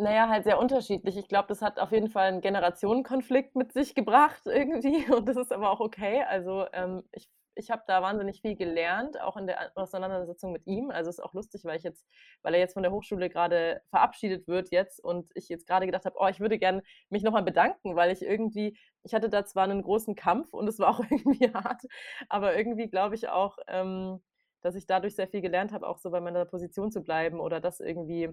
Na 0.01 0.13
ja, 0.15 0.29
halt 0.29 0.45
sehr 0.45 0.59
unterschiedlich. 0.61 1.17
Ich 1.17 1.27
glaube, 1.29 1.49
das 1.49 1.61
hat 1.61 1.81
auf 1.81 1.91
jeden 1.91 2.09
Fall 2.09 2.29
'n 2.33 2.41
Generationenkonflikt 2.41 3.57
mit 3.57 3.73
sich 3.73 3.95
gebracht 3.97 4.43
irgendwie 4.47 5.05
und 5.13 5.27
das 5.29 5.37
ist 5.37 5.53
aber 5.53 5.71
auch 5.71 5.81
okay. 5.81 6.23
Also, 6.23 6.67
ähm, 6.73 7.03
ich 7.13 7.29
ich 7.59 7.71
habe 7.71 7.83
da 7.87 8.03
wahnsinnig 8.03 8.41
viel 8.41 8.57
gelernt, 8.57 9.21
auch 9.21 9.37
in 9.37 9.47
der 9.47 9.73
Auseinandersetzung 9.77 10.53
mit 10.53 10.67
ihm. 10.67 10.91
Also, 10.91 11.11
ist 11.11 11.21
auch 11.23 11.35
lustig, 11.35 11.65
weil 11.65 11.77
ich 11.77 11.83
jetzt 11.85 12.07
weil 12.43 12.55
er 12.55 12.61
jetzt 12.61 12.75
von 12.75 12.83
der 12.83 12.93
Hochschule 12.93 13.29
grade 13.31 13.83
verabschiedet 13.91 14.47
wird 14.49 14.71
jetzt 14.71 15.01
und 15.03 15.31
ich 15.35 15.49
jetzt 15.49 15.67
grade 15.67 15.87
gedacht 15.87 16.05
habe: 16.07 16.17
„Oh, 16.19 16.29
ich 16.29 16.41
würde 16.41 16.59
gern 16.59 16.83
mich 17.11 17.23
noch 17.23 17.33
mal 17.33 17.43
bedanken“, 17.43 17.97
weil 17.97 18.11
ich 18.13 18.23
irgendwie 18.23 18.77
ich 19.03 19.15
hatte 19.15 19.29
da 19.29 19.45
zwar 19.45 19.67
'nen 19.67 19.83
großen 19.83 20.15
Kampf 20.17 20.53
und 20.55 20.69
es 20.69 20.79
war 20.79 20.91
auch 20.91 21.01
irgendwie 21.11 21.53
hart, 21.53 21.83
aber 22.29 22.57
irgendwie 22.57 22.89
glaube 22.89 23.15
ich 23.15 23.29
auch, 23.29 23.59
ähm, 23.69 24.23
dass 24.63 24.75
ich 24.75 24.87
dadurch 24.87 25.15
sehr 25.17 25.29
viel 25.29 25.41
gelernt 25.41 25.73
habe, 25.73 25.87
auch 25.89 25.99
so 25.99 26.11
bei 26.11 26.21
meiner 26.21 26.45
Position 26.45 26.91
zu 26.91 27.03
bleiben 27.03 27.41
oder 27.41 27.61
das 27.61 27.81
irgendwie 27.81 28.31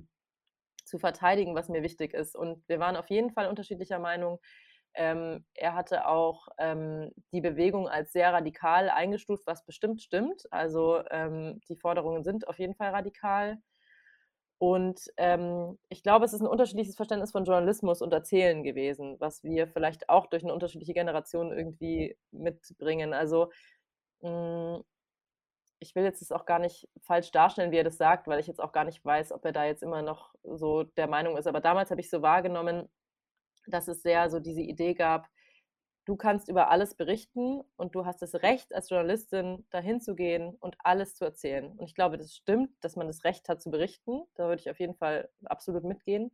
zu 0.85 0.99
verteidigen, 0.99 1.55
was 1.55 1.69
mir 1.69 1.81
wichtig 1.83 2.13
ist. 2.13 2.35
Und 2.35 2.63
wir 2.67 2.79
waren 2.79 2.95
auf 2.95 3.09
jeden 3.09 3.31
Fall 3.31 3.47
unterschiedlicher 3.49 3.99
Meinung. 3.99 4.39
Ähm, 4.95 5.45
er 5.55 5.75
hatte 5.75 6.08
auch, 6.08 6.47
ähm, 6.58 7.12
die 7.34 7.41
Bewegung 7.41 7.88
als 7.89 8.13
sehr 8.13 8.34
radikal 8.34 8.89
eingestuft, 8.89 9.45
was 9.47 9.65
bestimmt 9.65 10.01
stimmt. 10.01 10.43
Also, 10.51 11.01
ähm, 11.12 11.62
die 11.69 11.75
Forderungen 11.77 12.23
sind 12.23 12.47
auf 12.47 12.60
jeden 12.60 12.75
Fall 12.75 12.91
radikal. 12.91 13.58
Und, 14.62 15.12
ähm, 15.17 15.77
ich 15.89 16.01
glaube, 16.03 16.25
es 16.25 16.34
ist 16.34 16.41
'n 16.41 16.47
unterschiedliches 16.47 16.95
Verständnis 16.95 17.31
von 17.31 17.43
Journalismus 17.45 18.01
und 18.01 18.13
Erzählen 18.13 18.63
gewesen, 18.63 19.17
was 19.19 19.43
wir 19.43 19.67
vielleicht 19.67 20.10
auch 20.10 20.27
durch 20.27 20.43
'ne 20.43 20.53
unterschiedliche 20.53 20.93
Generation 20.93 21.51
irgendwie 21.51 22.17
mitbringen. 22.31 23.13
Also, 23.13 23.51
hm 24.21 24.84
ich 25.79 25.95
will 25.95 26.03
jetzt 26.03 26.21
das 26.21 26.31
auch 26.31 26.45
gar 26.45 26.60
nicht 26.60 26.88
falsch 27.01 27.31
darstellen, 27.31 27.71
wie 27.71 27.77
er 27.77 27.84
das 27.84 27.97
sagt, 27.97 28.27
weil 28.27 28.39
ich 28.39 28.47
jetzt 28.47 28.62
auch 28.62 28.71
gar 28.71 28.86
nicht 28.86 29.03
weiß, 29.03 29.31
ob 29.31 29.43
er 29.45 29.51
da 29.51 29.65
jetzt 29.65 29.84
immer 29.84 30.01
noch 30.01 30.34
so 30.43 30.84
der 30.84 31.08
Meinung 31.08 31.38
ist. 31.38 31.47
Aber 31.47 31.60
damals 31.62 31.91
habe 31.91 32.01
ich 32.01 32.10
so 32.10 32.21
wahrgenommen, 32.21 32.89
dass 33.67 33.88
es 33.88 34.01
sehr 34.04 34.30
so 34.30 34.39
diese 34.39 34.62
Idee 34.62 34.93
gab: 34.95 35.30
„Du 36.06 36.15
kannst 36.17 36.49
über 36.49 36.69
alles 36.69 36.95
berichten 36.95 37.62
und 37.78 37.95
du 37.95 38.06
hast 38.06 38.21
das 38.21 38.36
Recht 38.36 38.73
als 38.75 38.89
Journalistin, 38.89 39.65
da 39.71 39.80
hinzugehen 39.80 40.56
und 40.60 40.78
alles 40.80 41.15
zu 41.15 41.25
erzählen.“ 41.25 41.71
Und 41.78 41.86
ich 41.88 41.95
glaube, 41.95 42.17
das 42.17 42.36
stimmt, 42.36 42.71
dass 42.82 42.95
man 42.95 43.08
das 43.08 43.23
Recht 43.23 43.49
hat 43.49 43.62
zu 43.62 43.71
berichten. 43.71 44.23
Da 44.36 44.47
würde 44.47 44.62
ich 44.62 44.69
auf 44.69 44.80
jeden 44.80 44.95
Fall 44.95 45.30
absolut 45.45 45.84
mitgehen. 45.84 46.32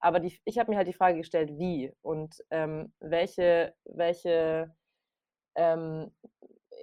Aber 0.00 0.20
die 0.20 0.40
ich 0.44 0.58
habe 0.58 0.70
mir 0.70 0.76
halt 0.78 0.88
die 0.88 0.92
Frage 0.94 1.18
gestellt: 1.18 1.50
„Wie?“ 1.58 1.92
Und, 2.02 2.44
ähm, 2.50 2.92
welche 3.00 3.74
welche, 3.84 4.74
ähm 5.56 6.12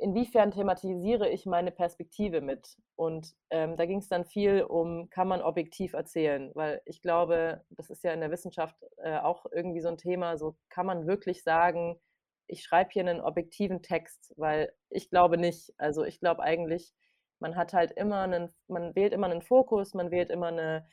inwiefern 0.02 0.52
thematisiere 0.52 1.30
ich 1.30 1.46
meine 1.46 1.72
Perspektive 1.72 2.42
mit? 2.42 2.78
Und, 2.96 3.36
ähm, 3.52 3.78
da 3.78 3.86
ging's 3.86 4.10
dann 4.10 4.26
viel 4.26 4.64
um: 4.64 5.10
Kann 5.10 5.28
man 5.28 5.42
objektiv 5.42 5.94
erzählen? 5.94 6.52
Weil 6.56 6.82
ich 6.86 7.02
glaube, 7.02 7.64
das 7.70 7.90
ist 7.90 8.04
ja 8.04 8.14
in 8.14 8.22
der 8.22 8.32
Wissenschaft, 8.32 8.78
äh, 8.98 9.18
auch 9.20 9.46
irgendwie 9.52 9.82
so 9.82 9.90
'n 9.90 9.98
Thema, 9.98 10.38
so 10.38 10.56
kann 10.70 10.86
man 10.86 11.08
wirklich 11.08 11.44
sagen: 11.44 12.00
„Ich 12.48 12.64
schreibe 12.64 12.92
hier 12.94 13.04
'nen 13.04 13.22
objektiven 13.22 13.82
Text“, 13.84 14.34
weil 14.38 14.74
ich 14.90 15.10
glaube 15.10 15.38
nicht. 15.38 15.74
Also, 15.78 16.04
ich 16.06 16.20
glaube 16.20 16.42
eigentlich, 16.44 16.94
man 17.40 17.56
hat 17.56 17.74
halt 17.74 17.92
immer 17.94 18.28
'nen 18.28 18.54
man 18.68 18.96
wählt 18.96 19.14
immer 19.14 19.28
'nen 19.30 19.42
Fokus, 19.42 19.94
man 19.94 20.12
wählt 20.12 20.30
immer 20.32 20.52
'ne 20.52 20.88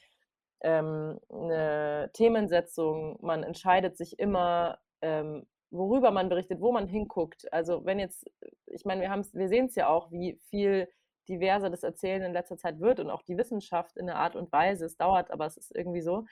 ähm, 0.62 1.20
'ne 1.30 2.10
Themensetzung. 2.14 3.18
Man 3.22 3.42
entscheidet 3.44 3.96
sich 3.98 4.18
immer, 4.18 4.78
ähm, 5.02 5.46
worüber 5.74 6.10
man 6.10 6.28
berichtet, 6.28 6.60
wo 6.60 6.72
man 6.72 6.86
hinguckt. 6.88 7.52
Also, 7.52 7.84
wenn 7.84 7.98
jetzt 7.98 8.30
ich 8.66 8.84
meine, 8.84 9.00
wir 9.02 9.10
haben's 9.10 9.34
wir 9.34 9.48
sehen's 9.48 9.74
ja 9.76 9.88
auch, 9.88 10.10
wie 10.12 10.38
viel 10.50 10.88
diverser 11.28 11.70
das 11.70 11.82
Erzählen 11.82 12.22
in 12.22 12.32
letzter 12.32 12.56
Zeit 12.58 12.80
wird 12.80 13.00
und 13.00 13.10
auch 13.10 13.22
die 13.22 13.38
Wissenschaft 13.38 13.96
in 13.96 14.06
'ner 14.06 14.16
Art 14.16 14.36
und 14.36 14.52
Weise. 14.52 14.86
Es 14.86 14.96
dauert, 14.96 15.30
aber 15.30 15.46
es 15.46 15.56
ist 15.56 15.74
irgendwie 15.74 16.02
so, 16.02 16.24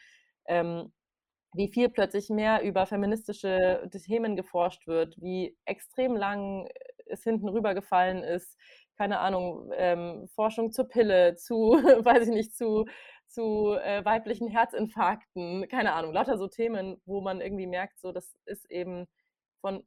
ähm, 0.46 0.92
wie 1.54 1.68
viel 1.68 1.88
plötzlich 1.90 2.30
mehr 2.30 2.62
über 2.62 2.86
feministische 2.86 3.88
Themen 4.06 4.36
geforscht 4.36 4.86
wird, 4.86 5.16
wie 5.20 5.56
extrem 5.66 6.16
lang 6.16 6.68
es 7.06 7.22
hinten 7.24 7.48
rübergefallen 7.48 8.22
ist. 8.22 8.56
Keine 8.96 9.18
Ahnung, 9.20 9.70
ähm, 9.76 10.28
Forschung 10.34 10.72
zur 10.72 10.88
Pille, 10.88 11.34
zu 11.36 11.72
weiß 12.04 12.28
ich 12.28 12.34
nicht, 12.34 12.56
zu 12.56 12.86
zu, 13.28 13.72
äh, 13.82 14.04
weiblichen 14.04 14.48
Herzinfarkten, 14.48 15.66
keine 15.68 15.94
Ahnung, 15.94 16.12
lauter 16.12 16.36
so 16.36 16.48
Themen, 16.48 17.00
wo 17.06 17.22
man 17.22 17.40
irgendwie 17.40 17.66
merkt, 17.66 17.98
so, 17.98 18.12
das 18.12 18.36
ist 18.44 18.70
eben 18.70 19.06
von 19.62 19.84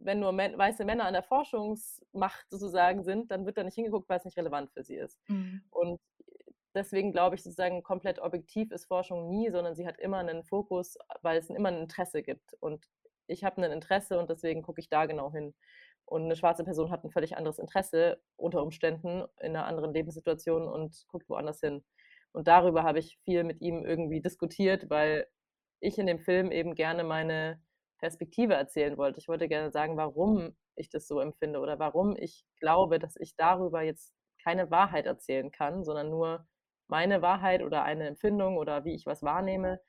wenn 0.00 0.20
nur 0.20 0.32
Män 0.32 0.58
weiße 0.58 0.84
Männer 0.86 1.06
an 1.06 1.14
der 1.14 1.24
Forschungsmacht 1.24 2.50
sozusagen 2.50 3.04
sind, 3.04 3.30
dann 3.32 3.46
wird 3.46 3.58
da 3.58 3.64
nicht 3.64 3.76
hingeguckt, 3.76 4.08
weil's 4.10 4.26
nicht 4.26 4.38
relevant 4.38 4.72
für 4.72 4.84
sie 4.84 4.96
ist. 4.96 5.20
Mhm. 5.28 5.64
Und 5.70 6.00
deswegen 6.76 7.12
glaube 7.12 7.36
ich 7.36 7.44
sozusagen, 7.44 7.82
komplett 7.84 8.20
objektiv 8.20 8.72
ist 8.72 8.86
Forschung 8.86 9.30
nie, 9.30 9.50
sondern 9.52 9.76
sie 9.76 9.86
hat 9.88 9.98
immer 10.00 10.22
'nen 10.24 10.44
Fokus, 10.44 10.98
weil 11.22 11.38
es 11.38 11.50
immer 11.50 11.70
'n 11.70 11.82
Interesse 11.82 12.22
gibt. 12.24 12.54
Und 12.60 12.86
ich 13.28 13.44
habe 13.44 13.60
'nen 13.62 13.72
Interesse 13.72 14.18
und 14.20 14.30
deswegen 14.30 14.62
gucke 14.62 14.80
ich 14.82 14.90
da 14.90 15.06
genau 15.06 15.32
hin. 15.32 15.54
Und 16.06 16.28
'ne 16.28 16.36
schwarze 16.36 16.64
Person 16.64 16.90
hat 16.92 17.04
'n 17.04 17.10
völlig 17.12 17.36
anderes 17.38 17.58
Interesse 17.60 18.22
unter 18.36 18.62
Umständen 18.64 19.24
in 19.40 19.52
'ner 19.54 19.66
anderen 19.66 19.94
Lebenssituation 19.94 20.68
und 20.68 21.06
guckt 21.08 21.28
woanders 21.30 21.60
hin. 21.60 21.84
Und 22.32 22.48
darüber 22.48 22.84
habe 22.84 23.00
ich 23.00 23.18
viel 23.24 23.44
mit 23.44 23.60
ihm 23.62 23.84
irgendwie 23.86 24.20
diskutiert, 24.22 24.90
weil 24.90 25.28
ich 25.80 25.98
in 25.98 26.06
dem 26.08 26.20
Film 26.20 26.52
eben 26.52 26.74
gerne 26.76 27.04
meine 27.04 27.62
Perspektive 28.04 28.52
erzählen 28.52 28.98
wollte. 28.98 29.18
Ich 29.18 29.28
wollte 29.28 29.48
gerne 29.48 29.70
sagen, 29.70 29.96
warum 29.96 30.54
ich 30.76 30.90
das 30.90 31.08
so 31.08 31.20
empfinde 31.20 31.58
oder 31.58 31.78
warum 31.78 32.14
ich 32.18 32.44
glaube, 32.60 32.98
dass 32.98 33.16
ich 33.16 33.34
darüber 33.34 33.80
jetzt 33.80 34.12
keine 34.42 34.70
Wahrheit 34.70 35.06
erzählen 35.06 35.50
kann, 35.50 35.84
sondern 35.84 36.10
nur 36.10 36.46
meine 36.86 37.22
Wahrheit 37.22 37.62
oder 37.62 37.82
eine 37.82 38.06
Empfindung 38.06 38.58
oder 38.58 38.84
wie 38.84 38.94
ich 38.94 39.06
was 39.06 39.22
wahrnehme, 39.22 39.80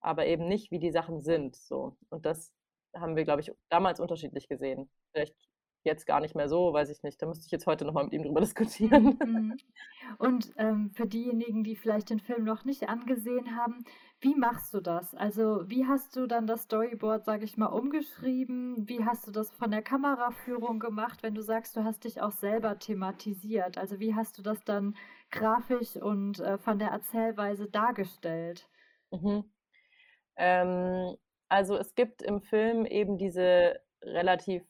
aber 0.00 0.26
eben 0.26 0.48
nicht, 0.48 0.72
wie 0.72 0.80
die 0.80 0.90
Sachen 0.90 1.22
sind, 1.22 1.54
so. 1.54 1.96
Und 2.10 2.26
das 2.26 2.52
haben 2.92 3.14
wir, 3.14 3.22
glaube 3.22 3.40
ich, 3.40 3.52
damals 3.68 4.00
unterschiedlich 4.00 4.48
gesehen. 4.48 4.90
Vielleicht 5.12 5.36
jetzt 5.84 6.06
gar 6.06 6.20
nicht 6.20 6.34
mehr 6.34 6.48
so, 6.48 6.72
weiß 6.72 6.90
ich 6.90 7.02
nicht. 7.02 7.20
Da 7.20 7.26
müsste 7.26 7.46
ich 7.46 7.52
jetzt 7.52 7.66
heute 7.66 7.84
noch 7.84 7.92
mal 7.92 8.04
mit 8.04 8.12
ihm 8.12 8.22
drüber 8.22 8.40
diskutieren. 8.40 9.18
Mhm. 9.24 9.56
Und, 10.18 10.52
ähm, 10.56 10.90
für 10.94 11.06
diejenigen, 11.06 11.64
die 11.64 11.76
vielleicht 11.76 12.10
den 12.10 12.20
Film 12.20 12.44
noch 12.44 12.64
nicht 12.64 12.88
angesehen 12.88 13.56
haben, 13.56 13.84
wie 14.20 14.34
machst 14.34 14.72
du 14.72 14.80
das? 14.80 15.14
Also, 15.14 15.68
wie 15.68 15.86
hast 15.86 16.16
du 16.16 16.26
dann 16.26 16.46
das 16.46 16.62
Storyboard, 16.62 17.24
sage 17.24 17.44
ich 17.44 17.56
mal, 17.56 17.66
umgeschrieben? 17.66 18.88
Wie 18.88 19.04
hast 19.04 19.26
du 19.26 19.30
das 19.30 19.50
von 19.50 19.70
der 19.70 19.82
Kameraführung 19.82 20.80
gemacht, 20.80 21.22
wenn 21.22 21.34
du 21.34 21.42
sagst, 21.42 21.76
du 21.76 21.84
hast 21.84 22.04
dich 22.04 22.20
auch 22.22 22.32
selber 22.32 22.78
thematisiert? 22.78 23.78
Also, 23.78 24.00
wie 24.00 24.14
hast 24.14 24.38
du 24.38 24.42
das 24.42 24.64
dann 24.64 24.96
grafisch 25.30 25.96
und, 25.96 26.40
äh, 26.40 26.58
von 26.58 26.78
der 26.78 26.88
Erzählweise 26.88 27.68
dargestellt? 27.68 28.68
Mhm. 29.10 29.44
Ähm, 30.36 31.16
also, 31.48 31.76
es 31.76 31.94
gibt 31.94 32.22
im 32.22 32.40
Film 32.40 32.86
eben 32.86 33.18
diese 33.18 33.80
relativ 34.02 34.64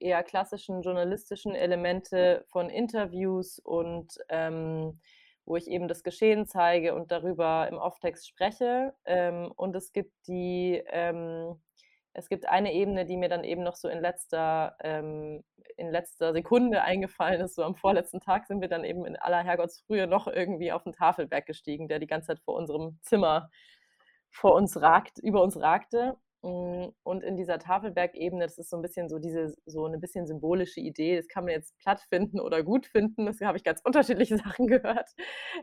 eher 0.00 0.22
klassischen 0.22 0.82
journalistischen 0.82 1.54
Elemente 1.54 2.44
von 2.48 2.70
Interviews 2.70 3.58
und 3.58 4.18
ähm, 4.28 5.00
wo 5.46 5.56
ich 5.56 5.68
eben 5.68 5.88
das 5.88 6.02
Geschehen 6.02 6.46
zeige 6.46 6.94
und 6.94 7.12
darüber 7.12 7.68
im 7.68 7.78
Off-Text 7.78 8.28
spreche. 8.28 8.94
Ähm, 9.04 9.52
und 9.56 9.74
es 9.76 9.92
gibt 9.92 10.12
die, 10.26 10.82
ähm, 10.88 11.62
es 12.12 12.28
gibt 12.28 12.48
eine 12.48 12.72
Ebene, 12.72 13.06
die 13.06 13.16
mir 13.16 13.28
dann 13.28 13.44
eben 13.44 13.62
noch 13.62 13.76
so 13.76 13.88
in 13.88 14.00
letzter, 14.00 14.76
ähm, 14.80 15.44
in 15.76 15.90
letzter 15.90 16.32
Sekunde 16.32 16.82
eingefallen 16.82 17.40
ist. 17.40 17.54
So 17.54 17.62
am 17.62 17.76
vorletzten 17.76 18.20
Tag 18.20 18.46
sind 18.46 18.60
wir 18.60 18.68
dann 18.68 18.84
eben 18.84 19.06
in 19.06 19.16
aller 19.16 19.44
Herrgottsfrühe 19.44 20.06
noch 20.08 20.26
irgendwie 20.26 20.72
auf 20.72 20.82
den 20.82 20.92
Tafelberg 20.92 21.46
gestiegen, 21.46 21.88
der 21.88 22.00
die 22.00 22.08
ganze 22.08 22.28
Zeit 22.28 22.40
vor 22.40 22.54
unserem 22.54 22.98
Zimmer 23.02 23.50
vor 24.30 24.54
uns 24.54 24.80
ragt, 24.80 25.18
über 25.18 25.42
uns 25.42 25.58
ragte. 25.58 26.16
Hm, 26.46 26.92
und 27.02 27.24
in 27.24 27.36
dieser 27.36 27.58
Tafelbergebene, 27.58 28.44
das 28.44 28.56
ist 28.58 28.70
so 28.70 28.76
ein 28.76 28.82
bisschen 28.82 29.08
so 29.08 29.18
diese 29.18 29.52
so 29.66 29.84
eine 29.84 29.98
bisschen 29.98 30.28
symbolische 30.28 30.78
Idee. 30.80 31.16
Das 31.16 31.26
kann 31.26 31.44
man 31.44 31.54
jetzt 31.54 31.76
platt 31.78 32.00
finden 32.08 32.38
oder 32.40 32.62
gut 32.62 32.86
finden. 32.86 33.26
Das 33.26 33.40
habe 33.40 33.58
ich 33.58 33.64
ganz 33.64 33.80
unterschiedliche 33.84 34.36
Sachen 34.38 34.68
gehört. 34.68 35.10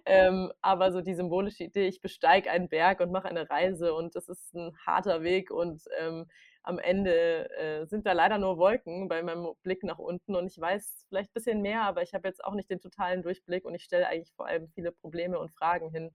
Ähm, 0.05 0.51
aber 0.61 0.91
so 0.91 0.99
die 1.01 1.13
symbolische 1.15 1.63
Idee, 1.63 1.87
ich 1.87 2.01
besteige 2.01 2.51
einen 2.51 2.67
Berg 2.67 2.99
und 2.99 3.11
mache 3.13 3.29
eine 3.29 3.49
Reise 3.49 3.93
und 3.93 4.15
das 4.15 4.27
ist 4.27 4.53
ein 4.55 4.75
harter 4.85 5.23
Weg 5.23 5.51
und, 5.51 5.83
ähm, 5.99 6.25
am 6.63 6.79
Ende, 6.79 7.49
äh, 7.57 7.85
sind 7.85 8.05
da 8.05 8.13
leider 8.13 8.37
nur 8.37 8.57
Wolken 8.57 9.07
bei 9.09 9.21
meinem 9.23 9.53
Blick 9.63 9.83
nach 9.83 9.99
unten 9.99 10.35
und 10.35 10.47
ich 10.47 10.59
weiß 10.59 11.05
vielleicht 11.09 11.29
ein 11.31 11.33
bisschen 11.33 11.61
mehr, 11.61 11.83
aber 11.83 12.01
ich 12.03 12.13
habe 12.13 12.27
jetzt 12.27 12.43
auch 12.43 12.53
nicht 12.55 12.69
den 12.69 12.79
totalen 12.79 13.21
Durchblick 13.21 13.65
und 13.65 13.75
ich 13.75 13.83
stelle 13.83 14.07
eigentlich 14.07 14.33
vor 14.35 14.47
allem 14.47 14.69
viele 14.69 14.91
Probleme 14.91 15.39
und 15.39 15.51
Fragen 15.51 15.91
hin, 15.91 16.11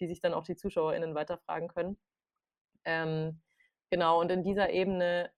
die 0.00 0.06
sich 0.06 0.20
dann 0.20 0.34
auch 0.34 0.44
die 0.44 0.56
ZuschauerInnen 0.56 1.14
weiterfragen 1.14 1.68
können. 1.68 1.98
Ähm 2.84 3.40
Genau, 3.92 4.20
und 4.20 4.30
in 4.32 4.42
dieser 4.42 4.70
Ebene 4.70 5.30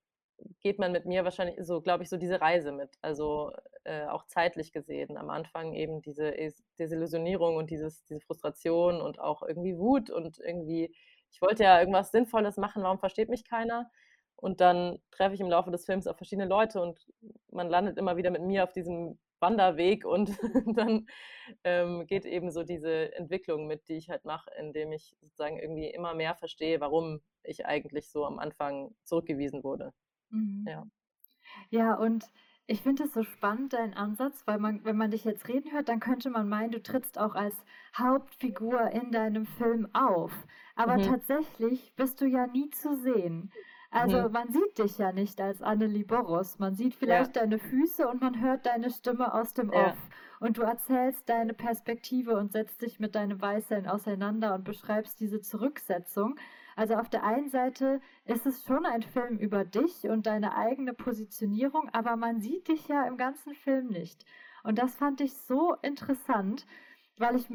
geht 0.61 0.79
man 0.79 0.93
mit 0.93 1.05
mir 1.05 1.25
wahrscheinlich 1.25 1.57
so, 1.65 1.81
glaube 1.81 2.03
ich, 2.03 2.09
so 2.09 2.15
diese 2.15 2.39
Reise 2.39 2.71
mit. 2.71 2.89
Also 3.01 3.51
äh, 3.83 4.05
auch 4.05 4.25
zeitlich 4.27 4.71
gesehen. 4.71 5.17
Am 5.17 5.29
Anfang 5.29 5.73
eben 5.73 6.01
diese 6.01 6.33
Desillusionierung 6.79 7.57
und 7.57 7.69
dieses, 7.69 8.05
diese 8.05 8.21
Frustration 8.21 9.01
und 9.01 9.19
auch 9.19 9.43
irgendwie 9.43 9.77
Wut 9.77 10.09
und 10.09 10.39
irgendwie, 10.39 10.95
ich 11.33 11.41
wollte 11.41 11.63
ja 11.65 11.77
irgendwas 11.81 12.11
Sinnvolles 12.11 12.55
machen, 12.55 12.81
warum 12.81 12.97
versteht 12.99 13.27
mich 13.27 13.43
keiner? 13.43 13.91
Und 14.37 14.61
dann 14.61 14.99
treffe 15.11 15.35
ich 15.35 15.41
im 15.41 15.49
Laufe 15.49 15.69
des 15.71 15.83
Films 15.85 16.07
auf 16.07 16.15
verschiedene 16.15 16.47
Leute 16.47 16.79
und 16.81 17.05
man 17.51 17.67
landet 17.67 17.97
immer 17.97 18.15
wieder 18.15 18.31
mit 18.31 18.41
mir 18.41 18.63
auf 18.63 18.71
diesem 18.71 19.19
Wanderweg 19.39 20.05
und 20.05 20.29
dann 20.77 21.07
ähm, 21.63 22.07
geht 22.07 22.25
eben 22.25 22.51
so 22.51 22.63
diese 22.63 23.13
Entwicklung 23.15 23.67
mit, 23.67 23.87
die 23.87 23.97
ich 23.97 24.09
halt 24.09 24.25
mache, 24.25 24.49
indem 24.57 24.91
ich 24.91 25.15
sozusagen 25.21 25.59
irgendwie 25.59 25.89
immer 25.89 26.13
mehr 26.13 26.35
verstehe, 26.35 26.79
warum 26.79 27.21
ich 27.43 27.65
eigentlich 27.65 28.09
so 28.09 28.25
am 28.25 28.39
Anfang 28.39 28.95
zurückgewiesen 29.03 29.63
wurde. 29.63 29.93
Mhm. 30.29 30.65
Ja. 30.67 30.87
Ja, 31.69 31.95
und 31.95 32.29
ich 32.67 32.81
finde 32.81 33.03
es 33.03 33.13
so 33.13 33.23
spannend, 33.23 33.73
dein 33.73 33.93
Ansatz, 33.93 34.41
weil 34.47 34.57
man, 34.57 34.83
wenn 34.83 34.97
man 34.97 35.11
dich 35.11 35.23
jetzt 35.23 35.47
reden 35.47 35.71
hört, 35.71 35.87
dann 35.87 35.99
könnte 35.99 36.31
man 36.31 36.49
meinen, 36.49 36.71
du 36.71 36.81
trittst 36.81 37.19
auch 37.19 37.35
als 37.35 37.55
Hauptfigur 37.95 38.89
in 38.91 39.11
deinem 39.11 39.45
Film 39.45 39.87
auf. 39.93 40.31
Aber 40.75 40.97
mhm. 40.97 41.03
tatsächlich 41.03 41.93
bist 41.95 42.21
du 42.21 42.25
ja 42.25 42.47
nie 42.47 42.69
zu 42.71 42.95
sehen. 42.95 43.51
Also 43.95 44.23
mhm. 44.23 44.31
man 44.33 44.51
sieht 44.51 44.77
dich 44.77 44.97
ja 44.97 45.13
nicht 45.13 45.39
als 45.39 45.61
Annelie 45.61 46.03
Boros. 46.03 46.59
Man 46.59 46.75
sieht 46.75 46.95
vielleicht 46.95 47.37
ja. 47.37 47.43
deine 47.43 47.59
Füße 47.59 48.05
und 48.05 48.19
man 48.19 48.41
hört 48.41 48.65
deine 48.65 48.89
Stimme 48.89 49.33
aus 49.33 49.53
dem 49.53 49.71
ja. 49.71 49.87
Off. 49.87 49.97
Und 50.41 50.57
du 50.57 50.63
erzählst 50.63 51.29
deine 51.29 51.53
Perspektive 51.53 52.37
und 52.37 52.51
setzt 52.51 52.81
dich 52.81 52.99
mit 52.99 53.15
deinem 53.15 53.41
Weißeln 53.41 53.87
auseinander 53.87 54.53
und 54.53 54.65
beschreibst 54.65 55.21
diese 55.21 55.39
Zurücksetzung. 55.39 56.35
Also 56.75 56.95
auf 56.95 57.07
der 57.07 57.23
einen 57.23 57.49
Seite 57.49 58.01
ist 58.25 58.45
es 58.45 58.65
schon 58.65 58.85
ein 58.85 59.01
Film 59.01 59.37
über 59.37 59.63
dich 59.63 60.03
und 60.03 60.25
deine 60.27 60.57
eigene 60.57 60.93
Positionierung, 60.93 61.89
aber 61.93 62.17
man 62.17 62.41
sieht 62.41 62.67
dich 62.67 62.89
ja 62.89 63.07
im 63.07 63.15
ganzen 63.15 63.53
Film 63.53 63.87
nicht. 63.87 64.25
Und 64.65 64.77
das 64.77 64.93
fand 64.93 65.21
ich 65.21 65.33
so 65.37 65.75
interessant, 65.83 66.65
weil 67.17 67.37
ich 67.37 67.47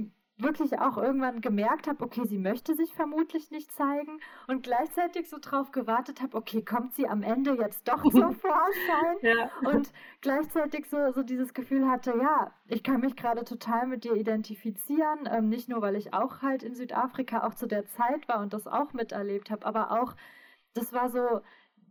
wirklich 0.42 0.78
auch 0.78 0.96
irgendwann 0.96 1.40
gemerkt 1.40 1.86
habe, 1.88 2.04
okay, 2.04 2.22
sie 2.24 2.38
möchte 2.38 2.74
sich 2.74 2.94
vermutlich 2.94 3.50
nicht 3.50 3.72
zeigen 3.72 4.20
und 4.46 4.62
gleichzeitig 4.62 5.28
so 5.28 5.38
drauf 5.40 5.72
gewartet 5.72 6.20
habe, 6.20 6.36
okay, 6.36 6.62
kommt 6.62 6.94
sie 6.94 7.08
am 7.08 7.22
Ende 7.22 7.54
jetzt 7.54 7.88
doch 7.88 8.02
zum 8.02 8.34
Vorschein? 8.34 9.16
ja. 9.22 9.50
Und 9.68 9.92
gleichzeitig 10.20 10.88
so, 10.88 11.12
so 11.12 11.22
dieses 11.22 11.54
Gefühl 11.54 11.88
hatte, 11.88 12.14
ja, 12.16 12.52
ich 12.66 12.82
kann 12.82 13.00
mich 13.00 13.16
gerade 13.16 13.44
total 13.44 13.86
mit 13.86 14.04
dir 14.04 14.14
identifizieren, 14.14 15.28
ähm, 15.30 15.48
nicht 15.48 15.68
nur, 15.68 15.82
weil 15.82 15.96
ich 15.96 16.14
auch 16.14 16.42
halt 16.42 16.62
in 16.62 16.74
Südafrika 16.74 17.46
auch 17.46 17.54
zu 17.54 17.66
der 17.66 17.86
Zeit 17.86 18.28
war 18.28 18.40
und 18.40 18.52
das 18.52 18.66
auch 18.66 18.92
miterlebt 18.92 19.50
habe, 19.50 19.66
aber 19.66 19.92
auch, 20.00 20.14
das 20.74 20.92
war 20.92 21.10
so, 21.10 21.40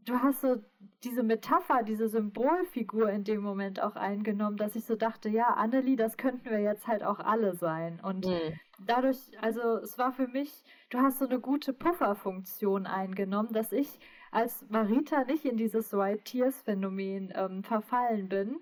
du 0.09 0.21
hast 0.21 0.41
so 0.41 0.57
diese 1.03 1.23
Metapher, 1.23 1.83
diese 1.83 2.09
Symbolfigur 2.09 3.09
in 3.09 3.23
dem 3.23 3.41
Moment 3.41 3.81
auch 3.81 3.95
eingenommen, 3.95 4.57
dass 4.57 4.75
ich 4.75 4.83
so 4.83 4.95
dachte, 4.95 5.29
ja, 5.29 5.53
Annelie, 5.53 5.95
das 5.95 6.17
könnten 6.17 6.49
wir 6.49 6.59
jetzt 6.59 6.87
halt 6.87 7.03
auch 7.03 7.19
alle 7.19 7.55
sein. 7.55 7.99
Und 8.01 8.25
mhm. 8.25 8.59
dadurch, 8.85 9.17
also 9.41 9.77
es 9.77 9.97
war 9.97 10.11
für 10.11 10.27
mich, 10.27 10.63
du 10.89 10.99
hast 10.99 11.19
so 11.19 11.27
eine 11.27 11.39
gute 11.39 11.73
Pufferfunktion 11.73 12.85
eingenommen, 12.85 13.53
dass 13.53 13.71
ich 13.71 13.99
als 14.31 14.65
Marita 14.69 15.23
nicht 15.23 15.45
in 15.45 15.57
dieses 15.57 15.93
White 15.93 16.23
Tears 16.23 16.61
Phänomen 16.63 17.31
ähm, 17.35 17.63
verfallen 17.63 18.27
bin. 18.27 18.59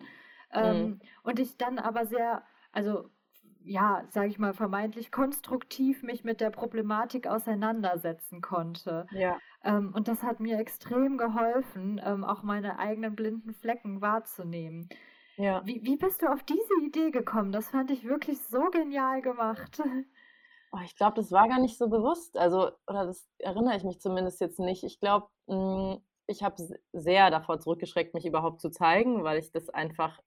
Ähm, 0.53 0.81
mhm. 0.81 0.99
Und 1.23 1.39
ich 1.39 1.57
dann 1.57 1.79
aber 1.79 2.05
sehr, 2.05 2.43
also 2.71 3.09
ja, 3.67 4.03
sage 4.09 4.27
ich 4.27 4.39
mal, 4.39 4.53
vermeintlich 4.53 5.11
konstruktiv 5.11 6.03
mich 6.03 6.23
mit 6.23 6.41
der 6.41 6.49
Problematik 6.49 7.27
auseinandersetzen 7.27 8.41
konnte. 8.41 9.07
Ja. 9.11 9.37
Ähm, 9.63 9.93
und 9.93 10.07
das 10.07 10.23
hat 10.23 10.39
mir 10.39 10.57
extrem 10.59 11.17
geholfen, 11.17 12.01
ähm, 12.03 12.23
auch 12.23 12.43
meine 12.43 12.79
eigenen 12.79 13.15
blinden 13.15 13.53
Flecken 13.53 14.01
wahrzunehmen. 14.01 14.89
Ja. 15.35 15.61
Wie, 15.65 15.83
wie 15.83 15.97
bist 15.97 16.21
du 16.21 16.31
auf 16.31 16.43
diese 16.43 16.73
Idee 16.83 17.11
gekommen? 17.11 17.51
Das 17.51 17.69
fand 17.69 17.91
ich 17.91 18.03
wirklich 18.05 18.41
so 18.41 18.69
genial 18.69 19.21
gemacht. 19.21 19.81
Oh, 20.73 20.79
ich 20.83 20.97
glaube, 20.97 21.15
das 21.15 21.31
war 21.31 21.47
gar 21.47 21.61
nicht 21.61 21.77
so 21.77 21.87
bewusst. 21.87 22.37
Also, 22.37 22.71
oder 22.87 23.05
das 23.05 23.25
erinnere 23.37 23.77
ich 23.77 23.85
mich 23.85 24.01
zumindest 24.01 24.41
jetzt 24.41 24.59
nicht. 24.59 24.83
Ich 24.83 24.99
glaube, 24.99 25.27
hm, 25.47 26.01
ich 26.27 26.43
habe 26.43 26.61
sehr 26.91 27.31
davor 27.31 27.59
zurückgeschreckt, 27.59 28.13
mich 28.13 28.25
überhaupt 28.25 28.59
zu 28.59 28.69
zeigen, 28.69 29.23
weil 29.23 29.39
ich 29.39 29.49
das 29.51 29.69
einfach 29.69 30.19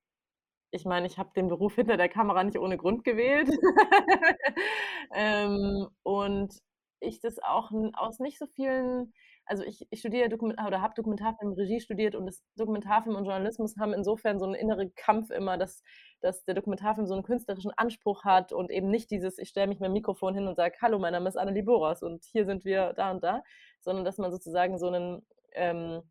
ich 0.70 0.84
meine, 0.84 1.06
ich 1.06 1.18
habe 1.18 1.30
den 1.34 1.48
Beruf 1.48 1.74
hinter 1.74 1.96
der 1.96 2.08
Kamera 2.08 2.44
nicht 2.44 2.58
ohne 2.58 2.76
Grund 2.76 3.04
gewählt. 3.04 3.50
ähm, 5.14 5.88
und 6.02 6.54
ich 7.00 7.20
das 7.20 7.38
auch 7.42 7.70
aus 7.94 8.18
nicht 8.18 8.38
so 8.38 8.46
vielen 8.46 9.12
also 9.50 9.64
ich, 9.64 9.84
ich 9.90 9.98
studiere 9.98 10.28
Dokument 10.28 10.60
oder 10.64 10.80
habe 10.80 10.94
Dokumentarfilm 10.94 11.54
Regie 11.54 11.80
studiert 11.80 12.14
und 12.14 12.26
das 12.26 12.40
Dokumentarfilm 12.54 13.16
und 13.16 13.24
Journalismus 13.24 13.76
haben 13.80 13.92
insofern 13.92 14.38
so 14.38 14.44
einen 14.44 14.54
inneren 14.54 14.94
Kampf 14.94 15.30
immer, 15.30 15.58
dass, 15.58 15.82
dass 16.20 16.44
der 16.44 16.54
Dokumentarfilm 16.54 17.08
so 17.08 17.14
einen 17.14 17.24
künstlerischen 17.24 17.72
Anspruch 17.76 18.22
hat 18.22 18.52
und 18.52 18.70
eben 18.70 18.90
nicht 18.90 19.10
dieses, 19.10 19.38
ich 19.38 19.48
stelle 19.48 19.66
mich 19.66 19.80
mit 19.80 19.88
dem 19.88 19.92
Mikrofon 19.94 20.34
hin 20.34 20.46
und 20.46 20.54
sage, 20.54 20.76
hallo, 20.80 21.00
mein 21.00 21.12
Name 21.12 21.28
ist 21.28 21.36
Annelie 21.36 21.64
Boras 21.64 22.04
und 22.04 22.24
hier 22.26 22.44
sind 22.44 22.64
wir 22.64 22.92
da 22.92 23.10
und 23.10 23.24
da, 23.24 23.42
sondern 23.80 24.04
dass 24.04 24.18
man 24.18 24.30
sozusagen 24.30 24.78
so 24.78 24.86
einen, 24.86 25.26
ähm, 25.54 26.02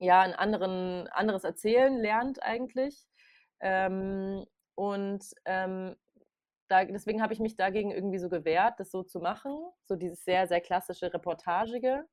ja, 0.00 0.22
ein 0.22 0.34
anderen, 0.34 1.06
anderes 1.08 1.44
Erzählen 1.44 1.96
lernt 1.96 2.42
eigentlich 2.42 3.06
ähm, 3.60 4.44
und 4.74 5.24
ähm, 5.44 5.96
da, 6.68 6.84
deswegen 6.84 7.22
habe 7.22 7.32
ich 7.32 7.40
mich 7.40 7.56
dagegen 7.56 7.90
irgendwie 7.90 8.18
so 8.18 8.28
gewehrt, 8.28 8.78
das 8.78 8.90
so 8.90 9.02
zu 9.02 9.20
machen, 9.20 9.56
so 9.86 9.96
dieses 9.96 10.24
sehr, 10.24 10.46
sehr 10.46 10.60
klassische 10.60 11.12
Reportagige, 11.12 12.04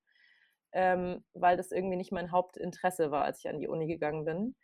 ähm, 0.72 1.24
weil 1.34 1.58
das 1.58 1.72
irgendwie 1.72 1.98
nicht 1.98 2.12
mein 2.12 2.32
Hauptinteresse 2.32 3.12
war, 3.12 3.24
als 3.26 3.40
ich 3.40 3.50
an 3.50 3.60
die 3.60 3.68
Uni 3.68 3.88
gegangen 3.88 4.26
bin. 4.26 4.56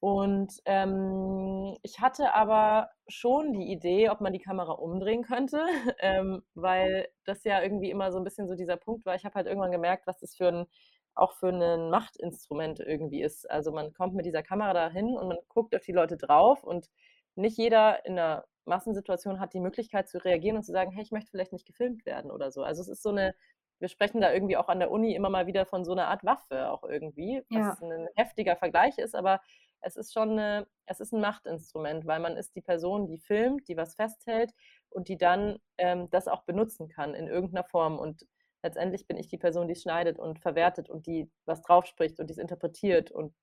Und 0.00 0.52
ähm, 0.64 1.76
ich 1.82 2.00
hatte 2.00 2.34
aber 2.34 2.90
schon 3.06 3.52
die 3.52 3.70
Idee, 3.70 4.10
ob 4.10 4.20
man 4.20 4.32
die 4.32 4.40
Kamera 4.40 4.72
umdrehen 4.72 5.22
könnte, 5.22 5.64
ähm, 6.00 6.42
weil 6.54 7.08
das 7.24 7.44
ja 7.44 7.62
irgendwie 7.62 7.90
immer 7.90 8.10
so 8.10 8.18
ein 8.18 8.24
bisschen 8.24 8.48
so 8.48 8.54
dieser 8.56 8.76
Punkt 8.76 9.06
war. 9.06 9.14
Ich 9.14 9.24
habe 9.24 9.36
halt 9.36 9.46
irgendwann 9.46 9.70
gemerkt, 9.70 10.08
was 10.08 10.18
das 10.18 10.34
für 10.34 10.48
ein 10.48 10.66
auch 11.14 11.32
für 11.34 11.48
ein 11.50 11.90
Machtinstrument 11.90 12.80
irgendwie 12.80 13.22
ist. 13.22 13.50
Also, 13.50 13.72
man 13.72 13.92
kommt 13.94 14.14
mit 14.14 14.26
dieser 14.26 14.42
Kamera 14.42 14.72
dahin 14.74 15.16
und 15.16 15.28
man 15.28 15.38
guckt 15.48 15.74
auf 15.76 15.84
die 15.84 15.92
Leute 15.92 16.16
drauf 16.16 16.64
und 16.64 16.88
nicht 17.36 17.58
jeder 17.58 18.04
in 18.06 18.14
'ner 18.16 18.44
Massensituation 18.66 19.40
hat 19.40 19.54
die 19.54 19.60
Möglichkeit 19.60 20.08
zu 20.08 20.18
reagieren 20.24 20.56
und 20.56 20.62
zu 20.64 20.72
sagen: 20.72 20.92
„Hey, 20.92 21.02
ich 21.02 21.10
möchte 21.12 21.30
vielleicht 21.32 21.52
nicht 21.52 21.66
gefilmt 21.66 22.06
werden“ 22.06 22.30
oder 22.30 22.50
so. 22.52 22.62
Also, 22.62 22.82
es 22.82 22.88
ist 22.88 23.02
so 23.02 23.12
'ne 23.12 23.34
wir 23.80 23.88
sprechen 23.88 24.20
da 24.20 24.32
irgendwie 24.32 24.56
auch 24.56 24.68
an 24.68 24.78
der 24.78 24.92
Uni 24.92 25.14
immer 25.14 25.28
mal 25.30 25.46
wieder 25.48 25.66
von 25.66 25.84
so 25.84 25.92
'ner 25.94 26.06
Art 26.08 26.24
Waffe 26.24 26.70
auch 26.70 26.84
irgendwie, 26.84 27.42
Ja. 27.50 27.76
was 27.76 27.80
'nen 27.80 28.08
heftiger 28.16 28.56
Vergleich 28.56 28.98
ist, 28.98 29.14
aber 29.16 29.40
es 29.80 29.96
ist 29.96 30.12
schon 30.12 30.36
'ne 30.36 30.68
es 30.86 31.00
ist 31.00 31.12
'n 31.12 31.20
Machtinstrument, 31.20 32.06
weil 32.06 32.20
man 32.20 32.36
ist 32.36 32.54
die 32.56 32.62
Person, 32.62 33.06
die 33.08 33.18
filmt, 33.18 33.68
die 33.68 33.76
was 33.76 33.96
festhält 33.96 34.52
und 34.90 35.08
die 35.08 35.16
dann, 35.18 35.58
ähm, 35.78 36.08
das 36.10 36.28
auch 36.28 36.44
benutzen 36.44 36.88
kann 36.88 37.14
in 37.14 37.26
irgend 37.28 37.52
'ner 37.54 37.64
Form. 37.64 37.98
Und 37.98 38.26
letztendlich 38.62 39.06
bin 39.06 39.16
ich 39.18 39.28
die 39.28 39.38
Person, 39.38 39.68
die's 39.68 39.82
schneidet 39.82 40.18
und 40.18 40.40
verwertet 40.40 40.90
und 40.90 41.06
die 41.06 41.30
was 41.46 41.62
draufspricht 41.62 42.20
und 42.20 42.28
die's 42.30 42.38
interpretiert 42.38 43.10
und 43.12 43.34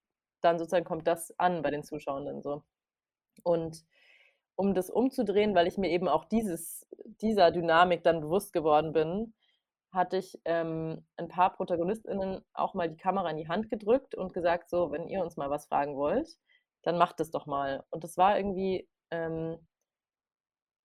dann 0.42 0.60
sozusagen 0.60 0.86
kommt 0.86 1.08
das 1.08 1.34
an 1.40 1.62
bei 1.64 1.72
den 1.72 1.84
Zuschauenden 1.84 2.42
so. 2.42 2.64
Und 3.44 3.86
um 4.58 4.74
das 4.76 4.90
umzudrehen, 4.92 5.56
weil 5.56 5.68
ich 5.68 5.78
mir 5.78 5.90
eben 5.92 6.08
auch 6.10 6.26
dieses 6.26 6.88
dieser 7.22 7.52
Dynamik 7.52 8.04
dann 8.04 8.22
bewusst 8.22 8.54
geworden 8.54 8.94
bin, 8.94 9.34
hatte 9.94 10.18
ich, 10.18 10.40
ähm, 10.46 11.06
'n 11.18 11.28
paar 11.30 11.54
ProtagonistInnen 11.56 12.44
auch 12.54 12.74
mal 12.76 12.90
die 12.90 12.98
Kamera 12.98 13.30
in 13.32 13.38
die 13.38 13.48
Hand 13.50 13.70
gedrückt 13.70 14.16
und 14.16 14.34
gesagt: 14.34 14.70
„So, 14.70 14.92
wenn 14.92 15.08
ihr 15.08 15.22
uns 15.24 15.38
mal 15.38 15.50
was 15.52 15.68
fragen 15.68 15.96
wollt, 15.98 16.38
dann 16.84 16.98
macht 17.00 17.20
es 17.22 17.32
doch 17.32 17.46
mal.“ 17.48 17.84
Und 17.92 18.04
das 18.06 18.18
war 18.18 18.38
irgendwie, 18.38 18.90
ähm 19.12 19.60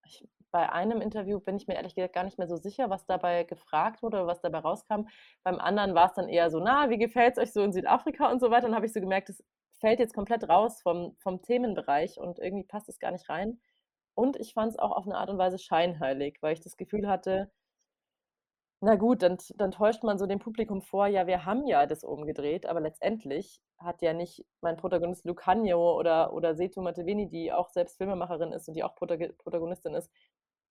ich 0.06 0.24
bei 0.54 0.70
einem 0.72 1.02
Interview 1.02 1.40
bin 1.40 1.56
ich 1.56 1.66
mir 1.68 1.74
ehrlich 1.74 1.96
gesagt 1.96 2.14
gar 2.14 2.24
nicht 2.24 2.38
mehr 2.38 2.46
so 2.48 2.56
sicher, 2.56 2.90
was 2.90 3.06
dabei 3.06 3.44
gefragt 3.44 4.02
wurde 4.04 4.18
oder 4.18 4.28
was 4.28 4.40
dabei 4.40 4.60
rauskam. 4.60 5.08
Beim 5.42 5.58
anderen 5.60 5.94
war's 5.96 6.14
dann 6.14 6.28
eher 6.28 6.50
so: 6.50 6.60
„Na, 6.60 6.90
wie 6.90 6.98
gefällt's 6.98 7.38
euch 7.40 7.52
so 7.52 7.62
in 7.64 7.72
Südafrika“ 7.72 8.30
und 8.30 8.40
so 8.40 8.50
weiter. 8.52 8.68
Dann 8.68 8.76
habe 8.76 8.86
ich 8.86 8.92
so 8.94 9.00
gemerkt, 9.00 9.30
das 9.30 9.44
fällt 9.80 9.98
jetzt 10.00 10.14
komplett 10.14 10.48
raus 10.48 10.80
vom 10.82 11.16
vom 11.18 11.42
Themenbereich 11.42 12.18
und 12.20 12.38
irgendwie 12.38 12.64
passt 12.64 12.88
es 12.88 13.00
gar 13.00 13.10
nicht 13.12 13.28
rein. 13.28 13.60
Und 14.14 14.36
ich 14.38 14.54
fand's 14.54 14.78
auch 14.78 14.92
auf 14.92 15.06
'ne 15.06 15.16
Art 15.16 15.30
und 15.30 15.38
Weise 15.38 15.58
scheinheilig, 15.58 16.38
weil 16.42 16.54
ich 16.54 16.60
das 16.62 16.76
Gefühl 16.76 17.08
hatte 17.08 17.50
na 18.80 18.96
gut, 18.96 19.22
dann 19.22 19.38
dann 19.56 19.70
täuscht 19.72 20.02
man 20.04 20.18
so 20.18 20.26
dem 20.26 20.38
Publikum 20.38 20.82
vor: 20.82 21.06
„Ja, 21.06 21.26
wir 21.26 21.44
haben 21.44 21.66
ja 21.66 21.86
das 21.86 22.04
umgedreht“, 22.04 22.66
aber 22.66 22.80
letztendlich 22.80 23.60
hat 23.78 24.02
ja 24.02 24.12
nicht 24.12 24.44
mein 24.60 24.76
Protagonist 24.76 25.24
Lukhanyo 25.24 25.96
oder 25.98 26.32
oder 26.34 26.54
Setu 26.54 26.80
Mateveni, 26.82 27.28
die 27.28 27.52
auch 27.52 27.70
selbst 27.70 27.96
Filmemacherin 27.96 28.52
ist 28.52 28.68
und 28.68 28.74
die 28.74 28.84
auch 28.84 28.94
Protago 28.94 29.26
Protagonistin 29.38 29.94
ist 29.94 30.10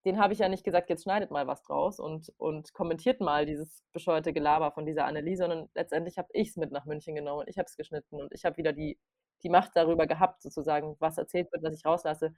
denen 0.04 0.18
habe 0.20 0.32
ich 0.34 0.38
ja 0.40 0.48
nicht 0.48 0.64
gesagt: 0.64 0.90
„Jetzt 0.90 1.04
schneidet 1.04 1.30
mal 1.30 1.46
was 1.46 1.62
draus 1.62 2.00
und 2.00 2.32
und 2.38 2.72
kommentiert 2.74 3.20
mal 3.20 3.46
dieses 3.46 3.84
bescheuerte 3.92 4.32
Gelaber 4.32 4.72
von 4.72 4.86
dieser 4.86 5.06
Annelie“, 5.06 5.36
sondern 5.36 5.68
letztendlich 5.74 6.18
habe 6.18 6.28
ich's 6.32 6.56
mit 6.56 6.72
nach 6.72 6.86
München 6.86 7.14
genommen 7.14 7.40
und 7.40 7.48
ich 7.48 7.58
habe 7.58 7.66
es 7.66 7.76
geschnitten 7.76 8.20
und 8.20 8.32
ich 8.34 8.44
habe 8.44 8.56
wieder 8.58 8.72
die 8.72 8.98
die 9.42 9.50
Macht 9.50 9.72
darüber 9.76 10.06
gehabt 10.06 10.40
sozusagen, 10.42 10.96
was 11.00 11.18
erzählt 11.18 11.52
wird, 11.52 11.62
was 11.62 11.74
ich 11.74 11.84
rauslasse. 11.86 12.34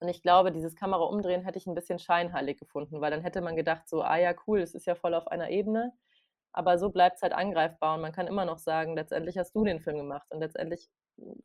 Und 0.00 0.08
ich 0.08 0.22
glaube, 0.22 0.50
dieses 0.50 0.76
Kameraumdrehen 0.76 1.42
hätte 1.42 1.58
ich 1.58 1.66
'n 1.66 1.74
bisschen 1.74 1.98
scheinheilig 1.98 2.58
gefunden, 2.58 3.00
weil 3.02 3.10
dann 3.10 3.20
hätte 3.22 3.42
man 3.42 3.54
gedacht 3.56 3.86
so: 3.88 4.02
„Ah 4.02 4.16
ja, 4.18 4.34
cool, 4.46 4.60
es 4.60 4.74
ist 4.74 4.86
ja 4.86 4.94
voll 4.94 5.14
auf 5.14 5.28
einer 5.28 5.50
Ebene.“ 5.50 5.92
Aber 6.52 6.78
so 6.78 6.90
bleibt's 6.90 7.22
halt 7.22 7.32
angreifbar 7.34 7.96
und 7.96 8.02
man 8.02 8.12
kann 8.12 8.26
immer 8.28 8.44
noch 8.46 8.58
sagen: 8.58 8.94
„Letztendlich 8.96 9.38
hast 9.38 9.54
du 9.56 9.64
den 9.64 9.80
Film 9.80 9.98
gemacht 9.98 10.30
und 10.32 10.40
letztendlich, 10.40 10.90
hm, 11.18 11.42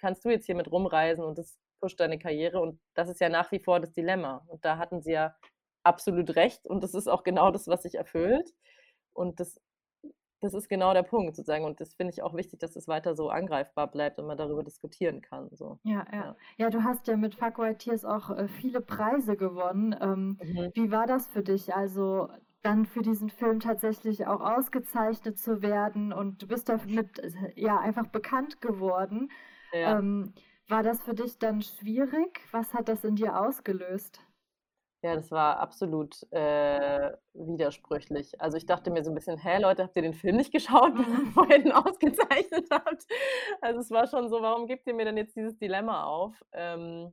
kannst 0.00 0.24
du 0.24 0.30
jetzt 0.30 0.46
hier 0.46 0.56
mit 0.56 0.70
rumreisen 0.72 1.24
und 1.24 1.38
das 1.38 1.58
pusht 1.82 2.00
deine 2.00 2.18
Karriere.“ 2.20 2.60
Und 2.62 2.80
das 2.96 3.10
ist 3.10 3.20
ja 3.22 3.30
nach 3.30 3.52
wie 3.52 3.60
vor 3.60 3.80
das 3.80 3.92
Dilemma. 3.94 4.44
Und 4.48 4.64
da 4.66 4.78
hatten 4.78 5.02
sie 5.02 5.12
ja 5.14 5.36
absolut 5.84 6.36
recht 6.36 6.66
und 6.68 6.84
das 6.84 6.94
ist 6.94 7.08
auch 7.08 7.24
genau 7.24 7.52
das, 7.52 7.68
was 7.68 7.84
sich 7.84 7.96
erfüllt. 7.96 8.50
Und 9.14 9.40
das 9.40 9.60
das 10.42 10.54
ist 10.54 10.68
genau 10.70 10.94
der 10.94 11.04
Punkt 11.04 11.36
sozusagen 11.36 11.64
und 11.66 11.80
das 11.80 11.94
finde 11.94 12.12
ich 12.14 12.22
auch 12.22 12.34
wichtig, 12.36 12.60
dass 12.60 12.76
es 12.76 12.88
weiter 12.88 13.16
so 13.16 13.30
angreifbar 13.30 13.90
bleibt 13.90 14.18
und 14.20 14.26
man 14.28 14.38
darüber 14.38 14.64
diskutieren 14.64 15.20
kann 15.22 15.50
so, 15.52 15.80
Ja, 15.84 16.04
ja. 16.12 16.24
ja. 16.24 16.36
Ja, 16.58 16.70
du 16.70 16.84
hast 16.84 17.08
ja 17.08 17.16
mit 17.16 17.34
Fuck 17.34 17.58
White 17.58 17.78
Tears 17.78 18.04
auch, 18.04 18.30
äh, 18.30 18.46
viele 18.46 18.80
Preise 18.80 19.36
gewonnen. 19.36 19.94
Ähm, 20.00 20.38
Mhm. 20.40 20.72
wie 20.74 20.92
war 20.92 21.06
das 21.06 21.26
für 21.26 21.42
dich, 21.42 21.74
also, 21.74 22.28
dann 22.62 22.86
für 22.86 23.02
diesen 23.02 23.28
Film 23.28 23.58
tatsächlich 23.58 24.26
auch 24.28 24.40
ausgezeichnet 24.40 25.36
zu 25.38 25.60
werden 25.62 26.12
und 26.12 26.40
du 26.42 26.46
bist 26.46 26.68
damit, 26.68 27.18
s 27.18 27.34
ja, 27.56 27.80
einfach 27.80 28.06
bekannt 28.06 28.60
geworden. 28.60 29.28
Ja. 29.72 29.96
Ähm, 29.98 30.34
war 30.68 30.82
das 30.82 31.02
für 31.04 31.14
dich 31.14 31.38
dann 31.38 31.62
schwierig? 31.62 32.40
Was 32.50 32.72
hat 32.72 32.88
das 32.88 33.04
in 33.04 33.16
dir 33.16 33.38
ausgelöst? 33.38 34.20
Ja, 35.04 35.16
das 35.16 35.32
war 35.32 35.58
absolut, 35.58 36.22
äh, 36.30 37.10
widersprüchlich. 37.34 38.40
Also, 38.40 38.56
ich 38.56 38.66
dachte 38.66 38.90
mir 38.92 39.02
so 39.02 39.10
'n 39.10 39.14
bisschen: 39.16 39.36
„Hä, 39.36 39.58
Leute, 39.58 39.82
habt 39.82 39.96
ihr 39.96 40.02
den 40.02 40.14
Film 40.14 40.36
nicht 40.36 40.52
geschaut, 40.52 40.94
Mhm. 40.94 41.24
bevor 41.24 41.50
ihr 41.50 41.58
den 41.60 41.72
ausgezeichnet 41.72 42.68
habt?“ 42.70 43.04
Also, 43.60 43.80
es 43.80 43.90
war 43.90 44.06
schon 44.06 44.28
so: 44.28 44.40
„Warum 44.42 44.66
gebt 44.68 44.86
ihr 44.86 44.94
mir 44.94 45.04
denn 45.04 45.16
jetzt 45.16 45.34
dieses 45.34 45.58
Dilemma 45.58 46.04
auf?“ 46.04 46.40
Ähm, 46.52 47.12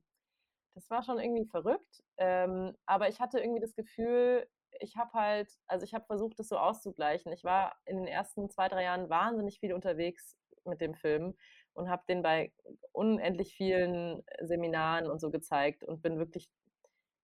das 0.75 0.89
war 0.89 1.03
schon 1.03 1.19
irgendwie 1.19 1.45
verrückt, 1.47 2.03
ähm, 2.17 2.75
aber 2.85 3.09
ich 3.09 3.19
hatte 3.21 3.39
irgendwie 3.39 3.61
das 3.61 3.75
Gefühl, 3.75 4.47
ich 4.79 4.97
habe 4.97 5.13
halt 5.13 5.51
also, 5.67 5.85
ich 5.85 5.93
habe 5.95 6.05
versucht, 6.05 6.39
das 6.39 6.49
so 6.49 6.57
auszugleichen. 6.57 7.31
Ich 7.33 7.43
war 7.45 7.75
in 7.85 7.97
den 7.97 8.07
ersten 8.07 8.49
2, 8.49 8.69
3 8.69 8.83
Jahren 8.83 9.09
wahnsinnig 9.09 9.59
viel 9.59 9.73
unterwegs 9.73 10.37
mit 10.65 10.81
dem 10.81 10.95
Film 10.95 11.35
und 11.79 11.89
habe 11.89 12.03
den 12.09 12.23
bei 12.23 12.53
unendlich 12.93 13.55
vielen 13.55 14.23
Seminaren 14.41 15.07
und 15.09 15.19
so 15.21 15.31
gezeigt 15.31 15.83
und 15.85 16.03
bin 16.03 16.19
wirklich 16.19 16.49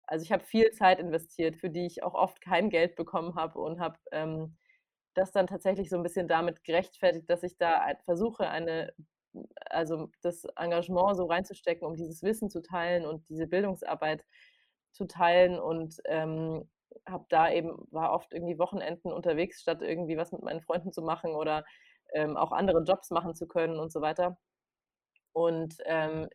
also, 0.07 0.23
ich 0.25 0.31
habe 0.33 0.43
viel 0.45 0.71
Zeit 0.71 0.99
investiert, 0.99 1.57
für 1.57 1.69
die 1.71 1.85
ich 1.87 2.03
auch 2.03 2.13
oft 2.15 2.41
kein 2.41 2.69
Geld 2.71 2.95
bekommen 2.97 3.35
habe 3.35 3.59
und 3.59 3.79
habe, 3.81 3.97
ähm, 4.13 4.57
das 5.15 5.31
dann 5.33 5.47
tatsächlich 5.47 5.89
so 5.91 5.97
'n 5.97 6.03
bisschen 6.03 6.27
damit 6.29 6.63
gerechtfertigt, 6.65 7.29
dass 7.29 7.43
ich 7.43 7.57
da 7.57 7.81
ein 7.81 7.97
versuche, 8.05 8.49
eine 8.49 8.93
also, 9.67 10.11
das 10.23 10.45
Engagement 10.57 11.17
so 11.17 11.25
reinzustecken, 11.27 11.87
um 11.87 11.95
dieses 11.95 12.23
Wissen 12.23 12.49
zu 12.51 12.61
teilen 12.63 13.05
und 13.07 13.27
diese 13.29 13.47
Bildungsarbeit 13.47 14.25
zu 14.93 15.05
teilen 15.07 15.59
und, 15.59 16.01
ähm, 16.07 16.69
habe 17.07 17.25
da 17.29 17.51
eben 17.51 17.87
war 17.91 18.13
oft 18.13 18.33
irgendwie 18.33 18.59
Wochenenden 18.59 19.11
unterwegs, 19.13 19.61
statt 19.61 19.81
irgendwie 19.83 20.17
was 20.17 20.31
mit 20.33 20.43
meinen 20.43 20.61
Freunden 20.61 20.93
zu 20.93 21.01
machen 21.03 21.35
oder, 21.35 21.65
ähm, 22.15 22.37
auch 22.37 22.53
andere 22.53 22.83
Jobs 22.83 23.11
machen 23.11 23.35
zu 23.35 23.47
können 23.47 23.79
und 23.79 23.91
so 23.93 24.01
weiter. 24.01 24.37
Und, 25.33 25.77
ähm, 25.85 26.29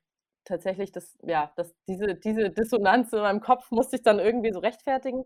tatsächlich 0.45 0.93
das 0.93 1.19
ja, 1.23 1.53
das 1.57 1.75
diese 1.89 2.15
diese 2.17 2.51
Dissonanz 2.51 3.13
in 3.13 3.21
meinem 3.21 3.41
Kopf 3.41 3.71
musste 3.71 3.97
ich 3.97 4.03
dann 4.03 4.19
irgendwie 4.21 4.53
so 4.53 4.59
rechtfertigen. 4.61 5.25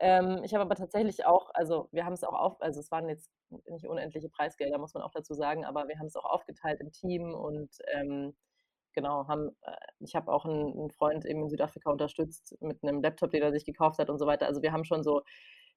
Ähm, 0.00 0.42
ich 0.44 0.54
habe 0.54 0.62
aber 0.64 0.76
tatsächlich 0.76 1.26
auch 1.26 1.50
also, 1.54 1.88
wir 1.92 2.04
haben's 2.06 2.24
auch 2.24 2.34
auf 2.34 2.60
also, 2.62 2.80
es 2.80 2.90
waren 2.90 3.08
jetzt 3.10 3.30
nicht 3.68 3.86
unendliche 3.88 4.28
Preisgelder, 4.30 4.78
muss 4.78 4.94
man 4.94 5.02
auch 5.02 5.10
dazu 5.12 5.34
sagen, 5.34 5.64
aber 5.66 5.88
wir 5.88 5.98
haben's 5.98 6.16
auch 6.16 6.24
aufgeteilt 6.26 6.80
im 6.80 6.92
Team 6.92 7.34
und, 7.34 7.70
ähm, 7.94 8.34
genau, 8.94 9.28
haben 9.28 9.50
äh, 9.62 9.72
ich 10.00 10.14
habe 10.16 10.32
auch 10.32 10.46
'n 10.46 10.86
'n 10.86 10.90
Freund 10.92 11.24
eben 11.26 11.42
in 11.44 11.50
Südafrika 11.50 11.90
unterstützt 11.92 12.56
mit 12.62 12.82
'nem 12.84 13.02
Laptop, 13.02 13.30
den 13.32 13.42
er 13.42 13.52
sich 13.52 13.64
gekauft 13.66 13.98
hat 14.00 14.10
und 14.10 14.18
so 14.18 14.26
weiter. 14.26 14.46
Also, 14.46 14.62
wir 14.62 14.72
haben 14.72 14.84
schon 14.84 15.02
so 15.04 15.22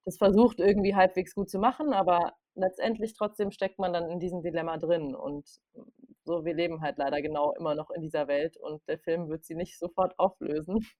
das 0.06 0.18
versucht, 0.18 0.60
irgendwie 0.60 0.94
halbwegs 0.96 1.34
gut 1.34 1.50
zu 1.50 1.58
machen, 1.60 1.92
aber 1.94 2.34
letztendlich 2.56 3.14
trotzdem 3.14 3.50
steckt 3.52 3.78
man 3.78 3.92
dann 3.92 4.10
in 4.10 4.20
diesem 4.20 4.42
Dilemma 4.42 4.78
drin 4.78 5.14
und 5.14 5.48
so 6.24 6.44
wir 6.44 6.54
leben 6.54 6.80
halt 6.82 6.98
leider 6.98 7.22
genau 7.22 7.52
immer 7.58 7.74
noch 7.74 7.90
in 7.90 8.02
dieser 8.02 8.28
Welt 8.28 8.56
und 8.58 8.82
der 8.88 8.98
Film 8.98 9.28
wird 9.28 9.44
sie 9.44 9.54
nicht 9.56 9.78
sofort 9.78 10.18
auflösen. 10.18 10.78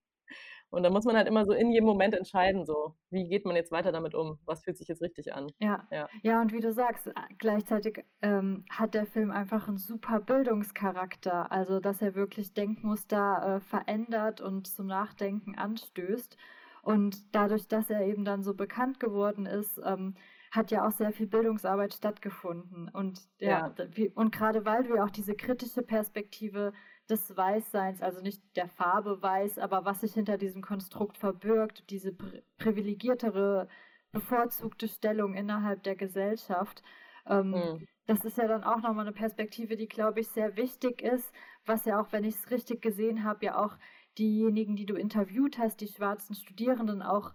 Und 0.71 0.83
da 0.83 0.89
muss 0.91 1.05
man 1.05 1.17
halt 1.17 1.27
immer 1.29 1.45
so 1.45 1.53
in 1.53 1.71
jedem 1.71 1.85
Moment 1.87 2.15
entscheiden 2.15 2.65
so: 2.65 2.95
Wie 3.11 3.27
geht 3.29 3.45
man 3.45 3.55
jetzt 3.57 3.71
weiter 3.71 3.91
damit 3.93 4.15
um? 4.15 4.39
Was 4.45 4.63
fühlt 4.65 4.77
sich 4.77 4.87
jetzt 4.89 5.01
richtig 5.03 5.33
an? 5.33 5.53
Ja. 5.61 5.87
Ja. 5.91 6.09
Ja, 6.21 6.41
und 6.41 6.51
wie 6.53 6.59
du 6.59 6.71
sagst, 6.73 7.07
a 7.15 7.27
gleichzeitig, 7.37 8.03
ähm, 8.21 8.65
hat 8.69 8.93
der 8.93 9.05
Film 9.05 9.31
einfach 9.31 9.67
'n 9.69 9.77
super 9.77 10.19
Bildungscharakter, 10.19 11.51
also, 11.51 11.79
dass 11.79 12.01
er 12.01 12.15
wirklich 12.15 12.53
Denkmuster, 12.53 13.55
äh, 13.57 13.59
verändert 13.61 14.41
und 14.41 14.67
zum 14.67 14.87
Nachdenken 14.87 15.55
anstößt. 15.57 16.35
Und 16.81 17.33
dadurch, 17.35 17.67
dass 17.67 17.89
er 17.89 18.01
eben 18.05 18.25
dann 18.25 18.43
so 18.43 18.53
bekannt 18.53 18.99
geworden 18.99 19.45
ist, 19.45 19.79
ähm, 19.83 20.15
hat 20.55 20.71
ja 20.71 20.87
auch 20.87 20.91
sehr 20.91 21.11
viel 21.11 21.27
Bildungsarbeit 21.27 21.93
stattgefunden. 21.93 22.89
Und 22.89 23.19
ja, 23.39 23.63
Ja. 23.63 23.75
und 24.15 24.31
grade 24.31 24.65
weil 24.65 24.83
du 24.83 24.95
ja 24.95 25.03
auch 25.05 25.09
diese 25.11 25.35
kritische 25.35 25.81
Perspektive 25.83 26.73
des 27.09 27.35
Weißseins, 27.35 28.01
also, 28.01 28.21
nicht 28.21 28.41
der 28.55 28.67
Farbe 28.69 29.21
weiß, 29.21 29.59
aber 29.59 29.85
was 29.85 30.01
sich 30.01 30.13
hinter 30.13 30.37
diesem 30.37 30.61
Konstrukt 30.61 31.17
verbirgt, 31.17 31.89
diese 31.89 32.13
pri 32.13 32.43
privilegiertere, 32.57 33.67
bevorzugte 34.11 34.87
Stellung 34.87 35.33
innerhalb 35.35 35.83
der 35.83 35.95
Gesellschaft. 35.95 36.81
Ähm, 37.27 37.71
Mhm. 37.71 37.85
das 38.07 38.23
ist 38.25 38.37
ja 38.37 38.47
dann 38.47 38.63
auch 38.63 38.81
noch 38.81 38.93
mal 38.93 39.03
'ne 39.05 39.11
Perspektive, 39.13 39.75
die, 39.77 39.87
glaube 39.87 40.19
ich, 40.21 40.29
sehr 40.29 40.55
wichtig 40.57 41.01
ist, 41.01 41.31
was 41.65 41.85
ja 41.85 41.99
auch, 41.99 42.11
wenn 42.11 42.23
ich's 42.23 42.49
richtig 42.51 42.81
gesehen 42.81 43.23
habe, 43.23 43.45
ja 43.45 43.57
auch 43.63 43.77
diejenigen, 44.17 44.75
die 44.75 44.85
du 44.85 44.95
interviewt 44.95 45.57
hast, 45.57 45.81
die 45.81 45.87
schwarzen 45.87 46.35
Studierenden 46.35 47.01
auch 47.01 47.33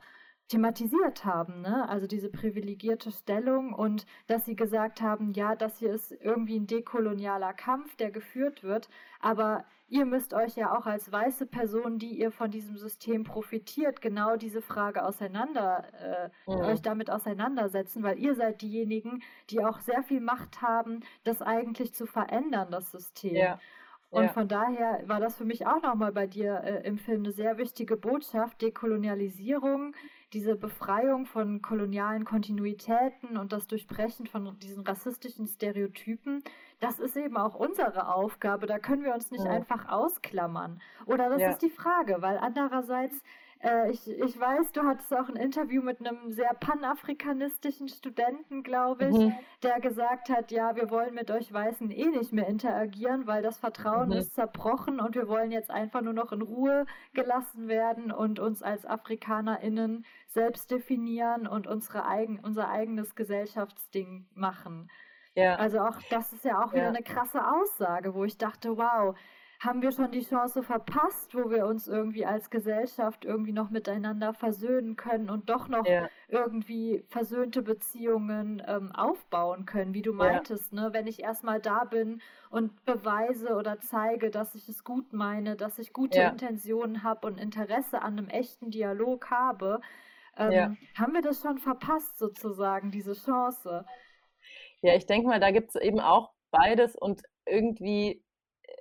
thematisiert 0.50 1.24
haben, 1.24 1.60
ne? 1.60 1.88
Also 1.88 2.08
diese 2.08 2.28
privilegierte 2.28 3.12
Stellung 3.12 3.72
und 3.72 4.04
dass 4.26 4.44
sie 4.44 4.56
gesagt 4.56 5.00
haben, 5.00 5.32
ja, 5.32 5.54
das 5.54 5.78
hier 5.78 5.94
ist 5.94 6.10
irgendwie 6.10 6.58
ein 6.58 6.66
dekolonialer 6.66 7.52
Kampf, 7.52 7.94
der 7.96 8.10
geführt 8.10 8.64
wird, 8.64 8.88
aber 9.20 9.64
ihr 9.86 10.04
müsst 10.06 10.34
euch 10.34 10.56
ja 10.56 10.76
auch 10.76 10.86
als 10.86 11.10
weiße 11.12 11.46
Person, 11.46 11.98
die 11.98 12.18
ihr 12.18 12.32
von 12.32 12.50
diesem 12.50 12.76
System 12.76 13.22
profitiert, 13.22 14.00
genau 14.00 14.36
diese 14.36 14.60
Frage 14.60 15.04
auseinander, 15.04 15.84
äh, 16.00 16.50
mhm. 16.50 16.60
euch 16.62 16.82
damit 16.82 17.10
auseinandersetzen, 17.10 18.02
weil 18.02 18.18
ihr 18.18 18.34
seid 18.34 18.60
diejenigen, 18.60 19.22
die 19.50 19.64
auch 19.64 19.78
sehr 19.78 20.02
viel 20.02 20.20
Macht 20.20 20.62
haben, 20.62 21.00
das 21.22 21.42
eigentlich 21.42 21.94
zu 21.94 22.06
verändern, 22.06 22.72
das 22.72 22.90
System. 22.90 23.36
Ja. 23.36 23.60
Und 24.10 24.24
ja. 24.24 24.28
von 24.32 24.48
daher 24.48 25.02
war 25.06 25.20
das 25.20 25.36
für 25.36 25.44
mich 25.44 25.66
auch 25.66 25.82
nochmal 25.82 26.10
bei 26.10 26.26
dir 26.26 26.62
äh, 26.64 26.86
im 26.86 26.98
Film 26.98 27.20
eine 27.22 27.32
sehr 27.32 27.58
wichtige 27.58 27.96
Botschaft, 27.96 28.60
Dekolonialisierung, 28.60 29.94
diese 30.32 30.54
Befreiung 30.54 31.26
von 31.26 31.60
kolonialen 31.60 32.24
Kontinuitäten 32.24 33.36
und 33.36 33.52
das 33.52 33.66
Durchbrechen 33.66 34.26
von 34.26 34.58
diesen 34.60 34.86
rassistischen 34.86 35.46
Stereotypen, 35.46 36.42
das 36.78 36.98
ist 36.98 37.16
eben 37.16 37.36
auch 37.36 37.54
unsere 37.54 38.14
Aufgabe. 38.14 38.66
Da 38.66 38.78
können 38.78 39.04
wir 39.04 39.14
uns 39.14 39.30
nicht 39.30 39.44
ja. 39.44 39.50
einfach 39.50 39.88
ausklammern. 39.88 40.80
Oder 41.06 41.28
das 41.30 41.40
ja. 41.40 41.50
ist 41.50 41.62
die 41.62 41.70
Frage, 41.70 42.16
weil 42.20 42.38
andererseits 42.38 43.22
äh, 43.62 43.90
ich, 43.90 44.08
ich 44.08 44.40
weiß, 44.40 44.72
du 44.72 44.82
hattest 44.82 45.12
auch 45.14 45.28
ein 45.28 45.36
Interview 45.36 45.82
mit 45.82 46.00
einem 46.00 46.32
sehr 46.32 46.52
panafrikanistischen 46.54 47.88
Studenten, 47.88 48.62
glaube 48.62 49.08
ich, 49.08 49.16
mhm. 49.16 49.34
der 49.62 49.80
gesagt 49.80 50.30
hat, 50.30 50.50
ja, 50.50 50.76
wir 50.76 50.90
wollen 50.90 51.14
mit 51.14 51.30
euch 51.30 51.52
Weißen 51.52 51.90
eh 51.90 52.06
nicht 52.06 52.32
mehr 52.32 52.46
interagieren, 52.46 53.26
weil 53.26 53.42
das 53.42 53.58
Vertrauen 53.58 54.08
mhm. 54.08 54.16
ist 54.16 54.34
zerbrochen 54.34 54.98
und 54.98 55.14
wir 55.14 55.28
wollen 55.28 55.52
jetzt 55.52 55.70
einfach 55.70 56.00
nur 56.00 56.14
noch 56.14 56.32
in 56.32 56.42
Ruhe 56.42 56.86
gelassen 57.12 57.68
werden 57.68 58.10
und 58.10 58.38
uns 58.38 58.62
als 58.62 58.86
AfrikanerInnen 58.86 60.06
selbst 60.26 60.70
definieren 60.70 61.46
und 61.46 61.66
unsere 61.66 62.06
eigen, 62.06 62.40
unser 62.40 62.70
eigenes 62.70 63.14
Gesellschaftsding 63.14 64.26
machen. 64.34 64.90
Ja. 65.34 65.56
Also 65.56 65.80
auch 65.80 65.96
das 66.08 66.32
ist 66.32 66.44
ja 66.44 66.64
auch 66.64 66.72
wieder 66.72 66.84
ja. 66.84 66.88
eine 66.88 67.02
krasse 67.02 67.40
Aussage, 67.46 68.14
wo 68.14 68.24
ich 68.24 68.38
dachte, 68.38 68.76
wow, 68.76 69.16
haben 69.60 69.82
wir 69.82 69.92
schon 69.92 70.10
die 70.10 70.24
Chance 70.24 70.62
verpasst, 70.62 71.34
wo 71.34 71.50
wir 71.50 71.66
uns 71.66 71.86
irgendwie 71.86 72.24
als 72.24 72.48
Gesellschaft 72.48 73.26
irgendwie 73.26 73.52
noch 73.52 73.68
miteinander 73.68 74.32
versöhnen 74.32 74.96
können 74.96 75.28
und 75.28 75.50
doch 75.50 75.68
noch 75.68 75.86
ja. 75.86 76.08
irgendwie 76.28 77.04
versöhnte 77.08 77.60
Beziehungen 77.60 78.62
ähm, 78.66 78.90
aufbauen 78.92 79.66
können, 79.66 79.92
wie 79.92 80.00
du 80.00 80.14
meintest, 80.14 80.72
ja. 80.72 80.80
ne? 80.80 80.92
Wenn 80.94 81.06
ich 81.06 81.22
erstmal 81.22 81.60
da 81.60 81.84
bin 81.84 82.22
und 82.48 82.86
beweise 82.86 83.54
oder 83.54 83.78
zeige, 83.80 84.30
dass 84.30 84.54
ich 84.54 84.66
es 84.66 84.82
gut 84.82 85.12
meine, 85.12 85.56
dass 85.56 85.78
ich 85.78 85.92
gute 85.92 86.20
ja. 86.20 86.30
Intentionen 86.30 87.02
habe 87.02 87.26
und 87.26 87.36
Interesse 87.36 88.00
an 88.00 88.18
einem 88.18 88.28
echten 88.28 88.70
Dialog 88.70 89.30
habe, 89.30 89.82
ähm, 90.38 90.78
haben 90.98 91.12
wir 91.12 91.22
das 91.22 91.42
schon 91.42 91.58
verpasst, 91.58 92.18
sozusagen, 92.18 92.90
diese 92.90 93.12
Chance. 93.12 93.84
Ja, 94.80 94.94
ich 94.94 95.04
denke 95.04 95.28
mal, 95.28 95.40
da 95.40 95.50
gibt 95.50 95.74
es 95.74 95.82
eben 95.82 96.00
auch 96.00 96.32
beides 96.50 96.96
und 96.96 97.20
irgendwie 97.44 98.22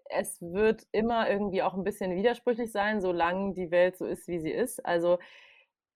es 0.09 0.41
wird 0.41 0.85
immer 0.91 1.29
irgendwie 1.29 1.61
auch 1.61 1.75
ein 1.75 1.83
bisschen 1.83 2.15
widersprüchlich 2.15 2.71
sein, 2.71 2.99
solange 2.99 3.53
die 3.53 3.71
Welt 3.71 3.97
so 3.97 4.05
ist, 4.05 4.27
wie 4.27 4.39
sie 4.39 4.51
ist. 4.51 4.85
Also 4.85 5.19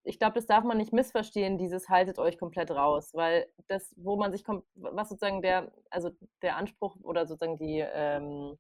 ich 0.04 0.20
glaube, 0.20 0.36
das 0.36 0.46
darf 0.46 0.64
man 0.64 0.78
nicht 0.78 0.94
missverstehen, 0.94 1.58
dieses 1.58 1.90
haltet 1.90 2.20
euch 2.20 2.38
komplett 2.38 2.72
raus, 2.72 3.12
weil 3.14 3.48
das, 3.68 3.94
wo 3.98 4.18
man 4.18 4.32
sich 4.32 4.44
kommt, 4.44 4.66
was 4.76 5.10
sozusagen 5.10 5.42
der, 5.42 5.72
also 5.90 6.12
der 6.42 6.58
Anspruch 6.58 6.98
oder 7.02 7.26
sozusagen 7.26 7.58
die, 7.58 7.80
ähm, 7.80 8.58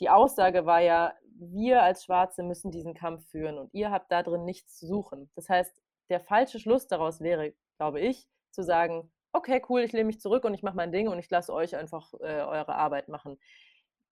die 0.00 0.08
Aussage 0.08 0.66
war 0.66 0.80
ja, 0.80 1.12
wir 1.40 1.82
als 1.82 2.04
Schwarze 2.04 2.42
müssen 2.42 2.70
diesen 2.70 2.94
Kampf 2.94 3.28
führen 3.28 3.58
und 3.58 3.74
ihr 3.74 3.90
habt 3.90 4.10
da 4.12 4.22
drin 4.22 4.44
nichts 4.44 4.78
zu 4.78 4.86
suchen. 4.86 5.30
Das 5.34 5.48
heißt, 5.48 5.82
der 6.10 6.20
falsche 6.20 6.60
Schluss 6.60 6.86
daraus 6.86 7.20
wäre, 7.20 7.52
glaube 7.78 8.00
ich, 8.00 8.28
zu 8.52 8.62
sagen, 8.62 9.10
okay, 9.32 9.62
cool, 9.68 9.82
ich 9.82 9.92
lehne 9.92 10.06
mich 10.06 10.20
zurück 10.20 10.44
und 10.44 10.54
ich 10.54 10.62
mache 10.62 10.76
mein 10.76 10.92
Ding 10.92 11.08
und 11.08 11.18
ich 11.18 11.28
lasse 11.30 11.52
euch 11.52 11.76
einfach 11.76 12.14
äh, 12.20 12.40
eure 12.42 12.76
Arbeit 12.76 13.08
machen 13.08 13.38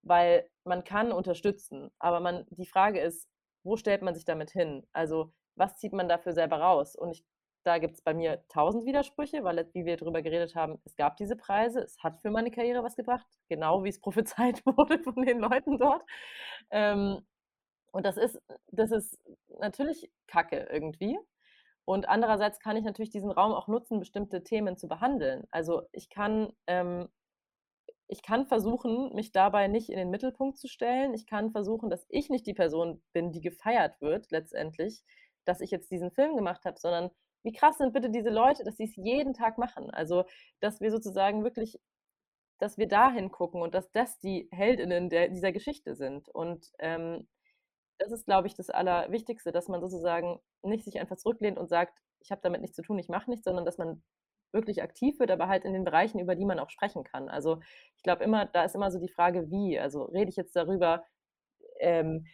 weil 0.06 0.48
man 0.64 0.84
kann 0.84 1.12
unterstützen, 1.12 1.90
aber 1.98 2.20
man, 2.20 2.46
die 2.50 2.66
Frage 2.66 3.00
ist, 3.00 3.28
wo 3.64 3.76
stellt 3.76 4.02
man 4.02 4.14
sich 4.14 4.24
damit 4.24 4.50
hin? 4.50 4.86
Also 4.92 5.32
was 5.56 5.78
zieht 5.78 5.92
man 5.92 6.08
dafür 6.08 6.32
selber 6.32 6.60
raus? 6.60 6.94
Und 6.94 7.10
ich, 7.10 7.24
da 7.64 7.78
gibt 7.78 7.94
es 7.94 8.02
bei 8.02 8.14
mir 8.14 8.44
tausend 8.48 8.86
Widersprüche, 8.86 9.42
weil, 9.42 9.68
wie 9.72 9.84
wir 9.84 9.96
darüber 9.96 10.22
geredet 10.22 10.54
haben, 10.54 10.80
es 10.84 10.94
gab 10.94 11.16
diese 11.16 11.34
Preise, 11.34 11.80
es 11.80 11.98
hat 12.02 12.20
für 12.20 12.30
meine 12.30 12.52
Karriere 12.52 12.84
was 12.84 12.94
gebracht, 12.94 13.26
genau 13.48 13.82
wie 13.82 13.88
es 13.88 14.00
prophezeit 14.00 14.64
wurde 14.64 15.00
von 15.00 15.24
den 15.24 15.40
Leuten 15.40 15.78
dort. 15.78 16.04
Ähm, 16.70 17.26
und 17.92 18.06
das 18.06 18.16
ist, 18.16 18.40
das 18.68 18.92
ist 18.92 19.18
natürlich 19.58 20.10
Kacke 20.28 20.68
irgendwie. 20.70 21.18
Und 21.84 22.08
andererseits 22.08 22.60
kann 22.60 22.76
ich 22.76 22.84
natürlich 22.84 23.10
diesen 23.10 23.30
Raum 23.30 23.52
auch 23.52 23.68
nutzen, 23.68 24.00
bestimmte 24.00 24.44
Themen 24.44 24.76
zu 24.76 24.86
behandeln. 24.88 25.46
Also 25.50 25.82
ich 25.92 26.10
kann 26.10 26.52
ähm, 26.66 27.08
ich 28.08 28.22
kann 28.22 28.46
versuchen, 28.46 29.12
mich 29.14 29.32
dabei 29.32 29.68
nicht 29.68 29.90
in 29.90 29.98
den 29.98 30.10
Mittelpunkt 30.10 30.58
zu 30.58 30.68
stellen. 30.68 31.14
Ich 31.14 31.26
kann 31.26 31.50
versuchen, 31.50 31.90
dass 31.90 32.06
ich 32.08 32.30
nicht 32.30 32.46
die 32.46 32.54
Person 32.54 33.02
bin, 33.12 33.32
die 33.32 33.40
gefeiert 33.40 34.00
wird 34.00 34.30
letztendlich, 34.30 35.02
dass 35.44 35.60
ich 35.60 35.70
jetzt 35.70 35.90
diesen 35.90 36.12
Film 36.12 36.36
gemacht 36.36 36.64
habe, 36.64 36.78
sondern 36.78 37.10
wie 37.42 37.52
krass 37.52 37.78
sind 37.78 37.92
bitte 37.92 38.10
diese 38.10 38.30
Leute, 38.30 38.64
dass 38.64 38.76
sie 38.76 38.84
es 38.84 38.96
jeden 38.96 39.34
Tag 39.34 39.58
machen. 39.58 39.90
Also, 39.90 40.24
dass 40.60 40.80
wir 40.80 40.90
sozusagen 40.90 41.44
wirklich, 41.44 41.78
dass 42.58 42.78
wir 42.78 42.88
dahin 42.88 43.30
gucken 43.30 43.62
und 43.62 43.74
dass 43.74 43.90
das 43.92 44.18
die 44.18 44.48
Heldinnen 44.52 45.08
der, 45.10 45.28
dieser 45.28 45.52
Geschichte 45.52 45.94
sind. 45.94 46.28
Und 46.28 46.72
ähm, 46.78 47.28
das 47.98 48.12
ist, 48.12 48.26
glaube 48.26 48.46
ich, 48.48 48.54
das 48.54 48.70
Allerwichtigste, 48.70 49.52
dass 49.52 49.68
man 49.68 49.80
sozusagen 49.80 50.40
nicht 50.62 50.84
sich 50.84 50.98
einfach 51.00 51.16
zurücklehnt 51.16 51.58
und 51.58 51.68
sagt, 51.68 51.98
ich 52.20 52.30
habe 52.30 52.40
damit 52.42 52.60
nichts 52.60 52.76
zu 52.76 52.82
tun, 52.82 52.98
ich 52.98 53.08
mache 53.08 53.30
nichts, 53.30 53.44
sondern 53.44 53.64
dass 53.64 53.78
man 53.78 54.02
wirklich 54.56 54.82
aktiv 54.82 55.20
wird, 55.20 55.30
aber 55.30 55.48
halt 55.48 55.64
in 55.64 55.72
den 55.72 55.84
Bereichen, 55.84 56.18
über 56.18 56.34
die 56.34 56.44
man 56.44 56.58
auch 56.58 56.70
sprechen 56.70 57.04
kann. 57.04 57.28
Also 57.28 57.60
ich 57.96 58.02
glaube 58.02 58.24
immer, 58.24 58.46
da 58.46 58.64
ist 58.64 58.74
immer 58.74 58.90
so 58.90 58.98
die 58.98 59.08
Frage, 59.08 59.50
wie. 59.50 59.78
Also 59.78 60.04
rede 60.06 60.30
ich 60.30 60.36
jetzt 60.36 60.56
darüber, 60.56 61.04
ähm, 61.80 62.26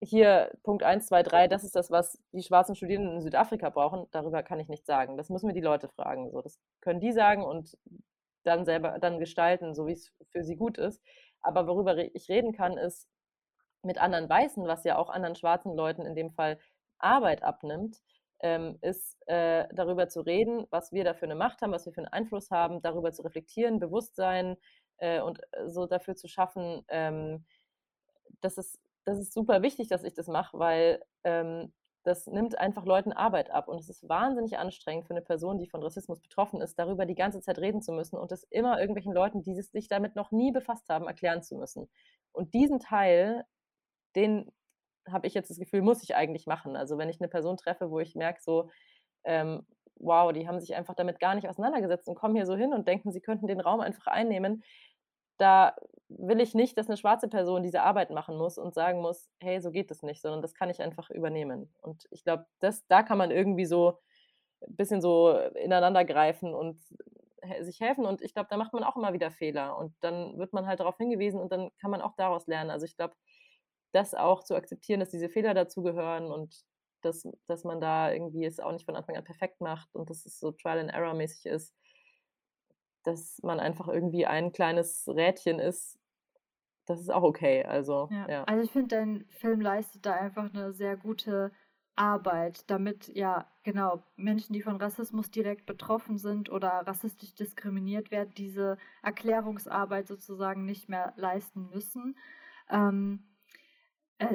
hier 0.00 0.50
Punkt 0.62 0.82
1, 0.82 1.06
2, 1.06 1.22
3, 1.22 1.48
das 1.48 1.64
ist 1.64 1.76
das, 1.76 1.90
was 1.90 2.18
die 2.32 2.42
schwarzen 2.42 2.76
Studierenden 2.76 3.16
in 3.16 3.22
Südafrika 3.22 3.70
brauchen. 3.70 4.06
Darüber 4.10 4.42
kann 4.42 4.60
ich 4.60 4.68
nicht 4.68 4.86
sagen. 4.86 5.16
Das 5.16 5.30
müssen 5.30 5.46
wir 5.48 5.54
die 5.54 5.60
Leute 5.60 5.88
fragen. 5.88 6.30
So, 6.30 6.42
das 6.42 6.58
können 6.80 7.00
die 7.00 7.12
sagen 7.12 7.42
und 7.44 7.76
dann 8.44 8.64
selber 8.64 8.98
dann 8.98 9.18
gestalten, 9.18 9.74
so 9.74 9.86
wie 9.86 9.92
es 9.92 10.12
für 10.30 10.44
sie 10.44 10.56
gut 10.56 10.78
ist. 10.78 11.02
Aber 11.40 11.66
worüber 11.66 11.96
ich 11.96 12.28
reden 12.28 12.52
kann, 12.52 12.76
ist 12.76 13.08
mit 13.82 13.98
anderen 13.98 14.28
Weißen, 14.28 14.66
was 14.66 14.84
ja 14.84 14.96
auch 14.96 15.10
anderen 15.10 15.36
schwarzen 15.36 15.74
Leuten 15.74 16.02
in 16.02 16.14
dem 16.14 16.30
Fall 16.30 16.58
Arbeit 16.98 17.42
abnimmt, 17.42 18.00
ähm, 18.40 18.78
ist 18.82 19.16
äh, 19.26 19.66
darüber 19.72 20.08
zu 20.08 20.20
reden, 20.20 20.66
was 20.70 20.92
wir 20.92 21.04
da 21.04 21.14
für 21.14 21.26
eine 21.26 21.34
Macht 21.34 21.62
haben, 21.62 21.72
was 21.72 21.86
wir 21.86 21.92
für 21.92 22.02
einen 22.02 22.12
Einfluss 22.12 22.50
haben, 22.50 22.82
darüber 22.82 23.12
zu 23.12 23.22
reflektieren, 23.22 23.80
Bewusstsein 23.80 24.56
äh, 24.98 25.20
und 25.20 25.40
äh, 25.52 25.68
so 25.68 25.86
dafür 25.86 26.16
zu 26.16 26.28
schaffen. 26.28 26.84
Ähm, 26.88 27.44
das, 28.40 28.58
ist, 28.58 28.80
das 29.04 29.18
ist 29.18 29.32
super 29.32 29.62
wichtig, 29.62 29.88
dass 29.88 30.04
ich 30.04 30.14
das 30.14 30.28
mache, 30.28 30.58
weil 30.58 31.02
ähm, 31.24 31.72
das 32.04 32.26
nimmt 32.26 32.58
einfach 32.58 32.84
Leuten 32.84 33.12
Arbeit 33.12 33.50
ab 33.50 33.66
und 33.66 33.80
es 33.80 33.88
ist 33.88 34.06
wahnsinnig 34.08 34.58
anstrengend 34.58 35.06
für 35.06 35.14
eine 35.14 35.22
Person, 35.22 35.58
die 35.58 35.66
von 35.66 35.82
Rassismus 35.82 36.20
betroffen 36.20 36.60
ist, 36.60 36.78
darüber 36.78 37.06
die 37.06 37.14
ganze 37.14 37.40
Zeit 37.40 37.58
reden 37.58 37.80
zu 37.80 37.92
müssen 37.92 38.18
und 38.18 38.30
es 38.30 38.44
immer 38.44 38.78
irgendwelchen 38.78 39.14
Leuten, 39.14 39.42
die 39.42 39.54
sich 39.54 39.88
damit 39.88 40.14
noch 40.14 40.30
nie 40.30 40.52
befasst 40.52 40.88
haben, 40.90 41.06
erklären 41.06 41.42
zu 41.42 41.56
müssen. 41.56 41.88
Und 42.32 42.52
diesen 42.52 42.78
Teil, 42.78 43.44
den 44.16 44.52
habe 45.10 45.26
ich 45.26 45.34
jetzt 45.34 45.50
das 45.50 45.58
Gefühl, 45.58 45.82
muss 45.82 46.02
ich 46.02 46.14
eigentlich 46.14 46.46
machen. 46.46 46.76
Also 46.76 46.98
wenn 46.98 47.08
ich 47.08 47.20
eine 47.20 47.28
Person 47.28 47.56
treffe, 47.56 47.90
wo 47.90 48.00
ich 48.00 48.14
merke, 48.14 48.40
so, 48.42 48.70
ähm, 49.24 49.66
wow, 49.96 50.32
die 50.32 50.48
haben 50.48 50.60
sich 50.60 50.74
einfach 50.74 50.94
damit 50.94 51.20
gar 51.20 51.34
nicht 51.34 51.48
auseinandergesetzt 51.48 52.08
und 52.08 52.14
kommen 52.16 52.34
hier 52.34 52.46
so 52.46 52.56
hin 52.56 52.72
und 52.72 52.88
denken, 52.88 53.12
sie 53.12 53.20
könnten 53.20 53.46
den 53.46 53.60
Raum 53.60 53.80
einfach 53.80 54.06
einnehmen, 54.06 54.62
da 55.38 55.74
will 56.08 56.40
ich 56.40 56.54
nicht, 56.54 56.78
dass 56.78 56.88
eine 56.88 56.96
schwarze 56.96 57.28
Person 57.28 57.62
diese 57.62 57.82
Arbeit 57.82 58.10
machen 58.10 58.36
muss 58.36 58.58
und 58.58 58.74
sagen 58.74 59.00
muss, 59.00 59.28
hey, 59.40 59.60
so 59.60 59.70
geht 59.70 59.90
das 59.90 60.02
nicht, 60.02 60.22
sondern 60.22 60.42
das 60.42 60.54
kann 60.54 60.70
ich 60.70 60.80
einfach 60.80 61.10
übernehmen. 61.10 61.72
Und 61.80 62.06
ich 62.10 62.24
glaube, 62.24 62.46
da 62.88 63.02
kann 63.02 63.18
man 63.18 63.30
irgendwie 63.30 63.64
so 63.64 63.98
ein 64.66 64.76
bisschen 64.76 65.00
so 65.00 65.36
ineinander 65.54 66.04
greifen 66.04 66.54
und 66.54 66.80
sich 67.60 67.80
helfen. 67.80 68.06
Und 68.06 68.22
ich 68.22 68.34
glaube, 68.34 68.48
da 68.50 68.56
macht 68.56 68.72
man 68.72 68.84
auch 68.84 68.96
immer 68.96 69.12
wieder 69.12 69.30
Fehler. 69.30 69.76
Und 69.76 69.94
dann 70.00 70.38
wird 70.38 70.52
man 70.52 70.66
halt 70.66 70.80
darauf 70.80 70.96
hingewiesen 70.96 71.40
und 71.40 71.52
dann 71.52 71.70
kann 71.80 71.90
man 71.90 72.00
auch 72.00 72.14
daraus 72.16 72.46
lernen. 72.46 72.70
Also 72.70 72.86
ich 72.86 72.96
glaube, 72.96 73.14
das 73.94 74.14
auch 74.14 74.42
zu 74.42 74.54
akzeptieren, 74.54 75.00
dass 75.00 75.10
diese 75.10 75.28
Fehler 75.28 75.54
dazugehören 75.54 76.26
und 76.30 76.64
dass, 77.02 77.28
dass 77.46 77.64
man 77.64 77.80
da 77.80 78.12
irgendwie 78.12 78.44
es 78.44 78.60
auch 78.60 78.72
nicht 78.72 78.86
von 78.86 78.96
Anfang 78.96 79.16
an 79.16 79.24
perfekt 79.24 79.60
macht 79.60 79.94
und 79.94 80.10
dass 80.10 80.26
es 80.26 80.38
so 80.40 80.52
Trial 80.52 80.78
and 80.78 80.90
Error 80.92 81.14
mäßig 81.14 81.46
ist, 81.46 81.74
dass 83.04 83.40
man 83.42 83.60
einfach 83.60 83.88
irgendwie 83.88 84.26
ein 84.26 84.52
kleines 84.52 85.06
Rädchen 85.08 85.58
ist, 85.58 85.98
das 86.86 87.00
ist 87.00 87.10
auch 87.10 87.22
okay. 87.22 87.64
Also, 87.64 88.08
ja. 88.10 88.28
ja. 88.28 88.44
Also 88.44 88.62
ich 88.64 88.72
finde, 88.72 88.88
dein 88.96 89.26
Film 89.28 89.60
leistet 89.60 90.06
da 90.06 90.14
einfach 90.14 90.52
eine 90.52 90.72
sehr 90.72 90.96
gute 90.96 91.52
Arbeit, 91.96 92.68
damit 92.70 93.08
ja 93.14 93.46
genau 93.62 94.02
Menschen, 94.16 94.52
die 94.52 94.62
von 94.62 94.76
Rassismus 94.76 95.30
direkt 95.30 95.66
betroffen 95.66 96.18
sind 96.18 96.50
oder 96.50 96.68
rassistisch 96.86 97.34
diskriminiert 97.34 98.10
werden, 98.10 98.34
diese 98.36 98.78
Erklärungsarbeit 99.02 100.08
sozusagen 100.08 100.64
nicht 100.64 100.88
mehr 100.88 101.12
leisten 101.16 101.70
müssen. 101.70 102.16
Ähm, 102.70 103.24
Äh, 103.24 103.33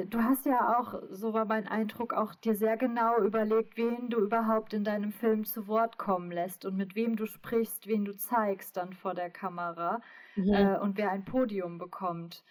du 0.08 0.22
hast 0.22 0.44
ja 0.46 0.78
auch, 0.78 1.02
so 1.10 1.32
war 1.32 1.46
mein 1.46 1.66
Eindruck, 1.66 2.12
auch 2.12 2.34
dir 2.34 2.54
sehr 2.54 2.76
genau 2.76 3.18
überlegt, 3.22 3.76
wen 3.76 4.08
du 4.10 4.18
überhaupt 4.20 4.74
in 4.74 4.84
deinem 4.84 5.10
Film 5.12 5.44
zu 5.44 5.66
Wort 5.68 5.98
kommen 5.98 6.30
lässt 6.30 6.64
und 6.64 6.76
mit 6.76 6.94
wem 6.94 7.16
du 7.16 7.26
sprichst, 7.26 7.86
wen 7.86 8.04
du 8.04 8.14
zeigst 8.16 8.76
dann 8.76 8.92
vor 8.92 9.14
der 9.14 9.30
Kamera 9.30 10.00
Mhm. 10.36 10.52
äh, 10.54 10.78
und 10.78 10.96
wer 10.98 11.10
ein 11.10 11.24
Podium 11.24 11.78
bekommt. 11.78 12.44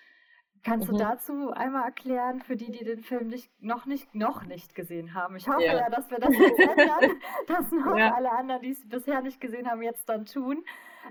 Kannst 0.63 0.87
du 0.89 0.93
Mhm. 0.93 0.97
dazu 0.97 1.51
einmal 1.51 1.85
erklären, 1.85 2.41
für 2.41 2.57
die, 2.57 2.71
die 2.71 2.83
den 2.83 3.01
Film 3.01 3.27
nicht, 3.27 3.51
noch 3.61 3.85
nicht, 3.85 4.13
noch 4.15 4.45
nicht 4.45 4.75
gesehen 4.75 5.13
haben? 5.13 5.35
Ich 5.37 5.47
hoffe 5.47 5.63
Ja. 5.63 5.77
ja, 5.77 5.89
dass 5.89 6.09
wir 6.11 6.19
das 6.19 6.37
jetzt 6.37 6.61
ändern, 6.61 7.05
dass 7.47 7.71
noch 7.71 7.85
Ja. 7.97 8.11
alle 8.15 8.31
anderen, 8.31 8.61
die 8.63 8.71
es 8.71 8.87
bisher 8.89 9.21
nicht 9.21 9.39
gesehen 9.39 9.69
haben, 9.69 9.81
jetzt 9.83 10.09
dann 10.09 10.25
tun. 10.25 10.65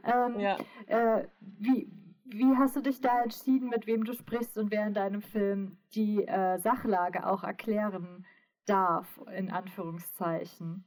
Ähm, 0.04 0.40
Ja. 0.40 0.58
äh, 0.86 1.24
wie, 1.40 1.90
wie 2.30 2.56
hast 2.56 2.76
du 2.76 2.80
dich 2.80 3.00
da 3.00 3.22
entschieden, 3.22 3.68
mit 3.68 3.86
wem 3.86 4.04
du 4.04 4.12
sprichst 4.12 4.56
und 4.58 4.70
wer 4.70 4.86
in 4.86 4.94
deinem 4.94 5.22
Film 5.22 5.78
die 5.94 6.26
äh, 6.26 6.58
Sachlage 6.58 7.26
auch 7.26 7.44
erklären 7.44 8.26
darf, 8.66 9.20
in 9.36 9.50
Anführungszeichen? 9.50 10.84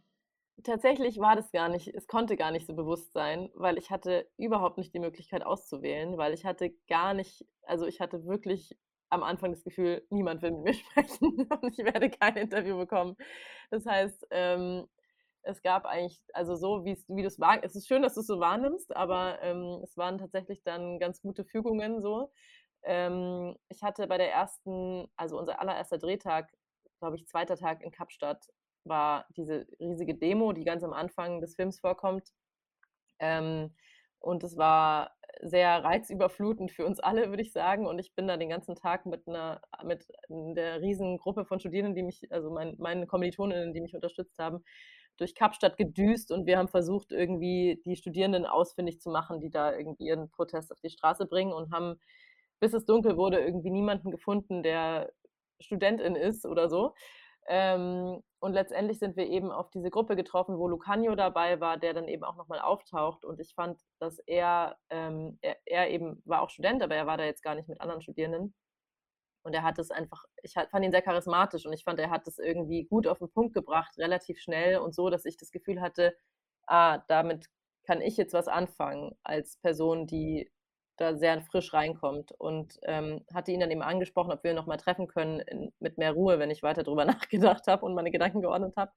Tatsächlich 0.64 1.20
war 1.20 1.36
das 1.36 1.52
gar 1.52 1.70
nicht 1.70 1.88
es 1.88 2.08
konnte 2.08 2.36
gar 2.36 2.52
nicht 2.52 2.68
so 2.68 2.76
bewusst 2.76 3.14
sein, 3.14 3.50
weil 3.56 3.80
ich 3.80 3.90
hatte 3.90 4.30
überhaupt 4.38 4.78
nicht 4.78 4.94
die 4.94 5.00
Möglichkeit 5.00 5.44
auszuwählen, 5.44 6.18
weil 6.18 6.34
ich 6.34 6.46
hatte 6.46 6.72
gar 6.88 7.16
nicht 7.16 7.46
also, 7.64 7.86
ich 7.86 8.02
hatte 8.02 8.26
wirklich 8.26 8.78
am 9.10 9.24
Anfang 9.24 9.52
das 9.52 9.64
Gefühl, 9.64 10.06
niemand 10.10 10.42
will 10.42 10.52
mit 10.52 10.64
mir 10.64 10.74
sprechen 10.74 11.48
und 11.62 11.78
ich 11.78 11.86
werde 11.86 12.10
kein 12.10 12.36
Interview 12.36 12.78
bekommen. 12.78 13.16
Das 13.70 13.86
heißt, 13.86 14.28
ähm, 14.32 14.88
es 15.44 15.62
gab 15.64 15.86
eigentlich 15.86 16.22
also, 16.34 16.56
so 16.56 16.86
wie 16.86 16.96
du's 17.24 17.40
wahr 17.40 17.60
es 17.64 17.76
ist 17.76 17.88
schön, 17.88 18.02
dass 18.04 18.16
du's 18.16 18.28
so 18.28 18.40
wahrnimmst, 18.40 18.96
aber, 18.96 19.42
ähm, 19.42 19.82
es 19.84 19.98
waren 19.98 20.18
tatsächlich 20.20 20.64
dann 20.64 21.00
ganz 21.00 21.22
gute 21.22 21.46
Fügungen 21.46 22.02
so. 22.02 22.32
Ähm, 22.84 23.56
ich 23.70 23.84
hatte 23.84 24.08
bei 24.08 24.18
der 24.18 24.32
ersten 24.34 25.08
also, 25.18 25.38
unser 25.40 25.60
allererster 25.62 25.98
Drehtag, 26.00 26.52
glaube 27.00 27.16
ich, 27.18 27.28
zweiter 27.28 27.58
Tag 27.58 27.84
in 27.84 27.92
Kapstadt, 27.92 28.48
war 28.86 29.28
diese 29.38 29.68
riesige 29.80 30.16
Demo, 30.16 30.54
die 30.54 30.64
ganz 30.66 30.84
am 30.84 30.94
Anfang 30.94 31.42
des 31.42 31.56
Films 31.56 31.80
vorkommt. 31.80 32.30
Ähm, 33.20 33.76
und 34.20 34.44
es 34.44 34.58
war 34.58 35.16
sehr 35.42 35.84
reizüberflutend 35.84 36.72
für 36.72 36.86
uns 36.86 37.00
alle, 37.02 37.30
würde 37.30 37.44
ich 37.44 37.54
sagen. 37.54 37.88
Und 37.88 38.00
ich 38.00 38.16
bin 38.16 38.28
da 38.28 38.38
den 38.38 38.50
ganzen 38.50 38.76
Tag 38.76 39.06
mit 39.08 39.28
'ner 39.28 39.62
mit 39.86 40.08
der 40.30 40.82
riesen 40.82 41.18
Gruppe 41.20 41.46
von 41.46 41.60
Studierenden, 41.62 41.96
die 41.96 42.04
mich 42.04 42.32
also, 42.32 42.52
mein 42.52 42.76
meine 42.80 43.08
Kommilitoninnen, 43.08 43.74
die 43.74 43.82
mich 43.82 43.96
unterstützt 43.96 44.38
haben, 44.40 44.64
durch 45.18 45.36
Kapstadt 45.36 45.78
gedüst 45.78 46.32
und 46.32 46.46
wir 46.46 46.58
haben 46.58 46.68
versucht, 46.68 47.12
irgendwie 47.12 47.82
die 47.86 47.96
Studierenden 47.96 48.46
ausfindig 48.46 49.00
zu 49.02 49.10
machen, 49.10 49.40
die 49.40 49.50
da 49.50 49.76
irgendwie 49.76 50.06
ihren 50.08 50.30
Protest 50.32 50.72
auf 50.72 50.80
die 50.82 50.90
Straße 50.90 51.26
bringen 51.26 51.54
und 51.54 51.72
haben, 51.72 52.00
bis 52.60 52.74
es 52.74 52.86
dunkel 52.86 53.18
wurde, 53.18 53.40
irgendwie 53.40 53.72
niemanden 53.72 54.12
gefunden, 54.12 54.64
der 54.64 55.12
Studentin 55.60 56.16
ist 56.16 56.46
oder 56.46 56.70
so. 56.70 56.94
Ähm, 57.48 58.22
und 58.40 58.54
letztendlich 58.54 59.00
sind 59.00 59.18
wir 59.18 59.28
eben 59.28 59.52
auf 59.52 59.70
diese 59.72 59.90
Gruppe 59.90 60.16
getroffen, 60.16 60.58
wo 60.58 60.68
Lucanio 60.68 61.16
dabei 61.16 61.60
war, 61.60 61.78
der 61.78 61.94
dann 61.94 62.08
eben 62.08 62.24
auch 62.24 62.36
noch 62.36 62.48
mal 62.48 62.60
auftaucht. 62.60 63.26
Und 63.26 63.40
ich 63.40 63.54
fand, 63.54 63.80
dass 64.00 64.20
er 64.20 64.78
ähm, 64.90 65.38
er 65.42 65.58
er 65.66 65.90
eben 65.90 66.22
war 66.26 66.42
auch 66.42 66.50
Student, 66.50 66.82
aber 66.84 66.96
er 66.96 67.08
war 67.08 67.18
da 67.18 67.26
jetzt 67.26 67.44
gar 67.44 67.56
nicht 67.56 67.68
mit 67.68 67.82
anderen 67.82 68.02
Studierenden. 68.02 68.54
Und 69.44 69.54
er 69.54 69.64
hat 69.64 69.80
es 69.80 69.92
einfach 69.92 70.26
ich 70.44 70.54
fand 70.54 70.86
ihn 70.86 70.92
sehr 70.92 71.02
charismatisch 71.02 71.66
und 71.66 71.74
ich 71.74 71.84
fand, 71.84 72.00
er 72.00 72.10
hat 72.12 72.28
es 72.28 72.40
irgendwie 72.40 72.84
gut 72.86 73.08
auf 73.08 73.22
'n 73.22 73.32
Punkt 73.32 73.54
gebracht, 73.54 73.98
relativ 73.98 74.40
schnell 74.40 74.78
und 74.78 74.94
so, 74.96 75.10
dass 75.10 75.26
ich 75.26 75.38
das 75.38 75.52
Gefühl 75.52 75.82
hatte: 75.82 76.16
„Ah, 76.68 77.00
damit 77.08 77.48
kann 77.86 78.02
ich 78.02 78.18
jetzt 78.18 78.34
was 78.34 78.48
anfangen 78.48 79.16
als 79.24 79.58
Person, 79.58 80.08
die 80.08 80.52
da 80.98 81.16
sehr 81.18 81.42
frisch 81.42 81.74
reinkommt.“ 81.74 82.32
Und, 82.34 82.80
ähm, 82.84 83.26
hatte 83.34 83.52
ihn 83.52 83.60
dann 83.60 83.72
eben 83.72 83.82
angesprochen, 83.82 84.32
ob 84.32 84.44
wir 84.44 84.54
noch 84.54 84.68
mal 84.68 84.78
treffen 84.78 85.08
können 85.08 85.40
in 85.42 85.74
mit 85.80 85.98
mehr 85.98 86.14
Ruhe, 86.14 86.40
wenn 86.40 86.52
ich 86.52 86.64
weiter 86.64 86.84
drüber 86.84 87.06
nachgedacht 87.60 87.68
habe 87.68 87.86
und 87.86 87.96
meine 87.96 88.12
Gedanken 88.12 88.42
geordnet 88.42 88.76
habe. 88.78 88.92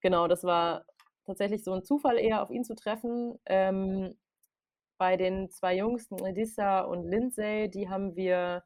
Genau, 0.00 0.28
das 0.28 0.44
war 0.44 0.86
tatsächlich 1.26 1.64
so 1.64 1.72
'n 1.74 1.84
Zufall 1.84 2.18
eher, 2.18 2.42
auf 2.42 2.50
ihn 2.50 2.64
zu 2.64 2.74
treffen. 2.74 3.38
Ähm, 3.46 4.16
bei 4.98 5.16
den 5.16 5.50
2 5.50 5.76
Jungs, 5.76 6.10
Melissa 6.10 6.80
und 6.82 7.04
Lindsay, 7.04 7.68
die 7.70 7.88
haben 7.88 8.16
wir, 8.16 8.64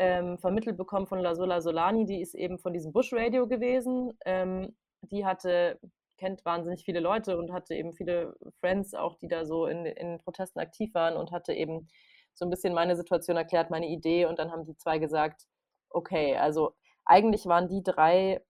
ähm, 0.00 0.38
vermittelt 0.40 0.78
bekommen 0.78 1.06
von 1.08 1.20
Lasola 1.20 1.62
Solani, 1.62 2.06
die 2.06 2.22
ist 2.22 2.34
eben 2.34 2.58
von 2.60 2.74
diesem 2.74 2.92
Bush 2.92 3.12
Radio 3.14 3.48
gewesen. 3.48 4.18
Ähm, 4.26 4.76
die 5.02 5.26
hatte 5.26 5.80
kennt 6.18 6.44
wahnsinnig 6.46 6.84
viele 6.84 7.00
Leute 7.00 7.38
und 7.38 7.52
hatte 7.52 7.74
eben 7.76 7.92
viele 7.94 8.34
Friends 8.60 8.94
auch, 8.94 9.16
die 9.16 9.28
da 9.28 9.46
so 9.46 9.66
in 9.66 9.86
in 9.86 10.18
Protesten 10.20 10.60
aktiv 10.60 10.94
waren 10.94 11.16
und 11.18 11.32
hatte 11.32 11.54
eben 11.54 11.88
so 12.34 12.46
'n 12.46 12.50
bisschen 12.50 12.74
meine 12.74 12.96
Situation 12.96 13.36
erklärt, 13.38 13.70
meine 13.70 13.88
Idee 13.88 14.26
und 14.26 14.38
dann 14.40 14.52
haben 14.52 14.64
die 14.66 14.76
2 14.76 14.98
gesagt: 15.00 15.46
„Okay“, 15.90 16.36
also, 16.36 16.74
eigentlich 17.06 17.46
waren 17.46 17.68
die 17.68 17.82
3 17.84 18.42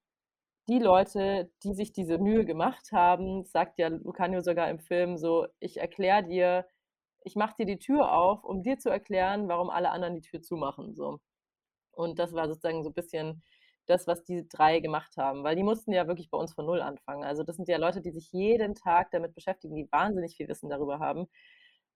die 0.69 0.79
Leute, 0.81 1.51
die 1.65 1.75
sich 1.75 1.93
diese 1.93 2.19
Mühe 2.19 2.45
gemacht 2.47 2.93
haben, 2.93 3.45
sagt 3.47 3.79
ja 3.79 3.89
Lucanio 3.89 4.43
sogar 4.43 4.71
im 4.71 4.81
Film 4.81 5.19
so: 5.19 5.47
„Ich 5.61 5.79
erkläre 5.79 6.25
dir 6.25 6.67
ich 7.25 7.37
mache 7.37 7.57
dir 7.59 7.67
die 7.67 7.79
Tür 7.81 8.13
auf, 8.17 8.45
um 8.45 8.63
dir 8.65 8.79
zu 8.79 8.91
erklären, 8.91 9.49
warum 9.49 9.71
alle 9.71 9.91
anderen 9.93 10.15
die 10.17 10.23
Tür 10.23 10.43
zumachen“, 10.43 10.95
so. 10.95 11.21
Und 12.01 12.19
das 12.19 12.33
war 12.35 12.49
sozusagen 12.49 12.83
so 12.85 12.91
bisschen 12.91 13.43
das, 13.87 14.07
was 14.07 14.23
die 14.25 14.47
3 14.49 14.81
gemacht 14.81 15.17
haben, 15.17 15.43
weil 15.45 15.57
die 15.57 15.65
mussten 15.65 15.93
ja 15.93 16.07
wirklich 16.07 16.31
bei 16.31 16.39
uns 16.39 16.55
von 16.55 16.67
null 16.67 16.81
anfangen. 16.83 17.25
Also, 17.25 17.43
das 17.45 17.57
sind 17.57 17.69
ja 17.69 17.79
Leute, 17.79 18.01
die 18.01 18.11
sich 18.13 18.33
jeden 18.33 18.75
Tag 18.75 19.11
damit 19.13 19.35
beschäftigen, 19.35 19.75
die 19.77 19.89
wahnsinnig 19.93 20.37
viel 20.37 20.49
Wissen 20.49 20.71
darüber 20.71 20.99
haben. 21.01 21.27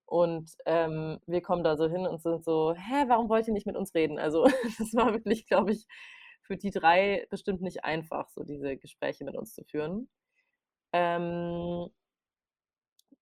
Und, 0.07 0.53
ähm, 0.67 1.19
wir 1.27 1.43
kommen 1.43 1.65
da 1.65 1.77
so 1.77 1.89
hin 1.89 2.07
und 2.07 2.23
sind 2.23 2.45
so: 2.45 2.75
„Hä, 2.75 3.05
warum 3.09 3.29
wollt 3.29 3.47
ihr 3.49 3.55
nicht 3.55 3.67
mit 3.67 3.77
uns 3.77 3.95
reden?“ 3.95 4.19
Also, 4.19 4.45
das 4.79 4.95
war 4.95 5.13
wirklich, 5.13 5.47
glaube 5.47 5.73
ich, 5.73 5.87
für 6.43 6.57
die 6.57 6.71
3 6.71 7.27
bestimmt 7.31 7.63
nicht 7.63 7.85
einfach, 7.85 8.29
so 8.31 8.45
diese 8.45 8.77
Gespräche 8.77 9.25
mit 9.25 9.37
uns 9.37 9.55
zu 9.55 9.65
führen. 9.65 10.09
Ähm 10.93 11.89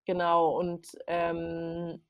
genau 0.05 0.57
und, 0.59 0.87
ähm, 1.07 2.03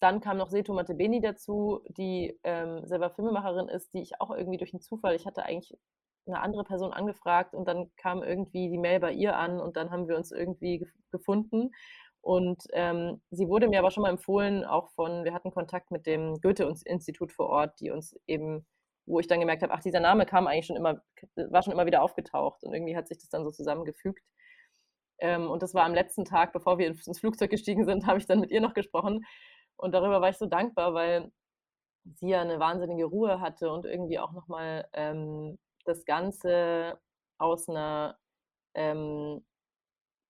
dann 0.00 0.20
kam 0.20 0.38
noch 0.38 0.50
Setu 0.50 0.72
Matebeni 0.74 1.20
dazu, 1.20 1.80
die, 1.88 2.38
ähm, 2.44 2.86
selber 2.86 3.10
Filmemacherin 3.10 3.68
ist, 3.68 3.92
die 3.94 4.02
ich 4.02 4.20
auch 4.20 4.30
irgendwie 4.30 4.58
durch 4.58 4.72
'n 4.74 4.80
Zufall 4.80 5.14
ich 5.16 5.26
hatte 5.26 5.44
eigentlich 5.44 5.76
'ne 6.26 6.40
andere 6.40 6.64
Person 6.64 6.92
angefragt 6.92 7.54
und 7.54 7.66
dann 7.68 7.90
kam 7.96 8.22
irgendwie 8.22 8.68
die 8.70 8.78
Mail 8.78 9.00
bei 9.00 9.12
ihr 9.12 9.36
an 9.36 9.60
und 9.60 9.76
dann 9.76 9.90
haben 9.90 10.08
wir 10.08 10.16
uns 10.16 10.32
irgendwie 10.32 10.78
gef 10.80 10.92
gefunden. 11.12 11.70
Und, 12.22 12.62
ähm, 12.72 13.22
sie 13.30 13.48
wurde 13.48 13.68
mir 13.68 13.78
aber 13.80 13.90
schon 13.90 14.02
mal 14.02 14.10
empfohlen, 14.10 14.64
auch 14.64 14.90
von 14.90 15.24
wir 15.24 15.32
hatten 15.34 15.50
Kontakt 15.50 15.90
mit 15.90 16.06
dem 16.06 16.40
Goethe-Uns 16.42 16.82
Institut 16.82 17.32
vor 17.32 17.48
Ort, 17.48 17.80
die 17.80 17.90
uns 17.90 18.18
eben 18.26 18.66
wo 19.06 19.18
ich 19.18 19.26
dann 19.26 19.40
gemerkt 19.40 19.62
habe, 19.62 19.72
ach, 19.74 19.80
dieser 19.82 19.98
Name 20.00 20.24
kam 20.26 20.46
eigentlich 20.46 20.66
schon 20.66 20.76
immer 20.76 21.02
war 21.36 21.62
schon 21.62 21.72
immer 21.72 21.86
wieder 21.86 22.02
aufgetaucht 22.02 22.62
und 22.64 22.72
irgendwie 22.74 22.96
hat 22.96 23.08
sich 23.08 23.18
das 23.18 23.28
dann 23.30 23.44
so 23.44 23.50
zusammengefügt. 23.50 24.22
Ähm, 25.20 25.50
und 25.50 25.62
das 25.62 25.74
war 25.74 25.84
am 25.84 25.94
letzten 25.94 26.24
Tag, 26.24 26.52
bevor 26.52 26.78
wir 26.78 26.88
ins 26.88 27.18
Flugzeug 27.20 27.50
gestiegen 27.50 27.84
sind, 27.84 28.06
habe 28.06 28.18
ich 28.18 28.26
dann 28.26 28.40
mit 28.40 28.50
ihr 28.50 28.60
noch 28.60 28.74
gesprochen. 28.74 29.24
Und 29.80 29.92
darüber 29.94 30.20
war 30.20 30.28
ich 30.30 30.38
so 30.38 30.46
dankbar, 30.46 30.94
weil 30.94 31.32
sie 32.16 32.30
ja 32.30 32.44
'ne 32.44 32.60
wahnsinnige 32.60 33.06
Ruhe 33.06 33.40
hatte 33.40 33.70
und 33.72 33.86
irgendwie 33.86 34.18
auch 34.20 34.32
noch 34.32 34.48
mal, 34.48 34.88
ähm, 34.94 35.58
das 35.86 36.04
Ganze 36.06 37.00
aus 37.38 37.68
'ner, 37.68 38.18
ähm 38.74 39.44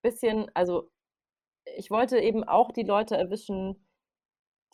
bisschen 0.02 0.50
also, 0.54 0.90
ich 1.66 1.90
wollte 1.92 2.18
eben 2.20 2.44
auch 2.44 2.72
die 2.72 2.84
Leute 2.84 3.16
erwischen, 3.18 3.86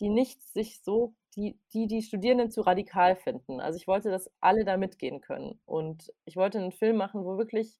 die 0.00 0.08
nicht 0.10 0.42
sich 0.42 0.82
so 0.84 1.14
die 1.36 1.58
die 1.74 1.86
die 1.88 2.02
Studierenden 2.02 2.50
zu 2.52 2.62
radikal 2.62 3.16
finden. 3.16 3.60
Also, 3.60 3.78
ich 3.78 3.88
wollte, 3.88 4.10
dass 4.10 4.30
alle 4.40 4.64
da 4.66 4.76
mitgehen 4.78 5.20
können. 5.22 5.60
Und 5.66 6.12
ich 6.26 6.36
wollte 6.36 6.58
'nen 6.60 6.72
Film 6.72 6.96
machen, 6.98 7.24
wo 7.24 7.38
wirklich 7.38 7.78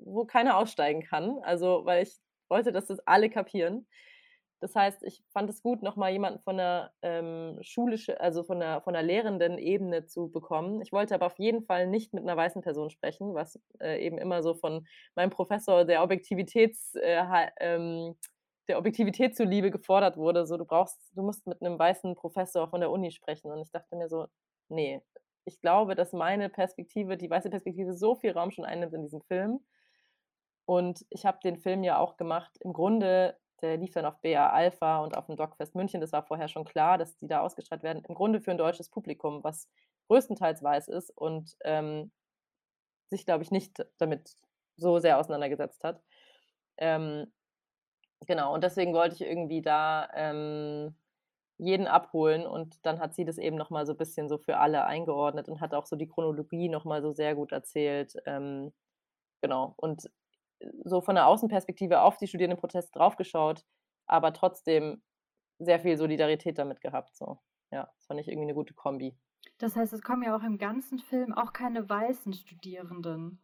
wo 0.00 0.24
keiner 0.26 0.58
aussteigen 0.58 1.02
kann. 1.04 1.38
Also, 1.44 1.84
weil 1.86 2.04
ich 2.04 2.18
wollte, 2.50 2.72
dass 2.72 2.86
das 2.88 3.00
alle 3.08 3.30
kapieren. 3.30 3.86
Das 4.62 4.74
heißt, 4.74 5.04
ich 5.04 5.22
fand 5.32 5.48
es 5.50 5.62
gut, 5.62 5.82
noch 5.82 5.94
mal 5.96 6.10
jemanden 6.10 6.40
von 6.40 6.56
der, 6.56 6.92
ähm, 7.02 7.58
schulische 7.62 8.20
also, 8.20 8.42
von 8.42 8.58
der 8.58 8.80
von 8.82 8.92
der 8.94 9.02
lehrenden 9.04 9.56
Ebene 9.58 10.04
zu 10.06 10.28
bekommen. 10.30 10.80
Ich 10.82 10.90
wollte 10.92 11.14
aber 11.14 11.26
auf 11.26 11.38
jeden 11.38 11.62
Fall 11.62 11.86
nicht 11.86 12.12
mit 12.12 12.24
'ner 12.24 12.36
weißen 12.36 12.60
Person 12.62 12.90
sprechen, 12.90 13.34
was, 13.34 13.60
äh, 13.80 14.04
eben 14.04 14.18
immer 14.18 14.42
so 14.42 14.54
von 14.54 14.86
meinem 15.14 15.30
Professor 15.30 15.84
der 15.84 16.02
Objektivitäts 16.02 16.94
äh, 16.96 17.22
ähm, 17.60 18.16
der 18.68 18.78
Objektivität 18.78 19.36
zuliebe 19.36 19.70
gefordert 19.70 20.16
wurde, 20.16 20.44
so: 20.46 20.56
„Du 20.56 20.64
brauchst 20.64 20.98
du 21.16 21.22
musst 21.22 21.46
mit 21.46 21.60
'nem 21.62 21.78
weißen 21.78 22.16
Professor 22.16 22.68
von 22.68 22.80
der 22.80 22.90
Uni 22.90 23.12
sprechen.“ 23.12 23.52
Und 23.52 23.60
ich 23.62 23.70
dachte 23.70 23.94
mir 23.96 24.08
so: 24.08 24.26
„Ne, 24.68 25.02
ich 25.44 25.60
glaube, 25.60 25.94
dass 25.94 26.12
meine 26.12 26.48
Perspektive, 26.48 27.16
die 27.16 27.30
weiße 27.30 27.48
Perspektive 27.48 27.94
so 27.94 28.16
viel 28.16 28.32
Raum 28.32 28.50
schon 28.50 28.64
einnimmt 28.64 28.92
in 28.94 29.02
diesem 29.02 29.22
Film.“ 29.22 29.60
Und 30.68 31.06
ich 31.08 31.24
habe 31.24 31.38
den 31.42 31.56
Film 31.56 31.82
ja 31.82 31.96
auch 31.98 32.18
gemacht 32.18 32.58
im 32.60 32.74
Grunde 32.74 33.38
der 33.62 33.76
lief 33.78 33.92
dann 33.92 34.04
auf 34.06 34.20
BA 34.20 34.50
Alpha 34.50 35.00
und 35.02 35.16
aufm 35.16 35.36
DocFest 35.36 35.74
München. 35.74 36.00
Das 36.00 36.12
war 36.12 36.24
vorher 36.24 36.48
schon 36.48 36.64
klar, 36.64 36.98
dass 36.98 37.16
die 37.16 37.28
da 37.28 37.40
ausgestrahlt 37.40 37.82
werden. 37.82 38.04
Im 38.08 38.14
Grunde 38.14 38.40
für 38.40 38.50
'n 38.52 38.58
deutsches 38.58 38.88
Publikum, 38.90 39.44
was 39.44 39.68
größtenteils 40.08 40.62
weiß 40.62 40.88
ist 40.88 41.10
und, 41.16 41.56
ähm, 41.64 42.12
sich, 43.10 43.24
glaube 43.24 43.42
ich, 43.42 43.50
nicht 43.50 43.84
damit 43.98 44.34
so 44.76 44.98
sehr 44.98 45.18
auseinandergesetzt 45.18 45.84
hat. 45.84 46.02
Ähm, 46.78 47.32
genau, 48.26 48.54
und 48.54 48.64
deswegen 48.64 48.94
wollte 48.94 49.16
ich 49.16 49.22
irgendwie 49.22 49.62
da, 49.62 50.08
ähm 50.14 50.96
jeden 51.58 51.88
abholen 51.88 52.46
und 52.46 52.86
dann 52.86 53.00
hat 53.00 53.14
sie 53.14 53.24
das 53.24 53.38
eben 53.38 53.56
noch 53.56 53.70
mal 53.70 53.86
so 53.86 53.94
bisschen 53.94 54.28
so 54.28 54.38
für 54.38 54.58
alle 54.58 54.84
eingeordnet 54.86 55.48
und 55.48 55.60
hat 55.60 55.74
auch 55.74 55.86
so 55.86 55.96
die 55.96 56.08
Chronologie 56.08 56.68
noch 56.68 56.84
mal 56.84 57.02
so 57.02 57.12
sehr 57.12 57.34
gut 57.36 57.52
erzählt. 57.52 58.14
Ähm, 58.26 58.72
genau. 59.42 59.74
Und, 59.76 60.10
so 60.84 61.00
von 61.00 61.14
der 61.16 61.26
Außenperspektive 61.28 62.00
auf 62.02 62.16
die 62.18 62.26
Studierendenproteste 62.28 62.92
drauf 62.98 63.16
geschaut, 63.16 63.64
aber 64.06 64.32
trotzdem 64.32 65.02
sehr 65.58 65.80
viel 65.80 65.96
Solidarität 65.98 66.58
damit 66.58 66.80
gehabt 66.80 67.16
so. 67.16 67.40
Ja, 67.72 67.90
das 67.96 68.06
fand 68.06 68.20
ich 68.20 68.28
irgendwie 68.28 68.46
'ne 68.46 68.54
gute 68.54 68.74
Kombi. 68.74 69.18
Das 69.60 69.74
heißt, 69.74 69.92
es 69.92 70.02
kommen 70.02 70.22
ja 70.22 70.36
auch 70.36 70.42
im 70.44 70.56
ganzen 70.58 70.98
Film 71.00 71.32
auch 71.34 71.52
keine 71.52 71.88
weißen 71.88 72.32
Studierenden 72.32 73.40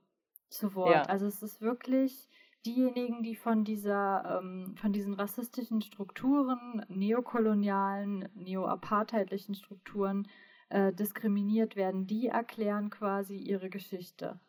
zu 0.48 0.74
Wort. 0.76 1.08
Ja. 1.08 1.08
Also, 1.08 1.26
es 1.26 1.42
ist 1.42 1.60
wirklich 1.60 2.28
diejenigen, 2.64 3.22
die 3.24 3.34
von 3.34 3.64
dieser 3.64 4.38
ähm, 4.40 4.76
von 4.76 4.92
diesen 4.92 5.14
rassistischen 5.14 5.82
Strukturen, 5.82 6.84
neokolonialen, 6.88 8.28
neoapartheidlichen 8.34 9.54
Strukturen, 9.56 10.28
äh, 10.68 10.92
diskriminiert 10.92 11.74
werden, 11.76 12.06
die 12.06 12.28
erklären 12.28 12.90
quasi 12.90 13.36
ihre 13.36 13.68
Geschichte. 13.68 14.40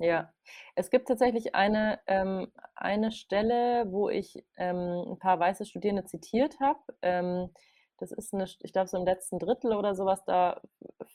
Ja. 0.00 0.32
Es 0.74 0.90
gibt 0.90 1.06
tatsächlich 1.08 1.54
eine 1.54 2.00
ähm, 2.06 2.48
eine 2.74 3.12
Stelle, 3.12 3.86
wo 3.92 4.08
ich, 4.08 4.44
ähm, 4.56 4.76
'n 5.12 5.18
paar 5.18 5.38
weiße 5.38 5.64
Studierende 5.64 6.04
zitiert 6.04 6.58
habe. 6.60 6.80
Ähm, 7.02 7.50
das 7.98 8.10
ist 8.10 8.34
'ne 8.34 8.46
St 8.46 8.58
ich 8.64 8.72
glaube, 8.72 8.88
so 8.88 8.96
im 8.98 9.04
letzten 9.04 9.38
Drittel 9.38 9.72
oder 9.74 9.94
so 9.94 10.04
was, 10.04 10.24
da 10.24 10.60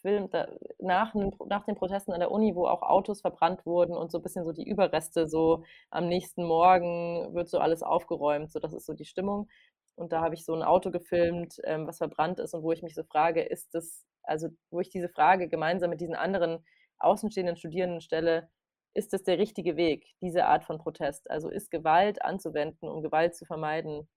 filmt 0.02 0.34
da 0.34 0.48
nach 0.80 1.14
nach 1.14 1.66
den 1.66 1.76
Protesten 1.76 2.14
an 2.14 2.22
der 2.22 2.32
Uni, 2.32 2.56
wo 2.56 2.68
auch 2.68 2.82
Autos 2.82 3.20
verbrannt 3.22 3.66
wurden 3.66 3.98
und 3.98 4.12
so 4.12 4.22
bisschen 4.22 4.46
so 4.46 4.54
die 4.54 4.68
Überreste 4.68 5.28
so 5.28 5.64
am 5.90 6.08
nächsten 6.08 6.46
Morgen 6.46 7.34
wird 7.34 7.50
so 7.50 7.60
alles 7.60 7.84
aufgeräumt, 7.84 8.50
so 8.50 8.60
das 8.60 8.72
ist 8.74 8.86
so 8.86 8.94
die 8.94 9.06
Stimmung. 9.06 9.50
Und 9.96 10.14
da 10.14 10.22
habe 10.22 10.36
ich 10.36 10.46
so 10.46 10.54
'n 10.54 10.64
Auto 10.64 10.90
gefilmt, 10.90 11.60
ähm, 11.66 11.86
was 11.86 11.98
verbrannt 11.98 12.40
ist 12.40 12.54
und 12.54 12.64
wo 12.64 12.72
ich 12.72 12.82
mich 12.82 12.96
so 12.96 13.04
frage, 13.04 13.42
ist 13.44 13.76
das 13.76 14.06
also, 14.24 14.48
wo 14.70 14.80
ich 14.80 14.90
diese 14.90 15.10
Frage 15.10 15.50
gemeinsam 15.50 15.90
mit 15.90 16.00
diesen 16.02 16.16
anderen 16.16 16.64
außenstehenden 17.00 17.58
Studierenden 17.58 18.00
stelle: 18.02 18.50
„Ist 18.96 19.14
das 19.14 19.24
der 19.24 19.38
richtige 19.38 19.76
Weg, 19.78 20.16
diese 20.22 20.46
Art 20.46 20.64
von 20.66 20.80
Protest?“ 20.80 21.30
Also, 21.30 21.50
ist 21.50 21.70
Gewalt 21.72 22.24
anzuwenden, 22.24 22.90
um 22.90 23.02
Gewalt 23.04 23.36
zu 23.36 23.46
vermeiden 23.46 24.08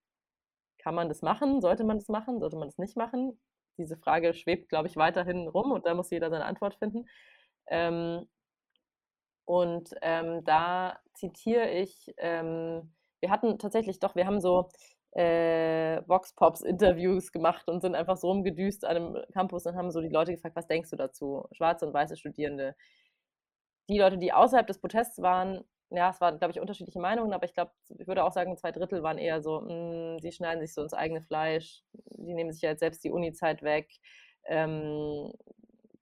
kann 0.79 0.95
man 0.97 1.09
das 1.09 1.23
machen? 1.23 1.61
Sollte 1.62 1.85
man 1.85 1.99
das 1.99 2.09
machen? 2.09 2.41
Sollte 2.41 2.57
man 2.57 2.68
das 2.68 2.79
nicht 2.79 2.97
machen? 2.97 3.41
Diese 3.79 3.97
Frage 3.99 4.35
schwebt, 4.35 4.68
glaube 4.70 4.89
ich, 4.89 4.97
weiterhin 4.97 5.49
rum 5.49 5.73
und 5.73 5.87
da 5.87 5.95
muss 5.95 6.11
jeder 6.11 6.31
seine 6.31 6.47
Antwort 6.47 6.77
finden. 6.77 7.07
Ähm 7.68 8.29
und, 9.49 9.91
ähm, 10.03 10.45
da 10.45 10.99
zitiere 11.14 11.70
ich 11.70 12.12
ähm, 12.18 12.93
wir 13.20 13.31
hatten 13.31 13.59
tatsächlich 13.59 13.99
doch 14.01 14.14
wir 14.16 14.27
haben 14.27 14.41
so, 14.41 14.68
äh, 15.12 16.01
Vox-Pops-Interviews 16.09 17.33
gemacht 17.33 17.68
und 17.68 17.81
sind 17.83 17.95
einfach 17.95 18.16
so 18.16 18.29
rumgedüst 18.29 18.85
an 18.85 18.97
'nem 19.12 19.23
Campus 19.33 19.66
und 19.66 19.77
haben 19.77 19.91
so 19.91 20.01
die 20.01 20.09
Leute 20.09 20.33
gefragt: 20.33 20.57
„Was 20.57 20.66
denkst 20.66 20.91
du 20.91 20.97
dazu?“ 20.97 21.45
Schwarze 21.53 21.87
und 21.87 21.93
weiße 21.95 22.16
Studierende. 22.16 22.75
Die 23.93 23.99
Leute, 23.99 24.18
die 24.18 24.32
außerhalb 24.32 24.66
des 24.66 24.80
Protests 24.80 25.22
waren 25.22 25.64
ja, 25.95 26.11
es 26.11 26.22
waren, 26.22 26.38
glaube 26.38 26.53
ich, 26.53 26.61
unterschiedliche 26.61 26.99
Meinungen, 27.01 27.34
aber 27.34 27.45
ich 27.45 27.53
glaube, 27.53 27.72
ich 27.99 28.07
würde 28.09 28.24
auch 28.24 28.32
sagen, 28.32 28.57
2/3 28.57 29.03
waren 29.03 29.18
eher 29.18 29.43
so: 29.43 29.61
„Hm, 29.61 30.18
sie 30.20 30.32
schneiden 30.32 30.61
sich 30.62 30.72
so 30.74 30.82
ins 30.82 30.95
eigene 30.95 31.20
Fleisch. 31.22 31.84
Die 31.93 32.32
nehmen 32.34 32.51
sich 32.53 32.62
ja 32.62 32.70
jetzt 32.70 32.80
selbst 32.80 33.05
die 33.05 33.11
Unizeit 33.11 33.62
weg. 33.62 33.90
Ähm, 34.47 35.32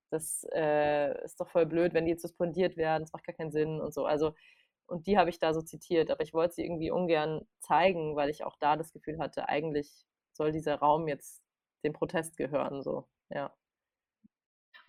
das, 0.09 0.45
äh, 0.53 1.23
ist 1.25 1.39
doch 1.41 1.49
voll 1.49 1.65
blöd, 1.65 1.93
wenn 1.93 2.05
die 2.05 2.11
jetzt 2.11 2.21
suspendiert 2.23 2.77
werden. 2.77 3.03
Das 3.03 3.13
macht 3.13 3.25
gar 3.25 3.35
keinen 3.35 3.51
Sinn“ 3.51 3.81
und 3.81 3.93
so. 3.93 4.05
Also 4.05 4.33
und 4.87 5.07
die 5.07 5.17
habe 5.17 5.29
ich 5.31 5.39
da 5.39 5.53
so 5.53 5.61
zitiert, 5.61 6.11
aber 6.11 6.23
ich 6.23 6.33
wollte 6.33 6.55
sie 6.55 6.63
irgendwie 6.65 6.91
ungern 6.91 7.47
zeigen, 7.61 8.15
weil 8.17 8.29
ich 8.29 8.43
auch 8.45 8.57
da 8.59 8.75
das 8.77 8.93
Gefühl 8.93 9.19
hatte, 9.19 9.49
eigentlich 9.49 10.05
soll 10.33 10.51
dieser 10.53 10.75
Raum 10.77 11.07
jetzt 11.07 11.41
dem 11.85 11.93
Protest 11.93 12.37
gehören 12.37 12.83
so, 12.83 13.07
ja. 13.29 13.53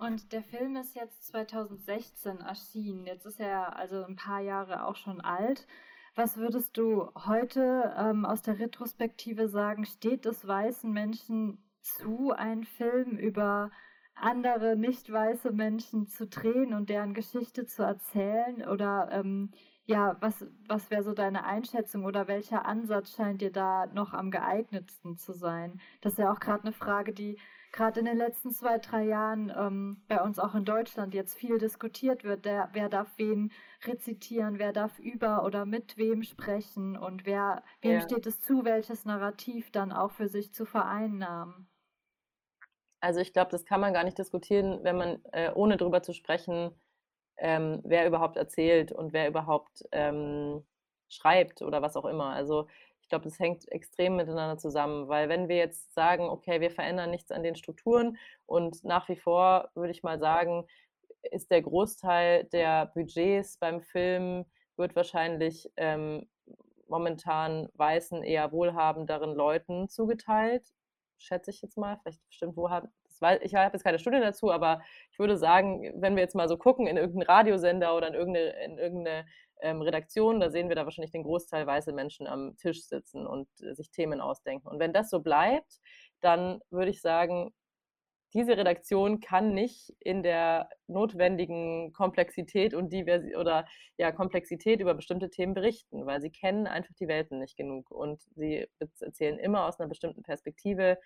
Und 0.03 0.33
der 0.33 0.43
Film 0.43 0.75
ist 0.75 0.97
jetzt 0.97 1.29
2016 1.29 2.41
erschienen. 2.41 3.07
Jetzt 3.07 3.25
ist 3.25 3.39
er 3.39 3.77
also 3.77 4.03
'n 4.05 4.17
paar 4.17 4.41
Jahre 4.41 4.85
auch 4.85 4.97
schon 4.97 5.21
alt. 5.21 5.69
Was 6.17 6.37
würdest 6.39 6.77
du 6.77 7.09
heute, 7.15 7.95
ähm, 7.97 8.25
aus 8.25 8.43
der 8.43 8.59
Retrospektive 8.59 9.47
sagen, 9.49 9.85
steht 9.87 10.27
es 10.27 10.45
weißen 10.47 10.91
Menschen 10.93 11.63
zu, 11.83 12.33
einen 12.33 12.65
Film 12.65 13.17
über 13.17 13.71
andere 14.17 14.75
nicht 14.77 15.11
weiße 15.11 15.53
Menschen 15.53 16.09
zu 16.09 16.27
drehen 16.27 16.75
und 16.75 16.91
deren 16.91 17.15
Geschichte 17.15 17.65
zu 17.67 17.85
erzählen? 17.85 18.67
Oder, 18.69 19.09
ähm, 19.13 19.53
ja, 19.85 20.17
was 20.21 20.45
was 20.69 20.91
wäre 20.91 21.05
so 21.05 21.13
deine 21.15 21.45
Einschätzung 21.45 22.05
oder 22.05 22.27
welcher 22.27 22.67
Ansatz 22.67 23.15
scheint 23.15 23.41
dir 23.41 23.53
da 23.53 23.87
noch 23.87 24.15
am 24.15 24.33
geeignetsten 24.33 25.17
zu 25.17 25.33
sein? 25.33 25.81
Das 26.01 26.15
ist 26.15 26.19
ja 26.19 26.33
auch 26.33 26.41
grad 26.41 26.65
'ne 26.65 26.73
Frage, 26.73 27.13
die 27.13 27.39
grad 27.73 27.97
in 27.97 28.05
den 28.05 28.17
letzten 28.19 28.51
2, 28.53 28.79
3 28.79 29.05
Jahren, 29.05 29.51
ähm, 29.57 30.05
bei 30.09 30.21
uns 30.23 30.39
auch 30.39 30.55
in 30.55 30.65
Deutschland 30.65 31.15
jetzt 31.15 31.35
viel 31.35 31.59
diskutiert 31.59 32.23
wird. 32.25 32.45
Der 32.45 32.71
wer 32.73 32.89
darf 32.89 33.17
wen 33.19 33.51
rezitieren, 33.85 34.59
wer 34.59 34.73
darf 34.73 34.99
über 34.99 35.45
oder 35.45 35.65
mit 35.67 35.97
wem 35.97 36.23
sprechen 36.23 36.97
und 36.97 37.27
wer 37.27 37.65
wem 37.81 37.99
Ja. 37.99 38.01
steht 38.01 38.27
es 38.27 38.41
zu, 38.41 38.65
welches 38.65 39.05
Narrativ 39.07 39.71
dann 39.73 39.93
auch 39.93 40.13
für 40.13 40.29
sich 40.29 40.53
zu 40.55 40.65
vereinnahmen? 40.67 41.69
Also, 43.01 43.19
ich 43.21 43.33
glaube, 43.33 43.51
das 43.51 43.65
kann 43.65 43.81
man 43.81 43.93
gar 43.93 44.05
nicht 44.05 44.19
diskutieren, 44.19 44.85
wenn 44.85 44.97
man 44.97 45.25
äh, 45.33 45.51
ohne 45.55 45.77
drüber 45.77 46.03
zu 46.03 46.13
sprechen, 46.13 46.71
ähm, 47.37 47.81
wer 47.85 48.07
überhaupt 48.07 48.37
erzählt 48.37 48.93
und 48.93 49.13
wer 49.13 49.29
überhaupt, 49.29 49.85
ähm, 49.93 50.65
schreibt 51.09 51.63
oder 51.63 51.83
was 51.83 51.97
auch 51.97 52.05
immer. 52.07 52.27
Also, 52.35 52.69
ich 53.03 53.09
glaube, 53.09 53.25
das 53.25 53.39
hängt 53.39 53.71
extrem 53.71 54.17
miteinander 54.17 54.59
zusammen, 54.59 55.09
weil 55.09 55.29
wenn 55.29 55.49
wir 55.49 55.57
jetzt 55.57 55.95
sagen: 55.95 56.29
„Okay, 56.31 56.61
wir 56.61 56.71
verändern 56.71 57.11
nichts 57.11 57.31
an 57.33 57.43
den 57.43 57.57
Strukturen“ 57.57 58.17
und 58.47 58.85
nach 58.85 59.09
wie 59.09 59.17
vor 59.17 59.71
würde 59.75 59.91
ich 59.93 60.03
mal 60.03 60.19
sagen, 60.19 60.67
ist 61.33 61.51
der 61.51 61.63
Großteil 61.63 62.45
der 62.47 62.87
Budgets 62.95 63.59
beim 63.59 63.83
Film 63.83 64.47
wird 64.77 64.97
wahrscheinlich, 64.97 65.71
ähm, 65.77 66.29
momentan 66.89 67.69
weißen, 67.75 68.23
eher 68.25 68.53
wohlhabenderen 68.53 69.35
Leuten 69.35 69.89
zugeteilt, 69.89 70.65
schätze 71.19 71.51
ich 71.51 71.63
jetzt 71.63 71.79
mal. 71.79 71.99
Vielleicht 72.03 72.23
stimmt 72.31 72.57
wohlhabend 72.57 72.93
ich 73.43 73.55
habe 73.55 73.73
jetzt 73.75 73.85
keine 73.85 73.99
Studie 74.01 74.21
dazu, 74.21 74.51
aber 74.53 74.83
ich 75.13 75.19
würde 75.21 75.37
sagen, 75.39 75.93
wenn 75.97 76.17
wir 76.17 76.23
jetzt 76.25 76.35
mal 76.35 76.49
so 76.49 76.57
gucken 76.59 76.87
in 76.89 76.97
irgend 76.99 77.17
'n 77.19 77.23
Radiosender 77.23 77.97
oder 77.97 78.09
in 78.09 78.15
irgend 78.15 78.33
'ne 78.35 78.51
in 78.65 78.79
irgend 78.79 79.03
'ne, 79.05 79.27
ähm, 79.63 79.83
Redaktion, 79.83 80.41
da 80.41 80.51
sehen 80.51 80.69
wir 80.69 80.77
da 80.77 80.85
wahrscheinlich 80.87 81.13
den 81.13 81.25
Großteil 81.25 81.67
weiße 81.67 81.93
Menschen 81.95 82.27
am 82.29 82.57
Tisch 82.59 82.85
sitzen 82.87 83.27
und, 83.27 83.49
äh, 83.63 83.75
sich 83.75 83.91
Themen 83.91 84.21
ausdenken. 84.21 84.69
Und 84.69 84.81
wenn 84.81 84.93
das 84.95 85.11
so 85.11 85.21
bleibt, 85.21 85.81
dann 86.23 86.61
würde 86.71 86.91
ich 86.91 87.01
sagen, 87.03 87.53
diese 88.35 88.57
Redaktion 88.57 89.21
kann 89.21 89.53
nicht 89.55 89.93
in 90.01 90.23
der 90.23 90.69
notwendigen 90.87 91.93
Komplexität 91.93 92.75
und 92.75 92.91
Diversi 92.93 93.37
oder, 93.37 93.67
ja, 93.99 94.11
Komplexität 94.13 94.81
über 94.81 94.95
bestimmte 94.95 95.29
Themen 95.31 95.53
berichten, 95.55 96.07
weil 96.07 96.21
sie 96.23 96.31
kennen 96.31 96.67
einfach 96.67 96.95
die 96.99 97.09
Welten 97.09 97.39
nicht 97.41 97.57
genug 97.59 97.91
und 97.91 98.23
sie 98.37 98.67
erzählen 99.01 99.39
immer 99.39 99.67
aus 99.67 99.79
'ner 99.79 99.89
bestimmten 99.89 100.23
Perspektive 100.23 100.99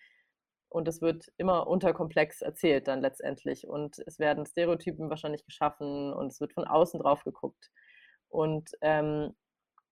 und 0.69 0.89
es 0.89 1.01
wird 1.03 1.27
immer 1.39 1.67
unterkomplex 1.69 2.43
erzählt 2.43 2.89
dann 2.89 3.01
letztendlich 3.03 3.67
und 3.69 3.99
es 4.07 4.19
werden 4.19 4.47
Stereotypen 4.47 5.11
wahrscheinlich 5.11 5.45
geschaffen 5.47 6.13
und 6.13 6.29
es 6.33 6.41
wird 6.41 6.53
von 6.55 6.65
außen 6.67 7.01
drauf 7.01 7.25
geguckt. 7.25 7.71
Und, 8.29 8.71
ähm, 8.83 9.35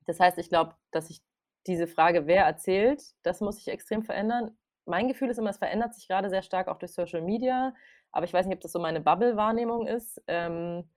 das 0.06 0.20
heißt, 0.20 0.38
ich 0.38 0.48
glaube, 0.48 0.74
dass 0.90 1.08
sich 1.08 1.22
diese 1.66 1.86
Frage, 1.86 2.26
wer 2.26 2.44
erzählt, 2.44 3.02
das 3.22 3.40
muss 3.40 3.56
sich 3.56 3.68
extrem 3.68 4.02
verändern. 4.02 4.56
Mein 4.86 5.08
Gefühl 5.08 5.30
ist 5.30 5.38
immer, 5.38 5.50
es 5.50 5.58
verändert 5.58 5.94
sich 5.94 6.08
grade 6.08 6.28
sehr 6.30 6.42
stark 6.42 6.68
auch 6.68 6.78
durch 6.78 6.92
Social 6.92 7.22
Media, 7.22 7.74
aber 8.12 8.26
ich 8.26 8.32
weiß 8.34 8.46
nicht, 8.46 8.56
ob 8.56 8.60
das 8.62 8.72
so 8.72 8.78
meine 8.80 9.00
Bubble-Wahrnehmung 9.00 9.86
ist. 9.86 10.22
Ähm, 10.28 10.90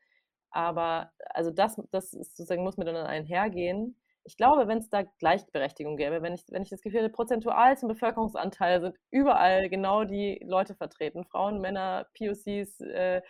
aber 0.51 1.11
also, 1.31 1.51
das 1.51 1.79
das 1.91 2.13
ist 2.13 2.38
sozusagen 2.38 2.63
muss 2.63 2.77
miteinander 2.77 3.09
einhergehen. 3.09 3.97
Ich 4.23 4.38
glaube, 4.38 4.67
wenn's 4.67 4.89
da 4.89 5.03
Gleichberechtigung 5.03 5.95
gäbe, 5.97 6.21
wenn 6.21 6.33
ich 6.33 6.43
wenn 6.49 6.63
ich 6.63 6.69
das 6.69 6.81
Gefühl 6.81 7.01
hätte, 7.01 7.09
prozentual 7.11 7.77
zum 7.77 7.89
Bevölkerungsanteil 7.89 8.81
sind 8.81 8.95
überall 9.11 9.69
genau 9.69 10.03
die 10.03 10.41
Leute 10.45 10.75
vertreten, 10.75 11.23
Frauen, 11.25 11.61
Männer, 11.61 12.07
POCs, 12.17 12.81
äh, 12.81 13.21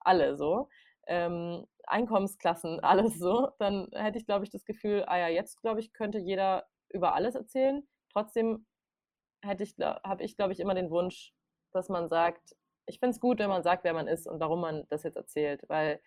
alle 0.00 0.36
so, 0.36 0.68
ähm, 1.10 1.66
Einkommensklassen, 1.86 2.80
alles 2.84 3.18
so, 3.20 3.50
dann 3.60 3.88
hätte 3.94 4.18
ich, 4.18 4.26
glaube 4.26 4.46
ich, 4.46 4.52
das 4.52 4.66
Gefühl: 4.66 5.04
„Ah 5.08 5.18
ja, 5.18 5.28
jetzt, 5.28 5.62
glaube 5.62 5.80
ich, 5.80 5.92
könnte 5.94 6.18
jeder 6.20 6.68
über 6.90 7.14
alles 7.16 7.36
erzählen.“ 7.36 7.88
Trotzdem 8.12 8.66
hätte 9.42 9.64
ich 9.64 9.76
habe 9.80 10.22
ich, 10.24 10.36
glaube 10.36 10.52
ich, 10.52 10.60
immer 10.60 10.74
den 10.74 10.90
Wunsch, 10.90 11.34
dass 11.72 11.88
man 11.88 12.08
sagt 12.08 12.56
ich 12.86 12.98
finde 13.00 13.12
es 13.14 13.20
gut, 13.20 13.38
wenn 13.38 13.50
man 13.50 13.62
sagt, 13.62 13.84
wer 13.84 13.94
man 13.94 14.08
ist 14.08 14.26
und 14.26 14.40
warum 14.40 14.60
man 14.62 14.84
das 14.90 15.04
jetzt 15.04 15.16
erzählt, 15.16 15.62
weil, 15.68 16.00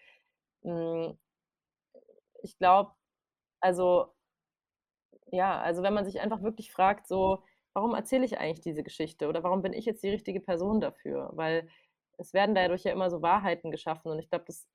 hm 0.63 1.17
ich 2.43 2.57
glaube 2.57 2.93
also 3.61 4.13
ja, 5.31 5.61
also, 5.61 5.83
wenn 5.83 5.93
man 5.93 6.05
sich 6.05 6.19
einfach 6.21 6.41
wirklich 6.43 6.71
fragt 6.71 7.07
so: 7.07 7.43
„Warum 7.73 7.93
erzähle 7.95 8.25
ich 8.25 8.37
eigentlich 8.39 8.61
diese 8.61 8.83
Geschichte 8.83 9.27
oder 9.27 9.43
warum 9.43 9.61
bin 9.61 9.73
ich 9.73 9.85
jetzt 9.85 10.03
die 10.03 10.09
richtige 10.09 10.39
Person 10.41 10.79
dafür?“ 10.81 11.29
Weil 11.33 11.67
es 12.17 12.33
werden 12.33 12.55
dadurch 12.55 12.83
ja 12.83 12.91
immer 12.91 13.09
so 13.09 13.21
Wahrheiten 13.21 13.71
geschaffen 13.71 14.11
und 14.11 14.19
ich 14.19 14.29
glaube, 14.29 14.45
das 14.47 14.67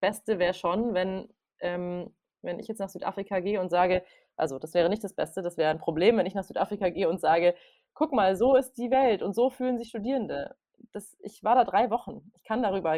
Beste 0.00 0.38
wäre 0.38 0.54
schon, 0.54 0.94
wenn 0.94 1.28
ähm, 1.60 2.14
wenn 2.42 2.60
ich 2.60 2.68
jetzt 2.68 2.78
nach 2.78 2.88
Südafrika 2.88 3.40
gehe 3.40 3.60
und 3.60 3.70
sage 3.70 4.04
also, 4.36 4.58
das 4.60 4.72
wäre 4.74 4.88
nicht 4.88 5.02
das 5.02 5.14
Beste, 5.14 5.42
das 5.42 5.56
wäre 5.56 5.72
'n 5.72 5.78
Problem, 5.80 6.16
wenn 6.16 6.26
ich 6.26 6.34
nach 6.34 6.44
Südafrika 6.44 6.90
gehe 6.90 7.08
und 7.08 7.20
sage: 7.20 7.54
guck 7.94 8.12
mal, 8.12 8.36
so 8.36 8.54
ist 8.56 8.74
die 8.78 8.90
Welt 8.90 9.22
und 9.22 9.34
so 9.34 9.50
fühlen 9.50 9.78
sich 9.78 9.88
Studierende. 9.88 10.56
Das, 10.92 11.16
ich 11.20 11.42
war 11.44 11.56
da 11.56 11.64
drei 11.64 11.90
Wochen. 11.90 12.30
Ich 12.36 12.44
kann 12.44 12.62
darüber, 12.62 12.96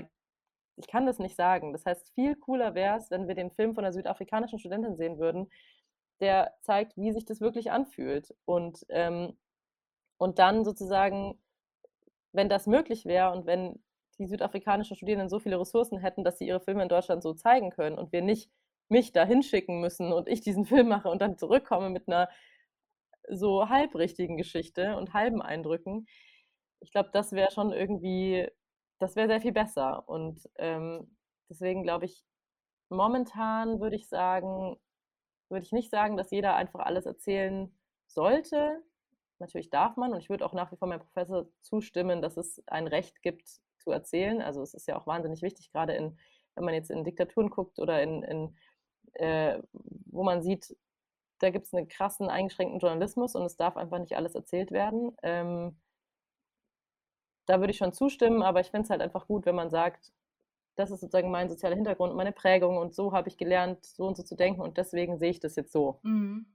ich 0.77 0.87
kann 0.89 1.07
das 1.07 1.19
nicht 1.19 1.37
sagen. 1.37 1.73
Das 1.73 1.87
heißt, 1.87 2.11
viel 2.15 2.37
cooler 2.37 2.75
wäre 2.75 2.99
es, 2.99 3.11
wenn 3.11 3.29
wir 3.29 3.35
den 3.35 3.51
Film 3.53 3.75
von 3.75 3.85
einer 3.85 3.93
südafrikanischen 3.93 4.59
Studentin 4.59 4.97
sehen 4.97 5.19
würden, 5.19 5.51
der 6.21 6.55
zeigt, 6.63 6.97
wie 6.97 7.13
sich 7.13 7.25
das 7.27 7.41
wirklich 7.41 7.71
anfühlt. 7.73 8.35
Und, 8.47 8.85
ähm, 8.91 9.39
und 10.19 10.39
dann 10.39 10.65
sozusagen, 10.65 11.41
wenn 12.33 12.49
das 12.49 12.67
möglich 12.67 13.07
wäre 13.07 13.33
und 13.33 13.47
wenn 13.47 13.83
die 14.21 14.27
südafrikanischen 14.27 14.97
Studierenden 14.97 15.29
so 15.29 15.41
viele 15.41 15.59
Ressourcen 15.59 15.99
hätten, 15.99 16.23
dass 16.25 16.39
sie 16.39 16.47
ihre 16.47 16.61
Filme 16.61 16.83
in 16.83 16.89
Deutschland 16.89 17.23
so 17.23 17.35
zeigen 17.35 17.71
können 17.71 17.99
und 17.99 18.13
wir 18.13 18.23
nicht 18.23 18.51
mich 18.89 19.13
da 19.13 19.25
hinschicken 19.25 19.81
müssen 19.81 20.13
und 20.13 20.29
ich 20.29 20.43
diesen 20.43 20.65
Film 20.67 20.89
mache 20.89 21.09
und 21.09 21.21
dann 21.23 21.39
zurückkomme 21.39 21.91
mit 21.91 22.07
einer 22.07 22.29
so 23.29 23.69
halbrichtigen 23.69 24.37
Geschichte 24.37 24.97
und 24.97 25.15
halben 25.15 25.41
Eindrücken. 25.41 26.07
Ich 26.81 26.93
glaube, 26.93 27.11
das 27.13 27.33
wäre 27.33 27.51
schon 27.51 27.73
irgendwie, 27.73 28.49
das 28.99 29.17
wäre 29.17 29.29
sehr 29.29 29.41
viel 29.41 29.53
besser. 29.53 30.09
Und 30.09 30.49
ähm, 30.57 31.17
deswegen 31.49 31.83
glaube 31.83 32.07
ich, 32.07 32.25
momentan 32.89 33.81
würde 33.81 33.97
ich 33.97 34.09
sagen, 34.09 34.77
würde 35.49 35.65
ich 35.65 35.73
nicht 35.73 35.91
sagen, 35.91 36.17
dass 36.17 36.31
jeder 36.31 36.57
einfach 36.57 36.81
alles 36.81 37.07
erzählen 37.07 37.73
sollte. 38.07 38.83
Natürlich 39.39 39.71
darf 39.71 39.97
man 39.97 40.13
und 40.13 40.21
ich 40.21 40.29
würde 40.29 40.45
auch 40.45 40.53
nach 40.53 40.73
wie 40.73 40.77
vor 40.77 40.89
meinem 40.89 41.01
Professor 41.01 41.47
zustimmen, 41.63 42.21
dass 42.21 42.37
es 42.37 42.63
ein 42.67 42.87
Recht 42.87 43.23
gibt 43.23 43.61
zu 43.81 43.91
erzählen. 43.91 44.41
Also 44.43 44.63
es 44.63 44.75
ist 44.75 44.87
ja 44.87 44.97
auch 44.99 45.07
wahnsinnig 45.07 45.43
wichtig, 45.43 45.73
gerade 45.73 45.95
in, 45.95 46.19
wenn 46.55 46.65
man 46.65 46.75
jetzt 46.75 46.91
in 46.91 47.05
Diktaturen 47.05 47.51
guckt 47.51 47.79
oder 47.79 48.03
in, 48.03 48.23
in 48.23 48.57
äh, 49.15 49.61
wo 50.07 50.23
man 50.23 50.43
sieht, 50.43 50.77
da 51.39 51.51
gibt 51.51 51.67
es 51.67 51.75
einen 51.75 51.89
krassen, 51.89 52.29
eingeschränkten 52.29 52.81
Journalismus 52.81 53.35
und 53.35 53.45
es 53.45 53.57
darf 53.57 53.77
einfach 53.77 53.99
nicht 53.99 54.17
alles 54.17 54.35
erzählt 54.35 54.71
werden. 54.71 55.17
Ähm, 55.23 55.77
da 57.47 57.61
würde 57.61 57.73
ich 57.73 57.79
schon 57.79 57.93
zustimmen, 57.93 58.43
aber 58.43 58.61
ich 58.61 58.71
finde 58.71 58.85
es 58.85 58.91
halt 58.91 59.01
einfach 59.01 59.27
gut, 59.27 59.47
wenn 59.47 59.55
man 59.55 59.71
sagt, 59.71 60.13
das 60.77 60.91
ist 60.91 61.01
sozusagen 61.01 61.31
mein 61.31 61.49
sozialer 61.49 61.75
Hintergrund, 61.75 62.15
meine 62.15 62.33
Prägung 62.33 62.77
und 62.79 62.95
so 62.95 63.13
habe 63.13 63.29
ich 63.29 63.37
gelernt, 63.37 63.85
so 63.85 64.07
und 64.07 64.17
so 64.17 64.23
zu 64.23 64.37
denken 64.37 64.61
und 64.61 64.79
deswegen 64.79 65.19
sehe 65.19 65.31
ich 65.31 65.41
das 65.41 65.57
jetzt 65.57 65.73
so. 65.73 65.99
Mhm. 66.03 66.47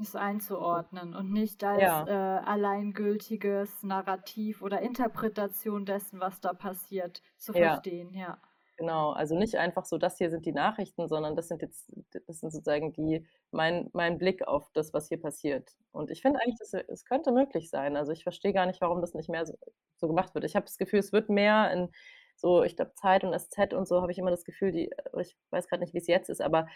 Das 0.00 0.16
einzuordnen 0.16 1.14
und 1.14 1.30
nicht 1.30 1.62
als 1.62 1.82
ja. 1.82 2.06
äh, 2.06 2.44
alleingültiges 2.44 3.82
Narrativ 3.82 4.62
oder 4.62 4.80
Interpretation 4.80 5.84
dessen, 5.84 6.20
was 6.20 6.40
da 6.40 6.54
passiert, 6.54 7.22
zu 7.36 7.52
ja. 7.52 7.72
verstehen, 7.72 8.14
ja. 8.14 8.38
Genau, 8.78 9.10
also 9.10 9.36
nicht 9.36 9.56
einfach 9.56 9.84
so, 9.84 9.98
das 9.98 10.16
hier 10.16 10.30
sind 10.30 10.46
die 10.46 10.52
Nachrichten, 10.52 11.06
sondern 11.06 11.36
das 11.36 11.48
sind 11.48 11.60
jetzt, 11.60 11.92
das 12.26 12.40
sind 12.40 12.50
sozusagen 12.50 12.94
die, 12.94 13.26
mein, 13.50 13.90
mein 13.92 14.16
Blick 14.16 14.48
auf 14.48 14.70
das, 14.72 14.94
was 14.94 15.08
hier 15.08 15.20
passiert. 15.20 15.76
Und 15.92 16.10
ich 16.10 16.22
finde 16.22 16.40
eigentlich, 16.40 16.58
es 16.88 17.04
könnte 17.04 17.30
möglich 17.30 17.68
sein. 17.68 17.94
Also 17.94 18.12
ich 18.12 18.22
verstehe 18.22 18.54
gar 18.54 18.64
nicht, 18.64 18.80
warum 18.80 19.02
das 19.02 19.12
nicht 19.12 19.28
mehr 19.28 19.44
so, 19.44 19.52
so 19.98 20.08
gemacht 20.08 20.34
wird. 20.34 20.46
Ich 20.46 20.56
habe 20.56 20.64
das 20.64 20.78
Gefühl, 20.78 21.00
es 21.00 21.12
wird 21.12 21.28
mehr 21.28 21.70
in 21.72 21.90
so, 22.36 22.62
ich 22.64 22.74
glaube, 22.74 22.94
Zeit 22.94 23.22
und 23.22 23.38
SZ 23.38 23.74
und 23.74 23.86
so 23.86 24.00
habe 24.00 24.12
ich 24.12 24.18
immer 24.18 24.30
das 24.30 24.46
Gefühl, 24.46 24.72
die, 24.72 24.90
ich 25.20 25.36
weiß 25.50 25.68
gerade 25.68 25.82
nicht, 25.82 25.92
wie 25.92 25.98
es 25.98 26.06
jetzt 26.06 26.30
ist, 26.30 26.40
aber 26.40 26.66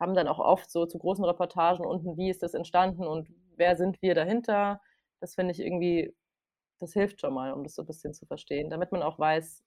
haben 0.00 0.14
dann 0.14 0.28
auch 0.28 0.38
oft 0.38 0.70
so 0.70 0.86
zu 0.86 0.98
großen 0.98 1.24
Reportagen 1.24 1.84
unten, 1.86 2.16
wie 2.16 2.30
ist 2.30 2.42
das 2.42 2.54
entstanden 2.54 3.06
und 3.06 3.28
wer 3.56 3.76
sind 3.76 4.02
wir 4.02 4.14
dahinter. 4.14 4.80
Das 5.20 5.34
finde 5.34 5.52
ich 5.52 5.60
irgendwie, 5.60 6.14
das 6.80 6.92
hilft 6.92 7.20
schon 7.20 7.34
mal, 7.34 7.52
um 7.52 7.62
das 7.62 7.74
so 7.74 7.82
ein 7.82 7.86
bisschen 7.86 8.14
zu 8.14 8.26
verstehen, 8.26 8.70
damit 8.70 8.92
man 8.92 9.02
auch 9.02 9.18
weiß, 9.18 9.64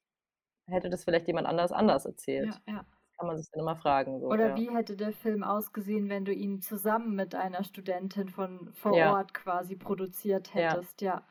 hätte 0.67 0.89
das 0.89 1.03
vielleicht 1.03 1.27
jemand 1.27 1.47
anders 1.47 1.71
anders 1.71 2.05
erzählt. 2.05 2.61
Ja, 2.67 2.73
ja. 2.73 2.85
Das 3.07 3.17
kann 3.17 3.27
man 3.27 3.37
sich 3.37 3.49
dann 3.51 3.61
immer 3.61 3.75
fragen. 3.75 4.19
So, 4.19 4.27
Oder 4.27 4.49
ja. 4.49 4.55
wie 4.57 4.69
hätte 4.69 4.95
der 4.95 5.13
Film 5.13 5.43
ausgesehen, 5.43 6.09
wenn 6.09 6.25
du 6.25 6.33
ihn 6.33 6.61
zusammen 6.61 7.15
mit 7.15 7.33
einer 7.33 7.63
Studentin 7.63 8.29
von 8.29 8.71
vor 8.73 8.93
Ort 8.93 9.33
quasi 9.33 9.75
produziert 9.75 10.53
hättest? 10.53 11.01
Ja. 11.01 11.23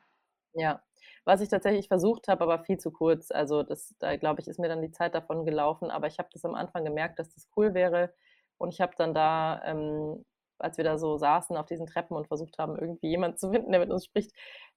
Ja. 0.54 0.82
Was 1.24 1.40
ich 1.40 1.48
tatsächlich 1.48 1.88
versucht 1.88 2.28
habe, 2.28 2.42
aber 2.44 2.64
viel 2.64 2.78
zu 2.78 2.90
kurz. 2.90 3.30
Also 3.30 3.62
das, 3.62 3.94
da 3.98 4.16
glaube 4.16 4.40
ich, 4.40 4.48
ist 4.48 4.58
mir 4.58 4.68
dann 4.68 4.82
die 4.82 4.90
Zeit 4.90 5.14
davon 5.14 5.44
gelaufen. 5.44 5.90
Aber 5.90 6.06
ich 6.06 6.18
habe 6.18 6.28
das 6.32 6.44
am 6.44 6.54
Anfang 6.54 6.84
gemerkt, 6.84 7.18
dass 7.18 7.34
das 7.34 7.48
cool 7.56 7.74
wäre. 7.74 8.12
Und 8.58 8.72
ich 8.72 8.80
habe 8.80 8.92
dann 8.96 9.14
da, 9.14 9.62
ähm, 9.64 10.24
als 10.58 10.78
wir 10.78 10.84
da 10.84 10.98
so 10.98 11.16
saßen 11.18 11.56
auf 11.56 11.66
diesen 11.66 11.86
Treppen 11.86 12.16
und 12.16 12.28
versucht 12.28 12.58
haben, 12.58 12.76
irgendwie 12.78 13.08
jemanden 13.08 13.36
zu 13.38 13.50
finden, 13.50 13.72
der 13.72 13.80
mit 13.80 13.90
uns 13.90 14.04
spricht, 14.06 14.32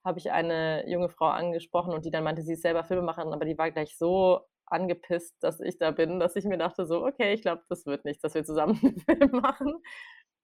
habe 0.05 0.19
ich 0.19 0.31
eine 0.31 0.87
junge 0.89 1.09
Frau 1.09 1.27
angesprochen 1.27 1.93
und 1.93 2.05
die 2.05 2.11
dann 2.11 2.23
meinte, 2.23 2.41
sie 2.43 2.53
ist 2.53 2.61
selber 2.63 2.83
Filmemacherin, 2.83 3.33
aber 3.33 3.45
die 3.45 3.57
war 3.57 3.71
gleich 3.71 3.97
so 3.97 4.41
angepisst, 4.65 5.35
dass 5.41 5.59
ich 5.59 5.77
da 5.77 5.91
bin, 5.91 6.19
dass 6.19 6.35
ich 6.35 6.45
mir 6.45 6.57
dachte 6.57 6.85
so, 6.85 7.05
okay, 7.05 7.33
ich 7.33 7.41
glaube, 7.41 7.63
das 7.69 7.85
wird 7.85 8.05
nichts, 8.05 8.21
dass 8.21 8.35
wir 8.35 8.43
zusammen 8.43 8.79
einen 8.83 8.99
Film 9.29 9.41
machen. 9.41 9.73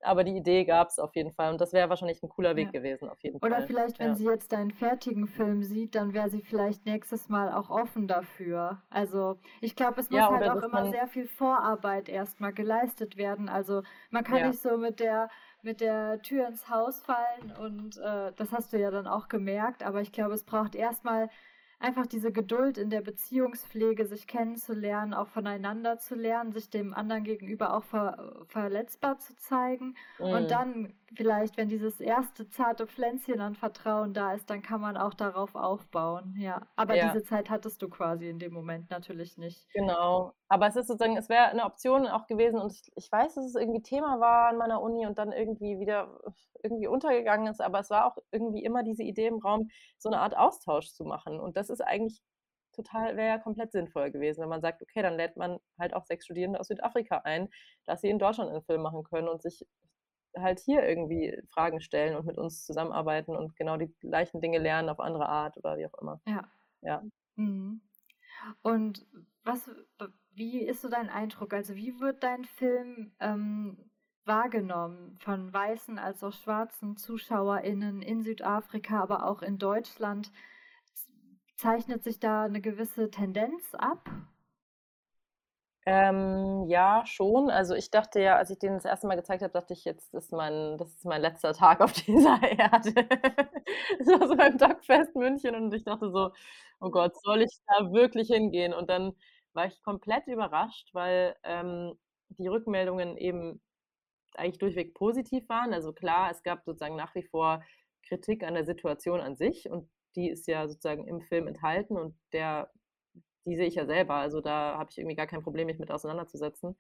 Aber 0.06 0.24
die 0.24 0.36
Idee 0.36 0.64
gab 0.66 0.90
es 0.90 1.00
auf 1.00 1.16
jeden 1.16 1.32
Fall 1.32 1.52
und 1.52 1.60
das 1.60 1.74
wäre 1.74 1.90
wahrscheinlich 1.90 2.22
ein 2.24 2.30
cooler 2.30 2.56
Weg 2.56 2.68
ja. 2.68 2.72
gewesen, 2.72 3.10
auf 3.10 3.22
jeden 3.24 3.38
Oder 3.38 3.50
Fall. 3.50 3.60
Oder 3.60 3.68
vielleicht, 3.68 4.00
wenn 4.00 4.10
ja. 4.10 4.16
sie 4.16 4.26
jetzt 4.26 4.52
deinen 4.52 4.72
fertigen 4.72 5.28
Film 5.28 5.64
sieht, 5.64 5.96
dann 5.96 6.14
wäre 6.14 6.30
sie 6.30 6.42
vielleicht 6.42 6.86
nächstes 6.86 7.30
Mal 7.30 7.52
auch 7.52 7.70
offen 7.70 8.08
dafür. 8.08 8.82
Also 8.90 9.38
ich 9.62 9.76
glaube, 9.76 10.00
es 10.00 10.10
muss 10.10 10.20
ja, 10.20 10.30
halt 10.30 10.50
auch 10.50 10.64
immer 10.64 10.90
sehr 10.92 11.08
viel 11.08 11.28
Vorarbeit 11.28 12.10
erstmal 12.10 12.54
geleistet 12.54 13.18
werden. 13.18 13.50
Also 13.50 13.82
man 14.10 14.24
kann 14.24 14.48
nicht 14.48 14.62
so 14.62 14.78
mit 14.78 15.00
der 15.00 15.30
mit 15.62 15.82
der 15.82 16.22
Tür 16.22 16.48
ins 16.48 16.70
Haus 16.70 17.02
fallen 17.02 17.52
und 17.60 17.98
äh, 17.98 18.32
das 18.36 18.52
hast 18.52 18.72
du 18.72 18.80
ja 18.80 18.92
dann 18.92 19.08
auch 19.08 19.28
gemerkt, 19.28 19.84
aber 19.84 20.00
ich 20.00 20.12
glaube, 20.12 20.36
es 20.36 20.44
braucht 20.44 20.76
erstmal 20.76 21.28
einfach 21.80 22.06
diese 22.06 22.32
Geduld 22.32 22.78
in 22.78 22.90
der 22.90 23.02
Beziehungspflege, 23.02 24.06
sich 24.06 24.28
kennenzulernen, 24.28 25.14
auch 25.14 25.28
voneinander 25.28 25.98
zu 25.98 26.16
lernen, 26.16 26.52
sich 26.52 26.70
dem 26.70 26.94
anderen 26.94 27.24
gegenüber 27.24 27.74
auch 27.74 27.84
ver 27.84 28.46
verletzbar 28.48 29.20
zu 29.20 29.36
zeigen. 29.36 29.96
Mhm. 30.20 30.26
Und 30.26 30.52
dann 30.52 30.94
vielleicht, 31.16 31.58
wenn 31.58 31.70
dieses 31.70 32.00
erste 32.00 32.48
zarte 32.50 32.88
Pflänzchen 32.88 33.42
an 33.42 33.56
Vertrauen 33.56 34.14
da 34.14 34.34
ist, 34.34 34.50
dann 34.50 34.62
kann 34.62 34.82
man 34.82 34.98
auch 34.98 35.14
darauf 35.14 35.56
aufbauen. 35.56 36.36
Ja. 36.38 36.68
Aber 36.76 36.96
ja. 36.96 37.08
diese 37.08 37.24
Zeit 37.24 37.50
hattest 37.50 37.82
du 37.82 37.90
quasi 37.90 38.30
in 38.30 38.40
dem 38.40 38.54
Moment 38.54 38.90
natürlich 38.90 39.38
nicht. 39.38 39.68
Genau. 39.74 40.34
Aber 40.48 40.68
es 40.68 40.76
ist 40.76 40.88
sozusagen, 40.88 41.18
es 41.18 41.30
wäre 41.30 41.46
eine 41.46 41.66
Option 41.66 42.08
auch 42.08 42.28
gewesen 42.28 42.60
und 42.60 42.72
ich, 42.72 42.92
ich 42.96 43.12
weiß, 43.12 43.36
dass 43.36 43.46
es 43.46 43.56
irgendwie 43.56 43.82
Thema 43.82 44.20
war 44.20 44.50
an 44.50 44.58
meiner 44.58 44.82
Uni 44.82 45.06
und 45.06 45.18
dann 45.18 45.32
irgendwie 45.32 45.80
wieder 45.80 46.20
irgendwie 46.62 46.88
untergegangen 46.88 47.48
ist, 47.48 47.62
aber 47.62 47.80
es 47.80 47.90
war 47.90 48.06
auch 48.06 48.18
irgendwie 48.32 48.64
immer 48.64 48.84
diese 48.84 49.04
Idee 49.04 49.28
im 49.28 49.40
Raum, 49.40 49.70
so 49.98 50.10
eine 50.10 50.20
Art 50.20 50.36
Austausch 50.36 50.92
zu 50.92 51.04
machen. 51.04 51.40
Und 51.40 51.58
das 51.58 51.70
ist 51.70 51.82
eigentlich 51.82 52.22
total, 52.76 53.16
wäre 53.18 53.30
ja 53.30 53.38
komplett 53.38 53.72
sinnvoll 53.72 54.12
gewesen, 54.12 54.42
wenn 54.42 54.50
man 54.50 54.62
sagt, 54.62 54.82
okay, 54.82 55.02
dann 55.02 55.16
lädt 55.16 55.38
man 55.38 55.60
halt 55.80 55.94
auch 55.94 56.06
sechs 56.06 56.26
Studierende 56.26 56.60
aus 56.60 56.68
Südafrika 56.68 57.20
ein, 57.24 57.50
dass 57.86 58.02
sie 58.02 58.10
in 58.10 58.20
Deutschland 58.20 58.52
einen 58.52 58.64
Film 58.64 58.82
machen 58.82 59.04
können 59.04 59.28
und 59.28 59.42
sich 59.42 59.66
halt 60.38 60.60
hier 60.60 60.88
irgendwie 60.88 61.38
Fragen 61.50 61.82
stellen 61.82 62.16
und 62.16 62.26
mit 62.26 62.38
uns 62.38 62.66
zusammenarbeiten 62.66 63.36
und 63.36 63.56
genau 63.56 63.78
die 63.78 63.94
gleichen 64.00 64.42
Dinge 64.42 64.60
lernen 64.60 64.90
auf 64.90 65.00
andere 65.00 65.28
Art 65.28 65.58
oder 65.58 65.78
wie 65.78 65.86
auch 65.86 66.02
immer. 66.02 66.22
Ja. 66.26 66.50
Ja. 66.82 67.04
Mhm. 67.36 67.82
Und 68.62 69.06
was, 69.44 69.70
wie 70.34 70.60
ist 70.60 70.82
so 70.82 70.90
dein 70.90 71.10
Eindruck? 71.10 71.54
Also 71.54 71.76
wie 71.76 72.00
wird 72.00 72.24
dein 72.24 72.46
Film 72.46 73.12
ähm, 73.20 73.78
wahrgenommen 74.26 75.18
von 75.20 75.54
weißen 75.54 76.00
als 76.00 76.24
auch 76.24 76.34
schwarzen 76.34 76.98
ZuschauerInnen 76.98 78.02
in 78.02 78.22
Südafrika, 78.22 79.02
aber 79.02 79.26
auch 79.26 79.42
in 79.42 79.58
Deutschland? 79.58 80.32
Zeichnet 81.56 82.04
sich 82.04 82.20
da 82.20 82.44
eine 82.44 82.62
gewisse 82.62 83.10
Tendenz 83.10 83.74
ab? 83.76 84.10
Ähm, 85.88 86.66
ja, 86.68 87.04
schon. 87.06 87.50
Also 87.52 87.76
ich 87.76 87.92
dachte 87.92 88.20
ja, 88.20 88.36
als 88.38 88.50
ich 88.50 88.58
den 88.58 88.74
das 88.74 88.86
erste 88.86 89.06
Mal 89.08 89.16
gezeigt 89.16 89.44
habe, 89.44 89.54
dachte 89.54 89.74
ich, 89.74 89.86
jetzt 89.86 90.14
ist 90.16 90.32
mein, 90.32 90.78
das 90.80 90.90
ist 90.96 91.06
mein 91.06 91.22
letzter 91.22 91.54
Tag 91.54 91.80
auf 91.82 91.92
dieser 92.08 92.42
Erde. 92.42 92.92
das 94.00 94.08
war 94.08 94.28
so 94.28 94.36
beim 94.36 94.58
Dogfest 94.58 95.16
München 95.16 95.56
und 95.56 95.72
ich 95.74 95.84
dachte 95.84 96.10
so, 96.12 96.32
oh 96.80 96.90
Gott, 96.90 97.14
soll 97.22 97.44
ich 97.44 97.60
da 97.68 97.92
wirklich 97.94 98.30
hingehen? 98.30 98.74
Und 98.74 98.90
dann 98.90 99.14
war 99.54 99.68
ich 99.68 99.82
komplett 99.84 100.26
überrascht, 100.28 100.90
weil 100.94 101.36
ähm, 101.44 101.94
die 102.30 102.48
Rückmeldungen 102.48 103.16
eben 103.18 103.62
eigentlich 104.36 104.60
durchweg 104.60 104.94
positiv 104.96 105.48
waren. 105.50 105.74
Also 105.74 105.94
klar, 105.94 106.32
es 106.32 106.44
gab 106.44 106.64
sozusagen 106.66 106.96
nach 106.96 107.16
wie 107.16 107.24
vor 107.24 107.64
Kritik 108.08 108.44
an 108.44 108.56
der 108.56 108.66
Situation 108.66 109.20
an 109.22 109.36
sich 109.36 109.70
und 109.70 109.90
die 110.16 110.30
ist 110.30 110.48
ja 110.48 110.68
sozusagen 110.68 111.08
im 111.08 111.22
Film 111.22 111.48
enthalten 111.48 111.98
und 111.98 112.16
der 112.34 112.72
die 113.46 113.56
sehe 113.56 113.68
ich 113.68 113.76
ja 113.76 113.86
selber. 113.86 114.16
Also 114.16 114.42
da 114.42 114.78
habe 114.78 114.90
ich 114.92 114.98
irgendwie 114.98 115.16
gar 115.16 115.28
kein 115.28 115.44
Problem, 115.44 115.68
mich 115.68 115.80
mit 115.80 115.92
auseinanderzusetzen. 115.92 116.78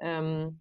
Ähm, 0.00 0.60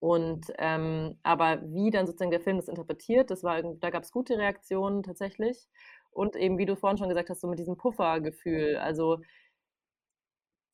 und 0.00 0.46
ähm, 0.58 1.18
aber 1.22 1.62
wie 1.62 1.90
dann 1.90 2.06
sozusagen 2.06 2.30
der 2.30 2.40
Film 2.40 2.56
das 2.58 2.68
interpretiert, 2.68 3.30
das 3.30 3.44
war 3.44 3.62
da 3.62 3.90
gab 3.90 4.02
es 4.04 4.12
gute 4.12 4.38
Reaktionen 4.38 5.02
tatsächlich. 5.02 5.68
Und 6.10 6.36
eben, 6.36 6.58
wie 6.58 6.66
du 6.66 6.76
vorhin 6.76 6.98
schon 6.98 7.08
gesagt 7.08 7.30
hast, 7.30 7.40
so 7.40 7.48
mit 7.48 7.58
diesem 7.58 7.76
Puffergefühl. 7.76 8.76
Also 8.78 9.18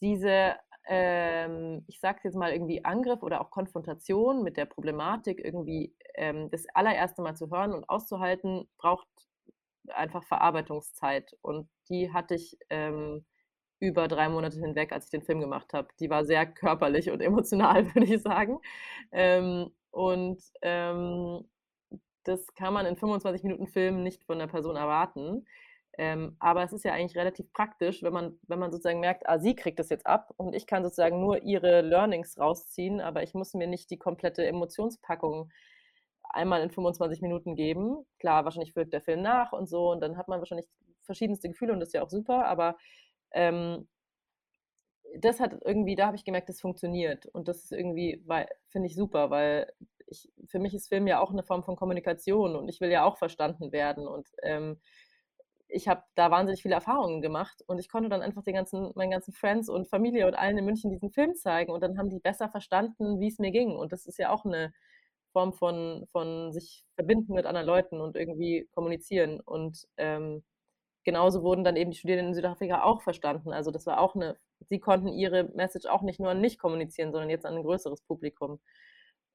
diese, 0.00 0.54
ähm, 0.86 1.84
ich 1.88 2.00
sage 2.00 2.20
jetzt 2.24 2.36
mal 2.36 2.52
irgendwie 2.52 2.84
Angriff 2.84 3.22
oder 3.22 3.40
auch 3.40 3.50
Konfrontation 3.50 4.42
mit 4.42 4.56
der 4.56 4.66
Problematik 4.66 5.40
irgendwie 5.44 5.94
ähm, 6.14 6.50
das 6.50 6.66
allererste 6.74 7.22
Mal 7.22 7.34
zu 7.36 7.50
hören 7.50 7.72
und 7.72 7.88
auszuhalten, 7.88 8.68
braucht 8.78 9.08
einfach 9.88 10.24
Verarbeitungszeit. 10.24 11.36
Und 11.42 11.68
die 11.88 12.12
hatte 12.12 12.34
ich 12.34 12.58
ähm, 12.70 13.24
über 13.80 14.08
drei 14.08 14.28
Monate 14.28 14.58
hinweg, 14.58 14.92
als 14.92 15.06
ich 15.06 15.10
den 15.10 15.22
Film 15.22 15.40
gemacht 15.40 15.72
habe. 15.74 15.88
Die 16.00 16.10
war 16.10 16.24
sehr 16.24 16.46
körperlich 16.46 17.10
und 17.10 17.20
emotional, 17.22 17.94
würde 17.94 18.14
ich 18.14 18.22
sagen. 18.22 18.58
Ähm, 19.12 19.70
und 19.90 20.42
ähm, 20.62 21.44
das 22.24 22.54
kann 22.54 22.74
man 22.74 22.86
in 22.86 22.96
25 22.96 23.44
Minuten 23.44 23.66
Film 23.68 24.02
nicht 24.02 24.24
von 24.24 24.38
der 24.38 24.46
Person 24.48 24.76
erwarten. 24.76 25.46
Ähm, 25.98 26.36
aber 26.40 26.62
es 26.62 26.72
ist 26.72 26.84
ja 26.84 26.92
eigentlich 26.92 27.16
relativ 27.16 27.50
praktisch, 27.52 28.02
wenn 28.02 28.12
man, 28.12 28.38
wenn 28.48 28.58
man 28.58 28.70
sozusagen 28.70 29.00
merkt, 29.00 29.26
ah, 29.28 29.38
sie 29.38 29.54
kriegt 29.54 29.78
das 29.78 29.88
jetzt 29.88 30.06
ab 30.06 30.32
und 30.36 30.54
ich 30.54 30.66
kann 30.66 30.82
sozusagen 30.82 31.20
nur 31.20 31.42
ihre 31.42 31.80
Learnings 31.80 32.38
rausziehen, 32.38 33.00
aber 33.00 33.22
ich 33.22 33.32
muss 33.32 33.54
mir 33.54 33.66
nicht 33.66 33.90
die 33.90 33.98
komplette 33.98 34.46
Emotionspackung 34.46 35.50
einmal 36.28 36.62
in 36.62 36.70
25 36.70 37.22
Minuten 37.22 37.54
geben. 37.56 38.04
Klar, 38.18 38.44
wahrscheinlich 38.44 38.76
wirkt 38.76 38.92
der 38.92 39.00
Film 39.00 39.22
nach 39.22 39.52
und 39.52 39.68
so 39.68 39.90
und 39.90 40.00
dann 40.02 40.18
hat 40.18 40.28
man 40.28 40.38
wahrscheinlich 40.40 40.66
verschiedenste 41.02 41.48
Gefühle 41.48 41.72
und 41.72 41.80
das 41.80 41.90
ist 41.90 41.94
ja 41.94 42.02
auch 42.02 42.10
super, 42.10 42.46
aber 42.46 42.76
ähm, 43.32 43.88
das 45.18 45.40
hat 45.40 45.54
irgendwie, 45.64 45.94
da 45.94 46.06
habe 46.06 46.16
ich 46.16 46.24
gemerkt, 46.24 46.48
das 46.48 46.60
funktioniert 46.60 47.26
und 47.26 47.48
das 47.48 47.64
ist 47.64 47.72
irgendwie, 47.72 48.22
finde 48.68 48.86
ich 48.86 48.94
super, 48.94 49.30
weil 49.30 49.72
ich, 50.06 50.30
für 50.46 50.58
mich 50.58 50.74
ist 50.74 50.88
Film 50.88 51.06
ja 51.06 51.20
auch 51.20 51.30
eine 51.30 51.42
Form 51.42 51.64
von 51.64 51.76
Kommunikation 51.76 52.56
und 52.56 52.68
ich 52.68 52.80
will 52.80 52.90
ja 52.90 53.04
auch 53.04 53.16
verstanden 53.18 53.72
werden 53.72 54.06
und 54.06 54.28
ähm, 54.42 54.78
ich 55.68 55.88
habe 55.88 56.02
da 56.14 56.30
wahnsinnig 56.30 56.62
viele 56.62 56.74
Erfahrungen 56.74 57.22
gemacht 57.22 57.62
und 57.66 57.78
ich 57.78 57.88
konnte 57.88 58.08
dann 58.08 58.22
einfach 58.22 58.42
den 58.42 58.54
ganzen, 58.54 58.92
meinen 58.94 59.10
ganzen 59.10 59.32
Friends 59.32 59.68
und 59.68 59.88
Familie 59.88 60.26
und 60.26 60.34
allen 60.34 60.58
in 60.58 60.64
München 60.64 60.90
diesen 60.90 61.10
Film 61.10 61.34
zeigen 61.34 61.72
und 61.72 61.82
dann 61.82 61.98
haben 61.98 62.10
die 62.10 62.20
besser 62.20 62.48
verstanden, 62.48 63.20
wie 63.20 63.28
es 63.28 63.38
mir 63.38 63.50
ging. 63.50 63.74
Und 63.76 63.92
das 63.92 64.06
ist 64.06 64.18
ja 64.18 64.30
auch 64.30 64.44
eine 64.44 64.72
Form 65.32 65.52
von, 65.52 66.06
von 66.12 66.52
sich 66.52 66.84
verbinden 66.94 67.34
mit 67.34 67.46
anderen 67.46 67.66
Leuten 67.66 68.00
und 68.00 68.16
irgendwie 68.16 68.68
kommunizieren. 68.72 69.40
Und 69.40 69.86
ähm, 69.96 70.44
genauso 71.06 71.42
wurden 71.42 71.64
dann 71.64 71.76
eben 71.76 71.92
die 71.92 71.96
Studierenden 71.96 72.30
in 72.30 72.34
Südafrika 72.34 72.82
auch 72.82 73.00
verstanden. 73.00 73.52
Also 73.52 73.70
das 73.70 73.86
war 73.86 74.00
auch 74.00 74.14
eine, 74.16 74.36
sie 74.68 74.80
konnten 74.80 75.08
ihre 75.08 75.44
Message 75.54 75.86
auch 75.86 76.02
nicht 76.02 76.20
nur 76.20 76.30
an 76.30 76.40
mich 76.40 76.58
kommunizieren, 76.58 77.12
sondern 77.12 77.30
jetzt 77.30 77.46
an 77.46 77.54
ein 77.54 77.62
größeres 77.62 78.02
Publikum. 78.02 78.60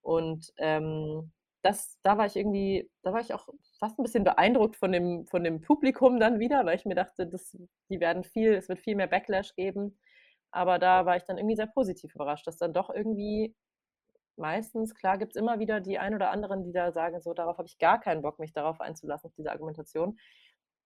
Und 0.01 0.51
ähm, 0.57 1.31
das, 1.63 1.97
da 2.03 2.17
war 2.17 2.25
ich 2.25 2.35
irgendwie, 2.35 2.89
da 3.03 3.13
war 3.13 3.21
ich 3.21 3.33
auch 3.33 3.47
fast 3.79 3.97
ein 3.99 4.03
bisschen 4.03 4.23
beeindruckt 4.23 4.75
von 4.75 4.91
dem, 4.91 5.25
von 5.27 5.43
dem 5.43 5.61
Publikum 5.61 6.19
dann 6.19 6.39
wieder, 6.39 6.65
weil 6.65 6.75
ich 6.75 6.85
mir 6.85 6.95
dachte, 6.95 7.25
das, 7.27 7.57
die 7.89 7.99
werden 7.99 8.23
viel, 8.23 8.53
es 8.53 8.67
wird 8.67 8.79
viel 8.79 8.95
mehr 8.95 9.07
Backlash 9.07 9.55
geben. 9.55 9.97
Aber 10.51 10.79
da 10.79 11.05
war 11.05 11.15
ich 11.15 11.23
dann 11.23 11.37
irgendwie 11.37 11.55
sehr 11.55 11.67
positiv 11.67 12.13
überrascht, 12.15 12.47
dass 12.47 12.57
dann 12.57 12.73
doch 12.73 12.89
irgendwie 12.89 13.55
meistens, 14.35 14.95
klar 14.95 15.17
gibt 15.17 15.35
es 15.35 15.41
immer 15.41 15.59
wieder 15.59 15.79
die 15.79 15.99
ein 15.99 16.15
oder 16.15 16.31
anderen, 16.31 16.63
die 16.63 16.73
da 16.73 16.91
sagen, 16.91 17.21
so 17.21 17.33
darauf 17.33 17.57
habe 17.57 17.67
ich 17.67 17.77
gar 17.77 17.99
keinen 18.01 18.21
Bock, 18.21 18.39
mich 18.39 18.53
darauf 18.53 18.81
einzulassen, 18.81 19.29
auf 19.29 19.35
diese 19.35 19.51
Argumentation. 19.51 20.17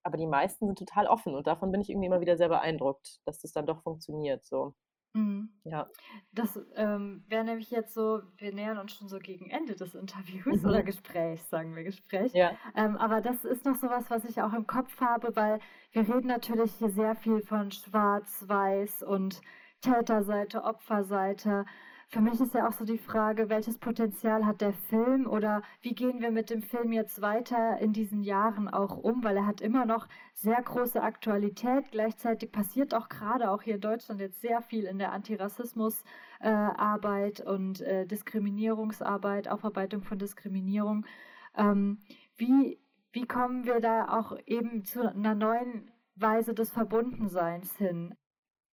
Aber 0.05 0.17
die 0.17 0.27
meisten 0.27 0.67
sind 0.67 0.77
total 0.77 1.07
offen 1.07 1.33
und 1.33 1.47
davon 1.47 1.71
bin 1.71 1.81
ich 1.81 1.89
irgendwie 1.89 2.05
immer 2.05 2.21
wieder 2.21 2.37
sehr 2.37 2.49
beeindruckt, 2.49 3.19
dass 3.25 3.39
das 3.39 3.51
dann 3.51 3.65
doch 3.65 3.81
funktioniert. 3.81 4.45
So. 4.45 4.75
Mhm. 5.15 5.49
Ja. 5.63 5.89
Das 6.33 6.59
ähm, 6.75 7.23
wäre 7.27 7.45
nämlich 7.45 7.71
jetzt 7.71 7.93
so, 7.93 8.21
wir 8.37 8.53
nähern 8.53 8.77
uns 8.77 8.93
schon 8.93 9.07
so 9.07 9.17
gegen 9.17 9.49
Ende 9.49 9.73
des 9.73 9.95
Interviews 9.95 10.61
mhm. 10.61 10.69
oder 10.69 10.83
Gesprächs, 10.83 11.49
sagen 11.49 11.75
wir 11.75 11.83
Gespräch. 11.83 12.33
Ja. 12.33 12.51
Ähm, 12.75 12.97
aber 12.97 13.21
das 13.21 13.45
ist 13.45 13.65
noch 13.65 13.75
sowas, 13.75 14.09
was 14.09 14.25
ich 14.25 14.41
auch 14.41 14.53
im 14.53 14.67
Kopf 14.67 14.99
habe, 14.99 15.35
weil 15.35 15.59
wir 15.91 16.01
reden 16.01 16.27
natürlich 16.27 16.73
hier 16.75 16.89
sehr 16.89 17.15
viel 17.15 17.41
von 17.41 17.71
Schwarz, 17.71 18.43
Weiß 18.45 19.01
und 19.01 19.41
Täterseite, 19.81 20.63
Opferseite. 20.63 21.65
Für 22.15 22.21
mich 22.21 22.39
ist 22.39 22.53
ja 22.53 22.69
auch 22.69 22.71
so 22.71 22.85
die 22.85 22.97
Frage, 22.97 23.49
welches 23.49 23.77
Potenzial 23.77 24.45
hat 24.45 24.61
der 24.61 24.71
Film 24.71 25.27
oder 25.27 25.61
wie 25.81 25.93
gehen 25.93 26.21
wir 26.21 26.31
mit 26.31 26.49
dem 26.49 26.61
Film 26.61 26.93
jetzt 26.93 27.21
weiter 27.21 27.77
in 27.79 27.91
diesen 27.91 28.23
Jahren 28.23 28.69
auch 28.69 28.95
um, 28.95 29.21
weil 29.21 29.35
er 29.35 29.45
hat 29.45 29.59
immer 29.59 29.85
noch 29.85 30.07
sehr 30.33 30.61
große 30.61 31.03
Aktualität. 31.03 31.91
Gleichzeitig 31.91 32.53
passiert 32.53 32.93
auch 32.93 33.09
gerade 33.09 33.51
auch 33.51 33.63
hier 33.63 33.75
in 33.75 33.81
Deutschland 33.81 34.21
jetzt 34.21 34.39
sehr 34.39 34.61
viel 34.61 34.85
in 34.85 34.97
der 34.97 35.11
Antirassismusarbeit 35.11 37.41
äh, 37.41 37.49
und 37.49 37.81
äh, 37.81 38.05
Diskriminierungsarbeit, 38.05 39.49
Aufarbeitung 39.49 40.01
von 40.01 40.17
Diskriminierung. 40.17 41.05
Ähm, 41.57 41.99
wie, 42.37 42.79
wie 43.11 43.27
kommen 43.27 43.65
wir 43.65 43.81
da 43.81 44.17
auch 44.17 44.37
eben 44.45 44.85
zu 44.85 45.01
einer 45.01 45.35
neuen 45.35 45.91
Weise 46.15 46.53
des 46.53 46.71
Verbundenseins 46.71 47.75
hin? 47.75 48.15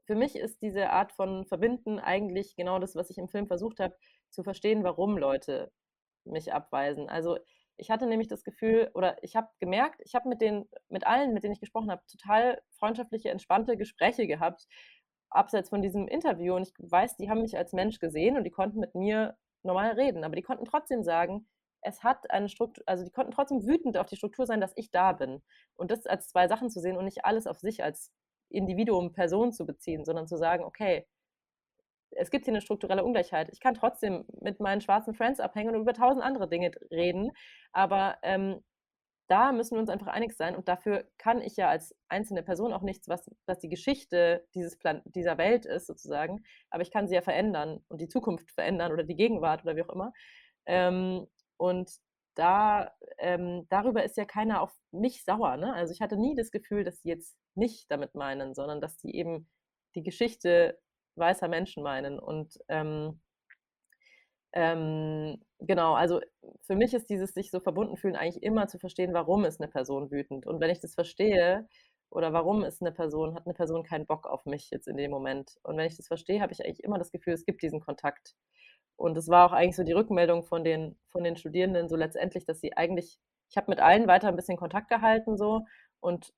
Für 0.05 0.14
mich 0.14 0.36
ist 0.36 0.62
diese 0.62 0.90
Art 0.90 1.12
von 1.12 1.46
Verbinden 1.46 1.98
eigentlich 1.98 2.57
genau 2.57 2.78
das, 2.78 2.96
was 2.96 3.11
ich 3.11 3.18
im 3.18 3.28
Film 3.28 3.46
versucht 3.46 3.80
habe, 3.80 3.96
zu 4.30 4.42
verstehen, 4.42 4.84
warum 4.84 5.16
Leute 5.16 5.70
mich 6.24 6.53
abweisen. 6.53 7.09
Also 7.09 7.38
ich 7.76 7.90
hatte 7.90 8.07
nämlich 8.07 8.28
das 8.28 8.44
Gefühl, 8.44 8.90
oder 8.94 9.22
ich 9.22 9.36
habe 9.36 9.48
gemerkt, 9.59 10.00
ich 10.05 10.14
habe 10.14 10.28
mit 10.28 10.40
den, 10.40 10.68
mit 10.88 11.07
allen, 11.07 11.32
mit 11.32 11.42
denen 11.42 11.55
ich 11.55 11.61
gesprochen 11.61 11.90
habe, 11.90 12.03
total 12.11 12.61
freundschaftliche, 12.78 13.30
entspannte 13.30 13.76
Gespräche 13.76 14.26
gehabt, 14.26 14.66
abseits 15.30 15.70
von 15.70 15.82
diesem 15.82 16.09
Interview. 16.09 16.55
Und 16.55 16.68
ich 16.68 16.74
weiß, 16.78 17.16
die 17.16 17.30
haben 17.30 17.42
mich 17.42 17.57
als 17.57 17.72
Mensch 17.72 17.98
gesehen 17.98 18.36
und 18.36 18.44
die 18.44 18.50
konnten 18.50 18.80
mit 18.80 18.94
mir 18.94 19.36
normal 19.62 19.92
reden, 19.92 20.24
aber 20.24 20.36
die 20.36 20.42
konnten 20.42 20.64
trotzdem 20.64 21.03
sagen, 21.03 21.46
es 21.82 22.05
hat 22.05 22.30
eine 22.30 22.48
Struktur, 22.48 22.84
also 22.86 23.05
die 23.05 23.11
konnten 23.11 23.32
trotzdem 23.32 23.66
wütend 23.66 23.96
auf 23.96 24.07
die 24.07 24.16
Struktur 24.16 24.46
sein, 24.46 24.61
dass 24.61 24.72
ich 24.76 24.90
da 24.90 25.12
bin. 25.12 25.42
Und 25.74 25.90
das 25.90 26.07
als 26.07 26.28
zwei 26.28 26.46
Sachen 26.48 26.70
zu 26.70 26.80
sehen 26.80 26.96
und 26.96 27.05
nicht 27.05 27.24
alles 27.24 27.46
auf 27.46 27.59
sich 27.59 27.82
als 27.82 28.12
Individuum, 28.53 29.12
Person 29.12 29.53
zu 29.53 29.66
beziehen, 29.66 30.05
sondern 30.05 30.26
zu 30.26 30.36
sagen, 30.36 30.64
okay, 30.64 31.07
es 32.14 32.30
gibt 32.30 32.44
hier 32.44 32.53
eine 32.53 32.61
strukturelle 32.61 33.05
Ungleichheit. 33.05 33.48
Ich 33.53 33.61
kann 33.61 33.74
trotzdem 33.74 34.24
mit 34.40 34.61
meinen 34.61 34.80
schwarzen 34.80 35.14
Friends 35.14 35.40
abhängen 35.40 35.74
und 35.74 35.82
über 35.82 35.94
tausend 35.94 36.22
andere 36.22 36.48
Dinge 36.48 36.70
reden, 36.90 37.32
aber 37.72 38.18
ähm, 38.22 38.62
da 39.28 39.53
müssen 39.53 39.76
wir 39.76 39.80
uns 39.80 39.88
einfach 39.88 40.09
einig 40.09 40.34
sein 40.36 40.55
und 40.55 40.68
dafür 40.68 41.07
kann 41.16 41.40
ich 41.40 41.57
ja 41.57 41.68
als 41.68 41.94
einzelne 42.09 42.42
Person 42.42 42.72
auch 42.72 42.82
nichts, 42.82 43.09
was, 43.09 43.30
was 43.46 43.59
die 43.61 43.70
Geschichte 43.70 44.46
dieses 44.55 44.78
Plan 44.78 45.00
dieser 45.07 45.38
Welt 45.38 45.64
ist 45.64 45.86
sozusagen, 45.86 46.44
aber 46.70 46.82
ich 46.82 46.90
kann 46.90 47.09
sie 47.09 47.14
ja 47.14 47.22
verändern 47.22 47.82
und 47.88 48.00
die 48.00 48.09
Zukunft 48.09 48.50
verändern 48.50 48.92
oder 48.92 49.05
die 49.05 49.16
Gegenwart 49.16 49.62
oder 49.64 49.76
wie 49.76 49.82
auch 49.82 49.94
immer. 49.94 50.12
Ähm, 50.66 51.26
und 51.57 51.90
da, 52.35 52.93
ähm, 53.18 53.66
darüber 53.68 54.05
ist 54.05 54.16
ja 54.16 54.24
keiner 54.24 54.62
auf 54.62 54.72
mich 54.91 55.24
sauer. 55.24 55.57
Ne? 55.57 55.72
Also 55.74 55.93
ich 55.93 56.01
hatte 56.01 56.16
nie 56.16 56.35
das 56.35 56.51
Gefühl, 56.51 56.85
dass 56.85 57.03
sie 57.03 57.09
jetzt 57.09 57.37
nicht 57.55 57.91
damit 57.91 58.14
meinen, 58.14 58.55
sondern 58.55 58.80
dass 58.80 58.97
die 58.99 59.14
eben 59.16 59.49
die 59.95 60.03
Geschichte 60.03 60.78
weißer 61.16 61.49
Menschen 61.49 61.83
meinen. 61.83 62.18
Und 62.18 62.59
ähm, 62.68 63.20
ähm, 64.55 65.43
genau, 65.61 65.95
also 65.95 66.20
für 66.62 66.76
mich 66.76 66.95
ist 66.95 67.09
dieses 67.09 67.33
sich 67.35 67.51
so 67.51 67.61
verbunden 67.61 67.97
fühlen 67.97 68.16
eigentlich 68.16 68.43
immer 68.43 68.68
zu 68.68 68.78
verstehen, 68.78 69.14
warum 69.14 69.45
ist 69.45 69.61
eine 69.61 69.70
Person 69.70 70.11
wütend. 70.11 70.47
Und 70.47 70.61
wenn 70.61 70.70
ich 70.70 70.80
das 70.80 70.95
verstehe, 70.95 71.68
oder 72.12 72.33
warum 72.33 72.62
ist 72.62 72.83
eine 72.83 72.93
Person, 72.93 73.35
hat 73.35 73.47
eine 73.47 73.55
Person 73.55 73.83
keinen 73.83 74.07
Bock 74.07 74.26
auf 74.26 74.45
mich 74.45 74.70
jetzt 74.70 74.87
in 74.87 74.97
dem 74.97 75.11
Moment. 75.11 75.59
Und 75.62 75.76
wenn 75.78 75.87
ich 75.87 75.97
das 75.97 76.09
verstehe, 76.09 76.43
habe 76.43 76.53
ich 76.53 76.64
eigentlich 76.64 76.85
immer 76.85 76.99
das 76.99 77.11
Gefühl, 77.11 77.33
es 77.33 77.47
gibt 77.47 77.62
diesen 77.62 77.80
Kontakt. 77.80 78.35
Und 79.03 79.16
es 79.18 79.28
war 79.28 79.46
auch 79.46 79.53
eigentlich 79.53 79.74
so 79.74 79.82
die 79.82 79.92
Rückmeldung 79.92 80.44
von 80.44 80.62
den, 80.62 80.96
von 81.09 81.24
den 81.24 81.36
Studierenden 81.36 81.88
so 81.88 81.96
letztendlich, 81.96 82.44
dass 82.44 82.61
sie 82.61 82.76
eigentlich, 82.76 83.18
ich 83.50 83.57
habe 83.57 83.68
mit 83.68 83.80
allen 83.80 84.07
weiter 84.07 84.28
ein 84.28 84.36
bisschen 84.36 84.57
Kontakt 84.57 84.88
gehalten 84.88 85.36
so. 85.36 85.62
Und 85.98 86.32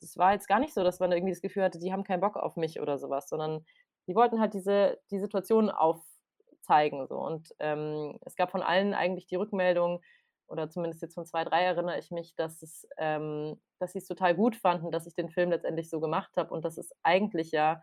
das 0.00 0.16
war 0.16 0.32
jetzt 0.32 0.46
gar 0.46 0.60
nicht 0.60 0.74
so, 0.74 0.84
dass 0.84 1.00
man 1.00 1.10
irgendwie 1.10 1.32
das 1.32 1.42
Gefühl 1.42 1.64
hatte, 1.64 1.80
die 1.80 1.92
haben 1.92 2.04
keinen 2.04 2.20
Bock 2.20 2.36
auf 2.36 2.54
mich 2.54 2.80
oder 2.80 2.98
sowas, 2.98 3.28
sondern 3.28 3.66
die 4.06 4.14
wollten 4.14 4.40
halt 4.40 4.54
diese 4.54 5.00
die 5.10 5.18
Situation 5.18 5.70
aufzeigen 5.70 7.04
so. 7.08 7.16
Und 7.16 7.52
ähm, 7.58 8.16
es 8.24 8.36
gab 8.36 8.52
von 8.52 8.62
allen 8.62 8.94
eigentlich 8.94 9.26
die 9.26 9.36
Rückmeldung 9.36 10.00
oder 10.46 10.70
zumindest 10.70 11.02
jetzt 11.02 11.14
von 11.14 11.26
zwei, 11.26 11.42
drei 11.42 11.64
erinnere 11.64 11.98
ich 11.98 12.12
mich, 12.12 12.36
dass 12.36 12.62
es, 12.62 12.86
ähm, 12.96 13.60
dass 13.80 13.92
sie 13.92 13.98
es 13.98 14.06
total 14.06 14.36
gut 14.36 14.54
fanden, 14.54 14.92
dass 14.92 15.08
ich 15.08 15.16
den 15.16 15.30
Film 15.30 15.50
letztendlich 15.50 15.90
so 15.90 15.98
gemacht 15.98 16.36
habe. 16.36 16.54
Und 16.54 16.64
dass 16.64 16.78
es 16.78 16.92
eigentlich 17.02 17.50
ja 17.50 17.82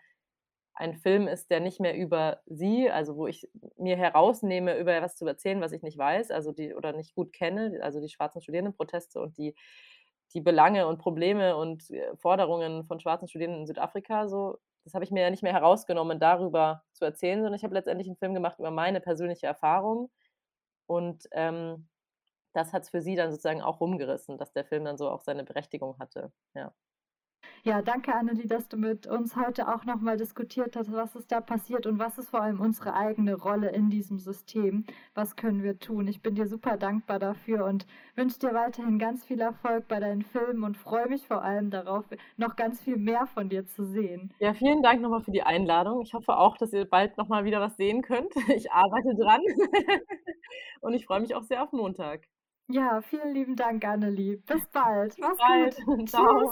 ein 0.82 0.96
Film 0.96 1.28
ist, 1.28 1.52
der 1.52 1.60
nicht 1.60 1.80
mehr 1.80 1.96
über 1.96 2.42
sie, 2.48 2.90
also 2.90 3.16
wo 3.16 3.28
ich 3.28 3.48
mir 3.78 3.98
herausnehme, 3.98 4.78
über 4.80 5.02
was 5.02 5.16
zu 5.16 5.28
erzählen, 5.28 5.62
was 5.62 5.72
ich 5.74 5.84
nicht 5.84 5.98
weiß, 5.98 6.32
also 6.32 6.52
die 6.52 6.74
oder 6.74 6.92
nicht 6.94 7.14
gut 7.16 7.34
kenne, 7.34 7.80
also 7.84 8.02
die 8.02 8.10
schwarzen 8.10 8.42
Studierendenproteste 8.42 9.22
und 9.22 9.38
die, 9.38 9.56
die 10.34 10.42
Belange 10.42 10.88
und 10.88 10.98
Probleme 10.98 11.56
und 11.56 11.90
äh, 11.92 12.16
Forderungen 12.18 12.86
von 12.86 13.00
schwarzen 13.00 13.28
Studierenden 13.28 13.62
in 13.62 13.68
Südafrika, 13.68 14.28
so, 14.28 14.58
das 14.84 14.96
habe 14.96 15.06
ich 15.06 15.12
mir 15.12 15.22
ja 15.22 15.30
nicht 15.30 15.44
mehr 15.44 15.54
herausgenommen, 15.54 16.20
darüber 16.20 16.84
zu 16.94 17.06
erzählen, 17.06 17.40
sondern 17.40 17.54
ich 17.54 17.64
habe 17.64 17.76
letztendlich 17.76 18.08
einen 18.08 18.18
Film 18.18 18.34
gemacht 18.34 18.58
über 18.60 18.72
meine 18.72 19.02
persönliche 19.02 19.46
Erfahrung. 19.46 20.10
Und 20.88 21.28
ähm, 21.34 21.88
das 22.54 22.74
hat 22.74 22.84
es 22.84 22.90
für 22.90 23.02
sie 23.02 23.16
dann 23.16 23.32
sozusagen 23.32 23.62
auch 23.62 23.82
rumgerissen, 23.82 24.38
dass 24.40 24.54
der 24.54 24.66
Film 24.66 24.86
dann 24.86 24.98
so 24.98 25.10
auch 25.10 25.22
seine 25.22 25.44
Berechtigung 25.44 26.00
hatte. 26.00 26.32
Ja. 26.56 26.74
Ja, 27.64 27.84
danke 27.84 28.16
Annelie, 28.16 28.48
dass 28.48 28.68
du 28.68 28.78
mit 28.78 29.06
uns 29.06 29.36
heute 29.36 29.68
auch 29.68 29.86
nochmal 29.86 30.18
diskutiert 30.18 30.76
hast, 30.76 30.92
was 30.92 31.16
ist 31.16 31.32
da 31.32 31.42
passiert 31.42 31.86
und 31.86 32.00
was 32.00 32.18
ist 32.18 32.30
vor 32.32 32.42
allem 32.42 32.60
unsere 32.60 32.96
eigene 32.96 33.36
Rolle 33.36 33.70
in 33.70 33.92
diesem 33.92 34.18
System. 34.18 34.84
Was 35.14 35.36
können 35.36 35.62
wir 35.62 35.78
tun? 35.78 36.08
Ich 36.08 36.24
bin 36.24 36.34
dir 36.34 36.48
super 36.48 36.78
dankbar 36.78 37.20
dafür 37.20 37.66
und 37.66 37.86
wünsche 38.16 38.40
dir 38.40 38.56
weiterhin 38.56 38.98
ganz 38.98 39.24
viel 39.26 39.40
Erfolg 39.40 39.88
bei 39.88 40.00
deinen 40.00 40.24
Filmen 40.24 40.64
und 40.64 40.76
freue 40.76 41.08
mich 41.08 41.28
vor 41.28 41.44
allem 41.44 41.70
darauf, 41.70 42.06
noch 42.36 42.56
ganz 42.56 42.82
viel 42.82 42.98
mehr 42.98 43.28
von 43.28 43.48
dir 43.48 43.68
zu 43.68 43.86
sehen. 43.86 44.34
Ja, 44.40 44.56
vielen 44.56 44.82
Dank 44.82 45.02
nochmal 45.02 45.22
für 45.22 45.32
die 45.32 45.44
Einladung. 45.44 46.02
Ich 46.02 46.16
hoffe 46.16 46.38
auch, 46.38 46.58
dass 46.58 46.74
ihr 46.74 46.86
bald 46.86 47.16
nochmal 47.18 47.46
wieder 47.46 47.62
was 47.62 47.78
sehen 47.78 48.02
könnt. 48.02 48.34
Ich 48.62 48.72
arbeite 48.72 49.16
dran 49.16 49.42
und 50.82 50.94
ich 50.94 51.06
freue 51.06 51.22
mich 51.22 51.34
auch 51.36 51.44
sehr 51.44 51.64
auf 51.64 51.72
Montag. 51.72 52.28
Ja, 52.70 53.02
vielen 53.02 53.34
lieben 53.34 53.56
Dank, 53.56 53.86
Annelie. 53.86 54.38
Bis 54.38 54.68
bald. 54.68 55.16
Bis 55.16 55.20
Mach's 55.20 55.38
bald. 55.38 55.86
gut. 55.86 56.10
Ciao. 56.10 56.52